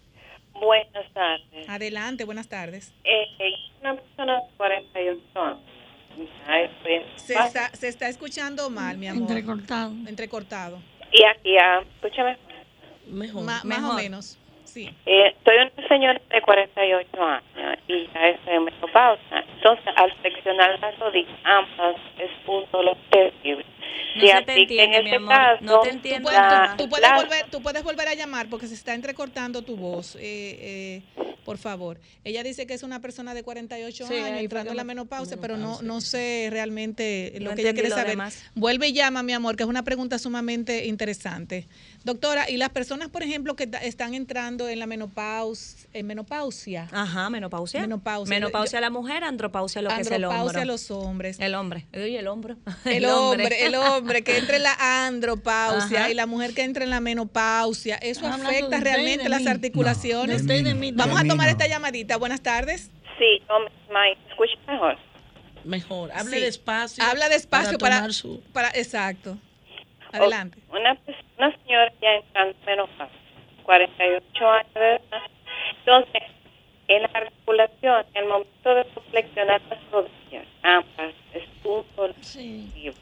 [0.55, 1.69] Buenas tardes.
[1.69, 2.93] Adelante, buenas tardes.
[3.05, 3.27] Eh,
[3.81, 5.61] una persona de 48 años.
[7.17, 9.23] Se está, se está escuchando mal, mi amor.
[9.31, 9.93] Entrecortado.
[10.07, 10.79] Entrecortado.
[11.13, 12.37] Y aquí, ah, escúchame.
[13.07, 13.43] Mejor.
[13.45, 14.91] Ma- Más o menos, sí.
[15.07, 19.45] Eh, soy una señora de 48 años y ya estoy en menopausa.
[19.57, 23.65] Entonces, al flexionar las rodillas, ambas es un dolor terrible.
[24.17, 25.29] No Si se te entiende, en mi este amor.
[25.35, 26.29] caso, No te Tú entiendo.
[26.31, 29.77] puedes, tú- tú puedes volver, tú puedes volver a llamar porque se está entrecortando tu
[29.77, 30.17] voz.
[30.17, 31.03] Eh, eh,
[31.49, 31.99] Por favor.
[32.25, 34.89] Ella dice que es una persona de 48 Sí, ahí años entrando en la me-
[34.89, 38.09] menopausia, pero no, no sé realmente lo que ella quiere saber.
[38.11, 38.37] demás.
[38.55, 41.67] Vuelve y llama, mi amor, que es una pregunta sumamente interesante.
[42.05, 46.87] Doctora, ¿y las personas, por ejemplo, que están entrando en la menopausia, en menopausia?
[46.93, 47.81] Ajá, menopausia.
[47.81, 48.29] Menopausia.
[48.35, 50.31] Menopausia la mujer, andropausia lo que es el hombro.
[50.41, 51.39] Andropausia los hombres.
[51.41, 51.87] El hombre.
[51.95, 52.57] Oye, el hombro.
[52.85, 56.11] El, hombre, el hombre que entre en la andropausia Ajá.
[56.11, 59.49] y la mujer que entre en la menopausia, ¿eso afecta realmente las mí.
[59.49, 60.45] articulaciones?
[60.45, 60.93] No, de de.
[60.93, 62.17] Vamos a mí tomar esta llamadita.
[62.17, 62.91] Buenas tardes.
[63.19, 63.43] Sí,
[63.91, 64.97] Mike, escucha mejor.
[65.65, 66.41] Mejor, hable Sí.
[66.45, 67.05] despacio.
[67.05, 69.39] Habla despacio para, tomar su- para exacto.
[70.13, 70.59] Adelante.
[70.71, 73.19] Una, pers- una señora ya entrando en menopausia,
[73.63, 75.23] 48 años de edad.
[75.81, 76.23] Entonces,
[76.89, 82.95] en la articulación, en el momento de flexionar las rodillas, ambas, es un solo objetivo.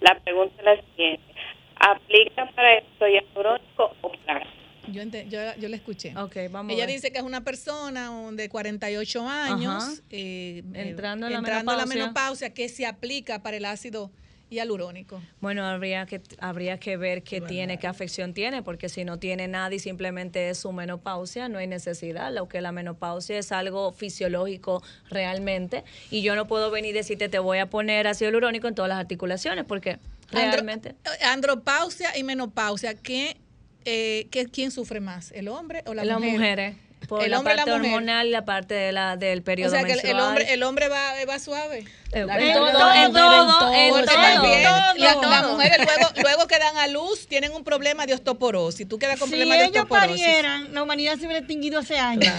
[0.00, 1.34] La pregunta es la siguiente.
[1.80, 4.52] ¿Aplica para esto hialurónico o plástico?
[4.88, 6.16] Yo, ente- yo, yo la escuché.
[6.16, 11.26] Ok, vamos Ella a dice que es una persona de 48 años eh, eh, Entrando
[11.26, 12.50] en la entrando en la menopausia.
[12.54, 14.10] que se aplica para el ácido
[14.50, 15.20] hialurónico.
[15.40, 19.48] Bueno, habría que habría que ver qué tiene, qué afección tiene, porque si no tiene
[19.48, 22.32] nada y simplemente es su menopausia, no hay necesidad.
[22.32, 27.28] Lo que la menopausia es algo fisiológico realmente, y yo no puedo venir y decirte
[27.28, 29.98] te voy a poner ácido hialurónico en todas las articulaciones, porque
[30.30, 33.36] realmente andropausia y menopausia, ¿qué,
[33.84, 35.30] eh, qué- ¿quién sufre más?
[35.32, 36.32] ¿El hombre o la las mujer?
[36.32, 36.76] mujeres
[37.08, 37.92] por El la hombre la parte mujer.
[37.92, 40.26] hormonal y la parte de la del periodo O sea que el- el menstrual.
[40.28, 41.84] hombre, el hombre va, va suave.
[42.12, 44.14] Eh, La- en todo, todo, en todo, en Porque todo.
[44.22, 45.30] también la- todo.
[45.30, 48.88] las mujeres luego, luego que dan a luz tienen un problema de osteoporosis.
[48.88, 50.24] Tú quedas con Si problemas de ellos osteoporosis.
[50.24, 52.32] parieran, la humanidad se hubiera extinguido hace años.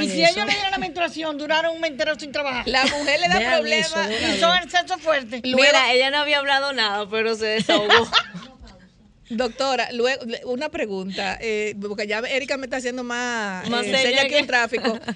[0.00, 0.32] y si eso.
[0.32, 2.66] ellos le dieran la menstruación, duraron un mes entero sin trabajar.
[2.68, 3.86] La mujer le da Dejan problemas.
[3.92, 5.42] eso, y son el sexo fuerte.
[5.44, 7.92] Mira, ella no había hablado nada, pero se desahogó.
[9.30, 14.02] Doctora, luego una pregunta, eh, porque ya Erika me está haciendo más, Más eh, seña
[14.02, 14.98] señas aquí que- en tráfico.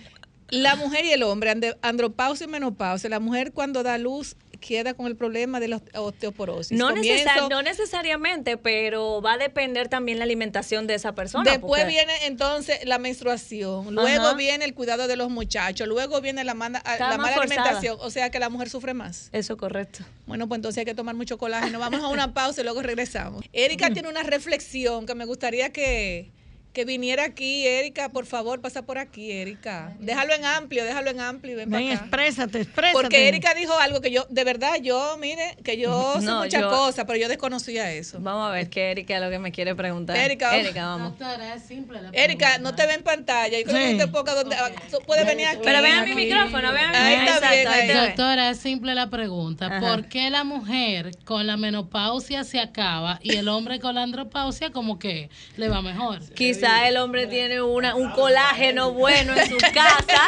[0.50, 5.06] La mujer y el hombre, andropausia y menopausia, la mujer cuando da luz queda con
[5.06, 6.76] el problema de la osteoporosis.
[6.78, 11.50] No, Comienzo- necesar- no necesariamente, pero va a depender también la alimentación de esa persona.
[11.50, 14.34] Después porque- viene entonces la menstruación, luego Ajá.
[14.34, 17.42] viene el cuidado de los muchachos, luego viene la, manda- la mala forzada.
[17.62, 19.28] alimentación, o sea que la mujer sufre más.
[19.32, 20.04] Eso correcto.
[20.26, 21.78] Bueno, pues entonces hay que tomar mucho colágeno.
[21.78, 23.44] Vamos a una pausa y luego regresamos.
[23.52, 26.30] Erika tiene una reflexión que me gustaría que,
[26.72, 27.66] que viniera aquí.
[27.66, 29.94] Erika, por favor, pasa por aquí, Erika.
[29.98, 32.04] Déjalo en amplio, déjalo en amplio y ven Ven, para acá.
[32.04, 32.92] exprésate, exprésate.
[32.92, 36.60] Porque Erika dijo algo que yo, de verdad, yo, mire, que yo sé No, muchas
[36.62, 38.18] yo- cosas, pero yo desconocía eso.
[38.20, 40.16] Vamos a ver qué Erika es lo que me quiere preguntar.
[40.16, 40.64] Erika, vamos.
[40.64, 41.18] Erika, vamos.
[41.18, 43.58] Doctora, es simple la Erika, no te ve en pantalla.
[43.58, 43.94] Yo creo Sí.
[43.94, 44.56] no te poca donde
[44.90, 45.60] tú puedes venir aquí.
[45.64, 48.06] Pero vean mi micrófono, vean mi Ahí está Exacto, bien, ahí.
[48.06, 49.66] Doctora, es simple la pregunta.
[49.66, 49.80] Ajá.
[49.80, 54.70] ¿Por qué la mujer con la menopausia se acaba y el hombre con la andropausia
[54.70, 56.20] como que le va mejor?
[56.34, 60.26] Quizá el hombre tiene una, un colágeno bueno en su casa,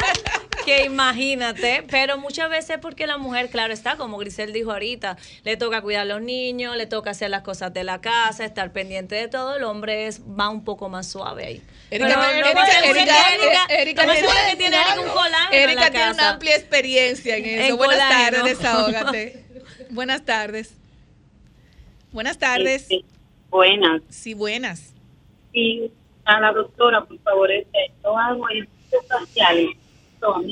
[0.64, 5.56] que imagínate, pero muchas veces porque la mujer, claro está, como Grisel dijo ahorita, le
[5.56, 9.14] toca cuidar a los niños, le toca hacer las cosas de la casa, estar pendiente
[9.16, 11.62] de todo, el hombre es, va un poco más suave ahí.
[11.90, 14.56] Erika, Pero no Erika, me asegure Erika, que Erika- Erika no me tiene- asegure que
[14.56, 17.70] tiene Erika un colágeno en Erika la tiene una amplia experiencia en eso.
[17.72, 18.36] En Buenas colágeno.
[18.38, 19.44] tardes, desahógate.
[19.90, 20.74] Buenas tardes.
[22.12, 22.88] Buenas tardes.
[23.50, 24.02] Buenas.
[24.08, 24.92] Sí, buenas.
[25.52, 25.90] Y
[26.24, 29.66] a la doctora, por favor, este, yo hago ejercicios faciales.
[30.20, 30.44] Son.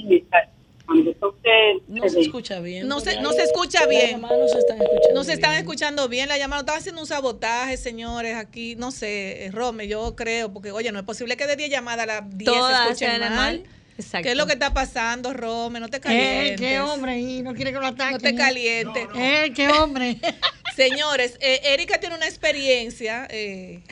[1.87, 2.89] No se escucha bien.
[2.89, 4.21] No se, no se escucha bien.
[4.21, 5.61] no se están escuchando No se están bien.
[5.63, 6.61] escuchando bien la llamada.
[6.63, 8.75] Están haciendo un sabotaje, señores, aquí.
[8.77, 12.03] No sé, eh, Rome, yo creo, porque, oye, no es posible que de 10 llamadas
[12.05, 13.31] a las 10 se Todas escuchen mal.
[13.35, 13.63] mal.
[13.99, 14.25] Exacto.
[14.25, 15.79] ¿Qué es lo que está pasando, Rome?
[15.79, 16.61] No te Eh, calientes.
[16.61, 18.13] qué hombre, y no quiere que lo ataquen.
[18.15, 19.07] No te calientes.
[19.15, 20.17] Eh, qué hombre.
[20.75, 23.29] Señores, eh, Erika tiene una experiencia.
[23.31, 23.83] eh,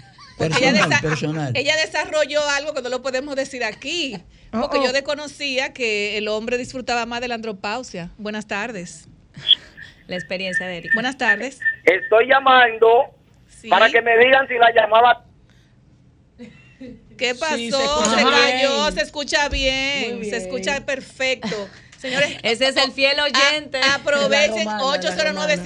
[0.46, 1.52] ella, Personal, desa- personal.
[1.56, 4.18] ella desarrolló algo que no lo podemos decir aquí.
[4.50, 4.84] Porque Oh, oh.
[4.86, 8.10] yo desconocía que el hombre disfrutaba más de la andropausia.
[8.18, 9.06] Buenas tardes.
[10.06, 10.94] La experiencia de Erika.
[10.94, 11.60] Buenas tardes.
[11.84, 13.14] Estoy llamando
[13.48, 13.68] Sí.
[13.68, 15.24] para que me digan si la llamada
[17.18, 17.56] ¿Qué pasó?
[17.56, 18.94] Sí, se cayó, bien.
[18.94, 21.68] se escucha bien, se escucha perfecto.
[21.98, 23.78] Señores, Ese es el fiel oyente.
[23.82, 25.56] a- aprovechen La romana, la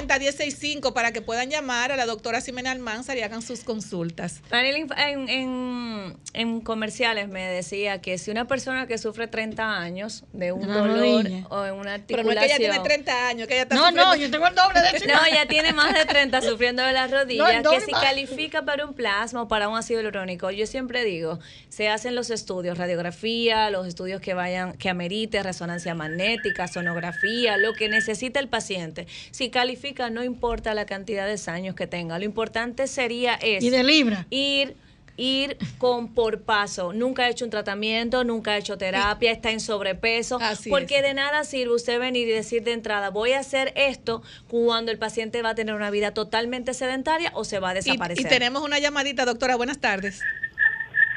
[0.00, 4.40] 809-540-1065 para que puedan llamar a la doctora Ximena Almanzar y hagan sus consultas.
[4.50, 10.24] Daniel, en, en, en comerciales me decía que si una persona que sufre 30 años
[10.32, 12.24] de un dolor o en una Pero articulación.
[12.26, 14.46] no es que ella tiene 30 años, que ella está No, no, sufriendo- yo tengo
[14.46, 15.06] el doble de eso.
[15.06, 18.02] No, ya tiene más de 30 sufriendo de las No, rodillas, que si más.
[18.02, 20.50] califica para un plasma o para un ácido hialurónico.
[20.50, 21.38] Yo siempre digo,
[21.68, 27.72] se hacen los estudios, radiografía, los estudios que vayan, que amerite, resonancia magnética, sonografía, lo
[27.74, 29.06] que necesita el paciente.
[29.30, 32.18] Si califica, no importa la cantidad de años que tenga.
[32.18, 34.26] Lo importante sería es Y de libra.
[34.30, 34.76] ir
[35.18, 36.92] ir con por paso.
[36.94, 40.38] Nunca ha hecho un tratamiento, nunca ha hecho terapia, está en sobrepeso.
[40.40, 41.02] Así porque es.
[41.02, 44.98] de nada sirve usted venir y decir de entrada, voy a hacer esto cuando el
[44.98, 48.24] paciente va a tener una vida totalmente sedentaria o se va a Y, desaparecer.
[48.24, 49.56] y tenemos una llamadita, doctora.
[49.56, 50.20] Buenas tardes.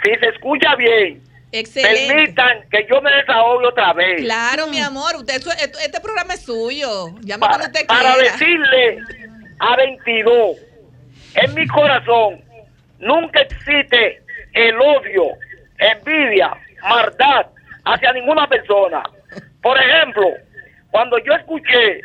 [0.03, 1.22] Si se escucha bien,
[1.52, 2.14] Excelente.
[2.14, 4.22] permitan que yo me desahogue otra vez.
[4.22, 5.16] Claro, mi amor.
[5.16, 5.42] Usted,
[5.82, 7.06] este programa es suyo.
[7.06, 7.40] Usted
[7.88, 9.00] para decirle
[9.60, 10.58] a 22,
[11.36, 12.44] en mi corazón
[13.00, 14.22] nunca existe
[14.54, 15.24] el odio,
[15.78, 16.52] envidia,
[16.82, 17.48] maldad
[17.86, 19.04] hacia ninguna persona.
[19.62, 20.26] Por ejemplo,
[20.92, 22.02] cuando yo escuché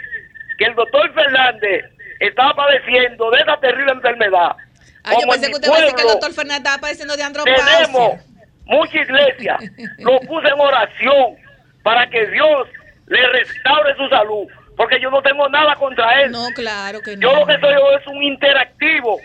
[0.58, 1.84] que el doctor Fernández
[2.18, 4.56] estaba padeciendo de esa terrible enfermedad,
[5.02, 7.16] Ah, yo como pensé mi que usted decir que el pueblo doctor Fernández estaba padeciendo
[7.16, 8.24] de tenemos andropausia.
[8.70, 9.58] Mucha iglesia,
[9.98, 11.36] lo puse en oración
[11.82, 12.68] para que Dios
[13.06, 16.30] le restaure su salud, porque yo no tengo nada contra él.
[16.30, 17.22] No, claro que no.
[17.22, 19.18] Yo lo que soy es un interactivo.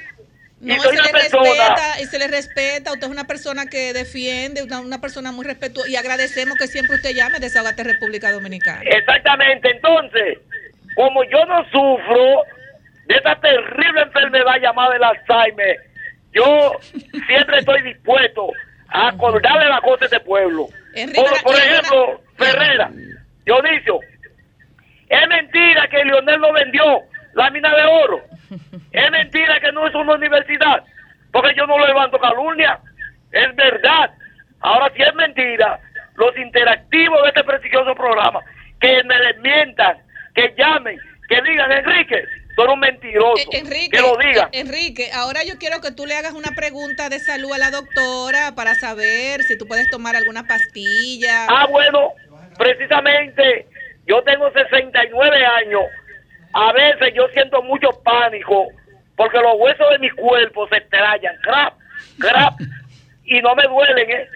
[0.62, 1.44] No, y soy se una le persona.
[1.44, 2.92] respeta, y se le respeta.
[2.94, 5.88] Usted es una persona que defiende, una, una persona muy respetuosa.
[5.90, 8.82] Y agradecemos que siempre usted llame Desahogate República Dominicana.
[8.84, 9.70] Exactamente.
[9.70, 10.40] Entonces,
[10.96, 12.44] como yo no sufro
[13.06, 15.78] de esta terrible enfermedad llamada el Alzheimer,
[16.34, 16.72] yo
[17.28, 18.50] siempre estoy dispuesto
[18.90, 20.68] acordarle la cosa a este pueblo.
[21.44, 22.90] Por, ejemplo, Ferrera,
[23.46, 24.00] Dionisio,
[25.10, 27.02] es mentira que Lionel no vendió
[27.34, 28.22] la mina de oro.
[28.92, 30.84] Es mentira que no es una universidad,
[31.32, 32.80] porque yo no levanto calumnia.
[33.32, 34.12] Es verdad.
[34.62, 35.80] Ahora, si es mentira,
[36.16, 38.40] los interactivos de este prestigioso programa,
[38.80, 39.98] que me desmientan,
[40.34, 40.98] que llamen,
[41.28, 42.24] que digan, Enrique,
[42.56, 43.52] tú eres un mentiroso.
[43.52, 44.50] Eh, Enrique, que lo digan.
[44.52, 47.72] eh, Enrique, ahora yo quiero que tú le hagas una pregunta de salud a la
[47.72, 51.46] doctora para saber si tú puedes tomar alguna pastilla.
[51.50, 52.14] Ah, bueno,
[52.58, 53.68] precisamente
[54.08, 55.82] yo tengo 69 años.
[56.54, 58.68] A veces yo siento mucho pánico
[59.18, 61.74] porque los huesos de mi cuerpo se extrañan, crap,
[62.20, 62.54] crap,
[63.26, 64.28] y no me duelen, ¿eh?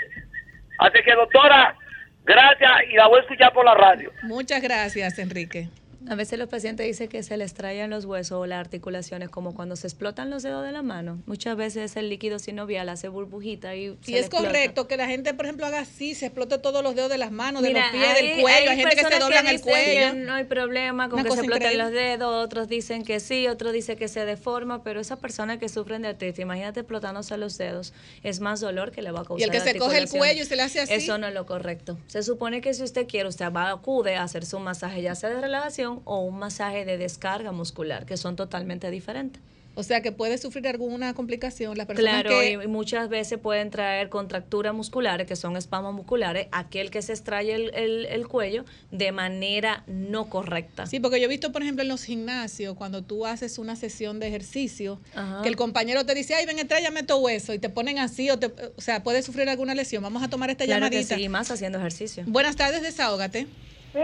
[0.79, 1.75] Así que, doctora,
[2.23, 4.11] gracias y la voy a escuchar por la radio.
[4.23, 5.67] Muchas gracias, Enrique.
[6.07, 9.53] A veces los pacientes dicen que se les traen los huesos o las articulaciones como
[9.53, 11.21] cuando se explotan los dedos de la mano.
[11.25, 14.45] Muchas veces el líquido sinovial hace burbujita y se Y es explota.
[14.45, 17.31] correcto que la gente, por ejemplo, haga así, se explote todos los dedos de las
[17.31, 18.71] manos, de los pies, hay- del cuello.
[18.71, 20.13] Hay, gente que se doblan el cuello.
[20.15, 21.83] no hay problema con Una que se exploten increíble.
[21.83, 25.67] los dedos, otros dicen que sí, otros dicen que se deforma, pero esas personas que
[25.69, 27.93] sufren de artritis, imagínate explotándose los dedos,
[28.23, 30.43] es más dolor que le va a causar Y el que se coge el cuello
[30.43, 30.93] y se le hace así.
[30.93, 31.97] Eso no es lo correcto.
[32.07, 35.29] Se supone que si usted quiere, usted va acude a hacerse un masaje ya sea
[35.29, 39.41] de relajación o un masaje de descarga muscular, que son totalmente diferentes.
[39.75, 42.51] O sea, que puede sufrir alguna complicación las personas Claro, que...
[42.53, 47.53] y muchas veces pueden traer contracturas musculares, que son espasmos musculares, aquel que se extrae
[47.53, 50.85] el, el- el cuello de manera no correcta.
[50.85, 54.19] Sí, porque yo he visto, por ejemplo, en los gimnasios, cuando tú haces una sesión
[54.19, 55.43] de ejercicio, Ajá.
[55.43, 58.37] que el compañero te dice, ay, ven, entráyame tu hueso, y te ponen así, o,
[58.39, 60.03] te, o sea, puedes sufrir alguna lesión.
[60.03, 61.15] Vamos a tomar esta Claro que llamadita.
[61.15, 62.23] sí, más haciendo ejercicio.
[62.27, 63.47] Buenas tardes, desahógate.
[63.93, 63.99] Sí,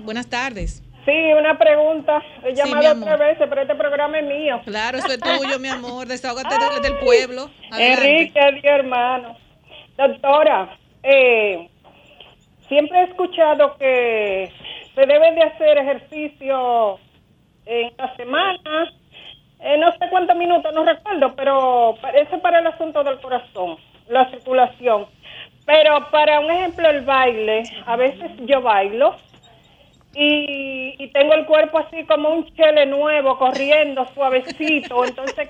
[0.00, 0.82] Buenas tardes.
[1.08, 2.22] Sí, una pregunta.
[2.44, 3.12] He llamado amor.
[3.12, 4.60] otra vez, pero este programa es mío.
[4.64, 6.06] Claro, eso es tuyo, mi amor.
[6.06, 7.50] Desahógate del, del pueblo.
[7.70, 8.32] Adelante.
[8.40, 9.36] Enrique, hermano.
[9.96, 11.68] Doctora, eh,
[12.68, 14.52] siempre he escuchado que
[14.94, 16.98] se debe de hacer ejercicio
[17.66, 18.92] en la semana,
[19.60, 23.76] eh, no sé cuántos minutos, no recuerdo, pero parece para el asunto del corazón,
[24.08, 25.06] la circulación.
[25.66, 29.16] Pero para un ejemplo, el baile, a veces yo bailo
[30.20, 35.48] y, y tengo el cuerpo así como un chele nuevo, corriendo suavecito, entonces...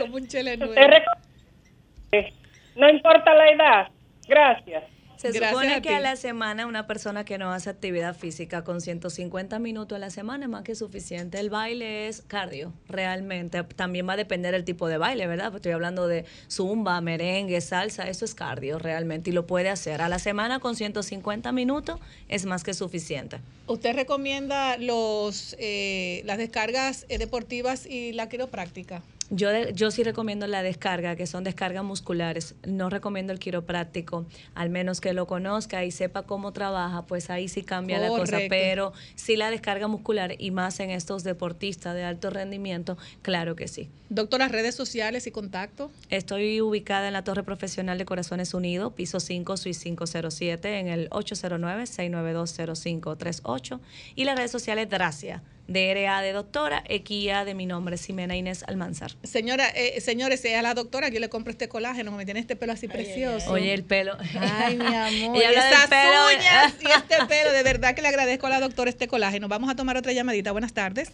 [0.00, 0.72] como un chele nuevo.
[0.74, 2.32] Reconoce,
[2.76, 3.88] no importa la edad.
[4.26, 4.84] Gracias.
[5.32, 5.94] Se Gracias supone a que ti.
[5.94, 10.10] a la semana una persona que no hace actividad física con 150 minutos a la
[10.10, 11.38] semana es más que suficiente.
[11.38, 13.62] El baile es cardio, realmente.
[13.64, 15.46] También va a depender el tipo de baile, ¿verdad?
[15.46, 20.02] Porque estoy hablando de zumba, merengue, salsa, eso es cardio realmente y lo puede hacer.
[20.02, 23.38] A la semana con 150 minutos es más que suficiente.
[23.66, 29.02] ¿Usted recomienda los eh, las descargas eh, deportivas y la quiropráctica?
[29.30, 32.54] Yo, de- yo sí recomiendo la descarga, que son descargas musculares.
[32.66, 34.24] No recomiendo el quiropráctico,
[34.54, 38.38] al menos que lo conozca y sepa cómo trabaja, pues ahí sí cambia la cosa.
[38.48, 43.66] Pero sí la descarga muscular y más en estos deportistas de alto rendimiento, claro que
[43.66, 43.88] sí.
[44.10, 45.90] Doctora, redes sociales y contacto.
[46.10, 51.10] Estoy ubicada en la Torre Profesional de Corazones Unidos, piso 5, suite 507, en el
[51.10, 53.80] 809-692-0538.
[54.14, 59.12] Y las redes sociales Gracia, DRA de doctora, Equia de mi nombre, Ximena Inés Almanzar.
[59.24, 62.72] Señora, eh, señores, a la doctora, yo le compro este colágeno, me tiene este pelo
[62.72, 63.50] así precioso.
[63.50, 64.16] Oye, el pelo.
[64.40, 64.84] Ay, mi
[65.26, 65.36] amor.
[65.36, 66.38] Y esas pelo.
[66.38, 69.48] uñas y este pelo, de verdad que le agradezco a la doctora este colágeno.
[69.48, 70.52] Vamos a tomar otra llamadita.
[70.52, 71.12] Buenas tardes.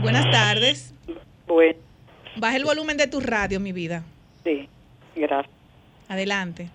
[0.00, 0.92] Buenas tardes.
[1.46, 1.78] Bueno,
[2.38, 4.02] Baja el volumen de tu radio, mi vida.
[4.44, 4.68] sí.
[5.14, 5.50] Gracias.
[6.08, 6.68] Adelante.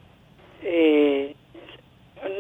[0.64, 1.36] Eh,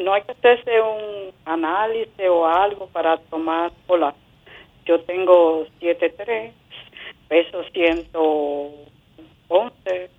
[0.04, 4.16] no hay que hacerse un análisis o algo para tomar hola.
[4.86, 6.52] Yo tengo 7'3,
[7.28, 10.10] peso 111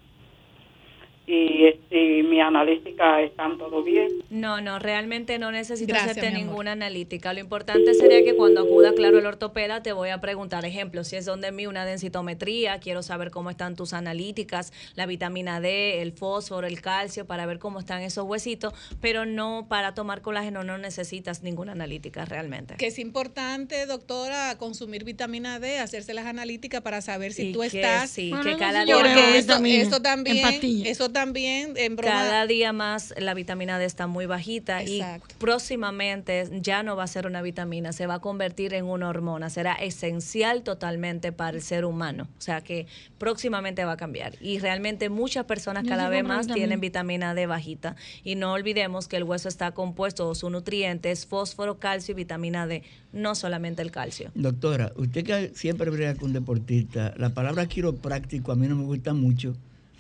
[1.33, 4.09] y, y mi analítica están todo bien.
[4.29, 7.33] No, no, realmente no necesitas Gracias, hacerte ninguna analítica.
[7.33, 11.17] Lo importante sería que cuando acuda, claro, el ortopeda, te voy a preguntar, ejemplo, si
[11.17, 16.13] es donde mí una densitometría, quiero saber cómo están tus analíticas, la vitamina D, el
[16.13, 20.77] fósforo, el calcio, para ver cómo están esos huesitos, pero no para tomar colágeno no
[20.77, 22.75] necesitas ninguna analítica realmente.
[22.77, 27.61] Que es importante, doctora, consumir vitamina D, hacerse las analíticas para saber si Y tú
[27.61, 28.11] que estás.
[28.11, 30.87] sí, que cada día Porque más eso, vitamina, eso también,
[31.23, 32.13] también, en broma.
[32.13, 35.35] Cada día más la vitamina D está muy bajita Exacto.
[35.37, 39.09] y próximamente ya no va a ser una vitamina, se va a convertir en una
[39.09, 42.29] hormona, será esencial totalmente para el ser humano.
[42.39, 42.87] O sea que
[43.19, 44.35] próximamente va a cambiar.
[44.41, 46.55] Y realmente muchas personas cada vez más vitamina.
[46.55, 47.95] tienen vitamina D bajita.
[48.25, 52.17] Y no olvidemos que el hueso está compuesto, o su nutriente es fósforo, calcio y
[52.17, 52.83] vitamina D,
[53.13, 54.33] no solamente el calcio.
[54.35, 59.15] Doctora, usted que siempre brega con deportistas, la palabra quiropráctico a mí no me gusta
[59.15, 59.55] mucho,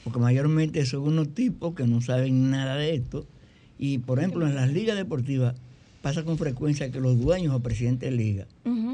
[0.04, 3.26] porque mayormente son unos tipos que no saben nada de esto.
[3.78, 5.54] Y por ejemplo, en las ligas deportivas
[6.02, 8.46] pasa con frecuencia que los dueños o presidentes de liga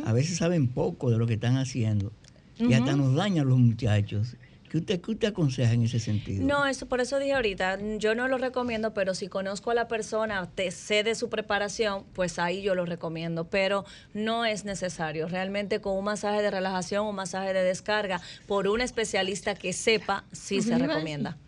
[0.05, 2.13] a veces saben poco de lo que están haciendo
[2.59, 4.37] y hasta nos dañan los muchachos.
[4.69, 6.45] ¿Qué usted, qué usted aconseja en ese sentido?
[6.47, 9.89] No, eso por eso dije ahorita, yo no lo recomiendo, pero si conozco a la
[9.89, 15.27] persona, te sé de su preparación, pues ahí yo lo recomiendo, pero no es necesario.
[15.29, 20.25] Realmente con un masaje de relajación, un masaje de descarga por un especialista que sepa,
[20.33, 21.39] sí se recomienda.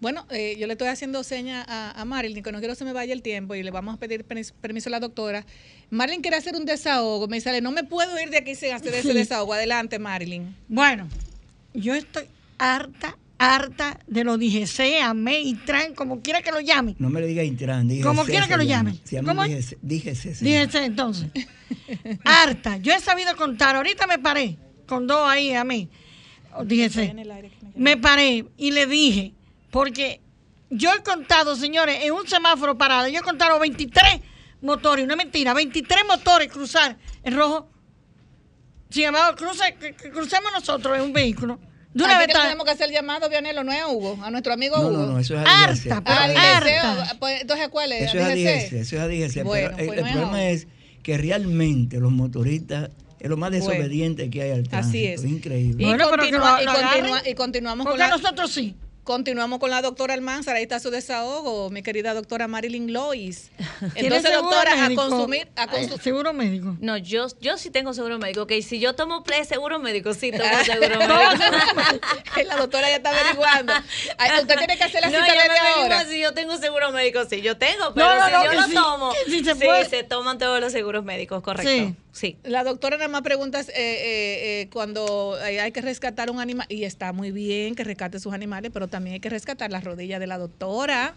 [0.00, 2.84] Bueno, eh, yo le estoy haciendo seña a, a Marilyn, que no quiero que se
[2.84, 5.46] me vaya el tiempo y le vamos a pedir permis- permiso a la doctora.
[5.90, 7.28] Marilyn quiere hacer un desahogo.
[7.28, 9.52] Me sale, no me puedo ir de aquí sin hacer ese desahogo.
[9.54, 10.56] Adelante, Marilyn.
[10.66, 11.06] Bueno,
[11.74, 12.24] yo estoy
[12.58, 16.94] harta, harta de lo DGC, AME y TRAN, como quiera que lo llame.
[16.98, 18.06] No me le diga Intran, dígase.
[18.06, 18.98] Como quiera que lo llame.
[19.04, 19.56] Se llama ¿Cómo?
[19.82, 20.68] dígase, señor.
[20.68, 21.28] DGC, entonces.
[22.24, 22.76] harta.
[22.78, 23.76] Yo he sabido contar.
[23.76, 25.88] Ahorita me paré con dos ahí a mí.
[26.64, 27.14] DGC.
[27.74, 29.32] Me paré y le dije,
[29.70, 30.20] porque
[30.70, 34.20] yo he contado, señores, en un semáforo parado, yo he contado 23
[34.60, 37.68] motores, no es mentira, 23 motores cruzar en rojo.
[38.92, 39.74] Sin embargo, cruce,
[40.12, 41.58] crucemos nosotros en un vehículo.
[41.94, 44.30] De una vez que tenemos que hacer el llamado, Vianelo, no es a Hugo, a
[44.30, 44.96] nuestro amigo No, Hugo.
[44.98, 47.16] no, no, eso es a Harta, pero Ah, Eso es DGC, harta.
[47.18, 48.02] pues, entonces, ¿cuál es?
[48.04, 48.48] Eso es DGC.
[48.48, 49.44] ADGC, eso es ADGC.
[49.44, 50.66] Bueno, pero el, pues el no problema es
[51.02, 52.90] que realmente los motoristas
[53.20, 54.88] es lo más Bueno, desobediente que hay al tránsito.
[54.88, 55.24] Así es.
[55.24, 55.82] increíble.
[55.82, 57.30] Y, Bueno, pero que continua- lo- y lo continua- agarren.
[57.30, 58.74] y continuamos Porque con la, nosotros sí.
[59.04, 63.50] Continuamos con la doctora Almanzar, ahí está su desahogo, mi querida doctora Marilyn Lois.
[63.94, 66.00] ¿Tiene Entonces, doctora, a consumir, a consumir.
[66.00, 66.76] Seguro médico.
[66.80, 68.42] No, yo, yo sí tengo seguro médico.
[68.42, 71.44] Ok, si yo tomo pre seguro médico, sí tomo seguro no, médico.
[72.46, 73.72] la doctora ya está averiguando.
[74.18, 76.04] Ay, usted tiene que hacer la No, cita desde ahora.
[76.04, 78.56] si yo tengo seguro médico, sí, yo tengo, pero No, no, si no, yo que
[78.56, 81.96] lo sí, tomo, que sí se sí, se toman todos los seguros médicos, correcto.
[82.12, 82.36] Sí.
[82.44, 86.84] La doctora nada más pregunta eh, eh, eh, cuando hay que rescatar un animal, y
[86.84, 90.28] está muy bien que rescate sus animales, pero también hay que rescatar las rodillas de
[90.28, 91.14] la doctora.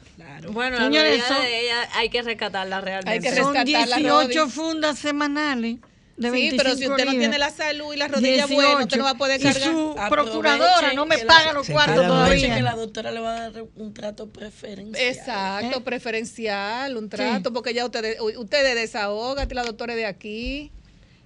[0.49, 3.11] Bueno, Señores, la son- rodilla de ella hay que rescatarla realmente.
[3.11, 4.47] Hay que Son rescatar la 18 rodilla.
[4.47, 5.77] fundas semanales.
[6.17, 8.97] De Sí, pero si 25 usted no tiene la salud y las rodillas buenas, usted
[8.97, 9.63] no va a poder Y cargar.
[9.63, 12.55] su Aproveche procuradora no me paga la- los cuartos todavía.
[12.55, 15.07] que la doctora le va a dar un trato preferencial.
[15.09, 15.81] Exacto, ¿Eh?
[15.81, 20.71] preferencial, un trato, porque ya ustedes, ustedes desahogan, la doctora es de aquí.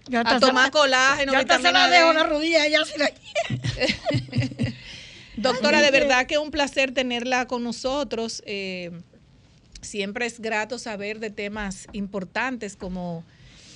[0.08, 3.12] Ya a tomar la- colágeno, Ya hasta se la dejo la rodilla, ya se la
[5.42, 8.44] Doctora, de verdad que un placer tenerla con nosotros.
[8.46, 8.92] eh,
[9.82, 13.24] siempre es grato saber de temas importantes como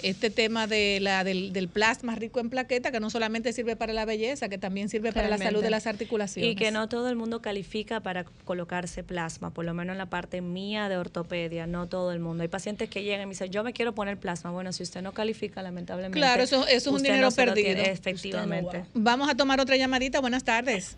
[0.02, 3.94] este tema de la, del, del plasma rico en plaqueta, que no solamente sirve para
[3.94, 6.52] la belleza, que también sirve para la salud de las articulaciones.
[6.52, 10.08] Y que no todo el mundo califica para colocarse plasma, por lo menos en la
[10.08, 12.44] parte mía de ortopedia, no todo el mundo.
[12.44, 14.52] Hay pacientes que llegan y me dicen, yo me quiero poner plasma.
[14.52, 16.20] Bueno, si usted no califica, lamentablemente.
[16.20, 17.66] Claro, eso, eso es un dinero no perdido.
[17.76, 18.84] tiene, efectivamente.
[18.94, 20.20] Vamos a tomar otra llamadita.
[20.20, 20.98] Buenas tardes.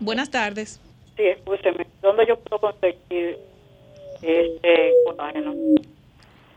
[0.00, 0.80] Buenas tardes.
[1.16, 3.38] Sí, escúcheme, ¿dónde yo puedo conseguir
[4.22, 5.54] este colágeno?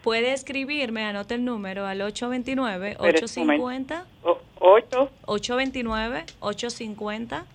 [0.03, 4.03] Puede escribirme, anote el número al Espere un 829-850.
[4.23, 5.09] O- ¿Ocho?
[5.25, 7.45] 829-850.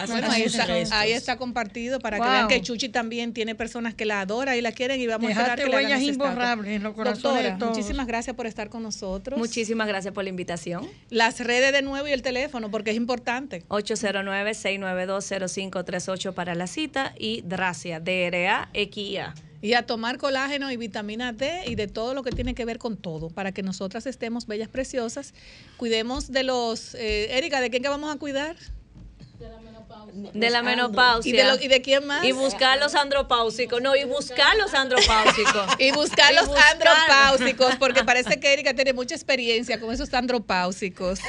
[0.08, 0.92] Bueno, ahí está, restos.
[0.92, 4.62] ahí está compartido para que vean que Chuchi también tiene personas que la adoran y
[4.62, 7.70] la quieren y vamos a esperar que huellas imborrables en los de Doctora, todos.
[7.72, 9.40] muchísimas gracias por estar con nosotros.
[9.40, 10.86] Muchísimas gracias por la invitación.
[11.10, 13.64] Las redes de nuevo y el teléfono porque es importante.
[13.70, 19.34] 809-692-0538 para la cita y Dracia, D-R-A-X-I-A.
[19.62, 22.78] Y a tomar colágeno y vitamina D y de todo lo que tiene que ver
[22.78, 25.34] con todo, para que nosotras estemos bellas, preciosas.
[25.78, 26.94] Cuidemos de los...
[26.96, 28.56] Eh, Erika, ¿de quién que vamos a cuidar?
[30.34, 31.30] De la menopausia.
[31.30, 32.24] ¿Y de, lo- y de quién más?
[32.24, 33.82] Y buscar los andropáusicos.
[33.82, 35.68] No, y buscar los andropáusicos.
[35.80, 36.74] Y buscar los buscar.
[36.74, 41.20] andropáusicos, porque parece que Erika tiene mucha experiencia con esos andropáusicos,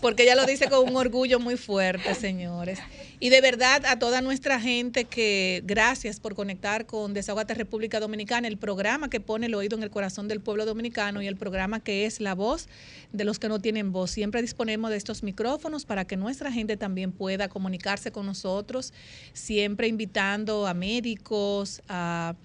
[0.00, 2.78] porque ella lo dice con un orgullo muy fuerte, señores.
[3.22, 8.48] Y de verdad a toda nuestra gente que gracias por conectar con Desahogate República Dominicana,
[8.48, 11.80] el programa que pone el oído en el corazón del pueblo dominicano y el programa
[11.80, 12.66] que es la voz
[13.12, 14.10] de los que no tienen voz.
[14.10, 18.94] Siempre disponemos de estos micrófonos para que nuestra gente también pueda comunicarse con nosotros,
[19.34, 22.36] siempre invitando a médicos, a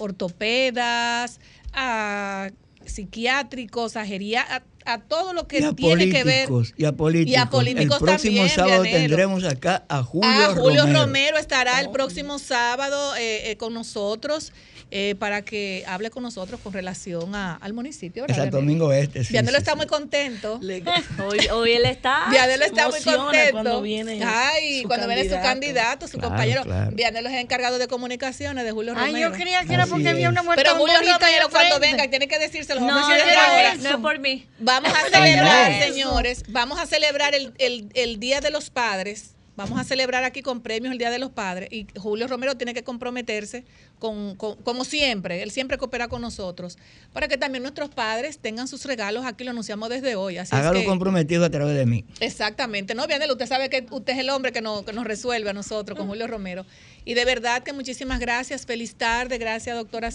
[0.00, 1.38] ortopedas,
[1.72, 2.50] a
[2.84, 6.48] psiquiátricos, a geria- a, todo lo que tiene que ver.
[6.48, 7.32] políticos, y a políticos.
[7.32, 9.06] Y a políticos El próximo también, sábado Vianero.
[9.08, 11.38] tendremos acá a Julio, Ah, Julio Romero, Romero.
[11.38, 14.52] estará el próximo sábado eh, eh, con nosotros
[14.92, 18.22] eh, para que hable con nosotros con relación a- al municipio.
[18.22, 18.58] ¿verdad, Exacto?
[18.58, 19.24] Domingo Este.
[19.24, 19.76] sí, Vianelo sí, está sí.
[19.78, 20.60] muy contento.
[21.26, 22.26] Hoy, hoy él está.
[22.30, 23.50] Vianelo está muy contento.
[23.52, 25.48] cuando viene Ay, su cuando viene su candidato.
[25.48, 26.62] candidato, su Claro, compañero.
[26.62, 26.90] claro.
[26.92, 29.30] Vianelo es encargado de comunicaciones de Julio Ay, Romero.
[29.30, 30.32] yo creía que era Así porque había es.
[30.32, 32.80] una muerte Pero Julio Romero cuando venga tiene que decírselo.
[32.80, 33.74] No, vamos a no, celebrar no, ahora.
[33.74, 34.46] no es por mí.
[34.58, 35.78] Vamos a Ay, celebrar, no.
[35.84, 39.32] señores, vamos a celebrar el, el- el Día de los Padres.
[39.56, 41.70] Vamos a celebrar aquí con premios el Día de los Padres.
[41.72, 43.64] Y Julio Romero tiene que comprometerse
[43.98, 45.42] con, con- como siempre.
[45.42, 46.76] Él siempre coopera con nosotros.
[47.14, 49.24] Para que también nuestros padres tengan sus regalos.
[49.24, 50.36] Aquí lo anunciamos desde hoy.
[50.36, 52.04] Así es Hágalo que- comprometido a través de mí.
[52.20, 55.48] Exactamente, no, Vianelo, usted sabe que usted es el hombre que nos, que nos resuelve
[55.48, 56.66] a nosotros con Julio Romero.
[57.06, 60.10] Y de verdad que muchísimas gracias, feliz tarde, gracias doctora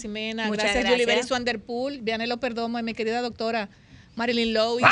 [0.45, 0.91] Muchas gracias, gracias.
[0.93, 3.69] Julie Beris Wanderpool, Vianelo Perdomo y mi querida doctora
[4.15, 4.85] Marilyn Lois.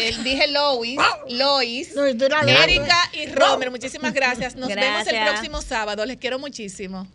[0.00, 0.98] Eh, dije Lois,
[1.30, 1.90] Lois.
[1.96, 4.54] Erika y Romer, muchísimas gracias.
[4.54, 7.08] Nos vemos el próximo sábado, les quiero muchísimo.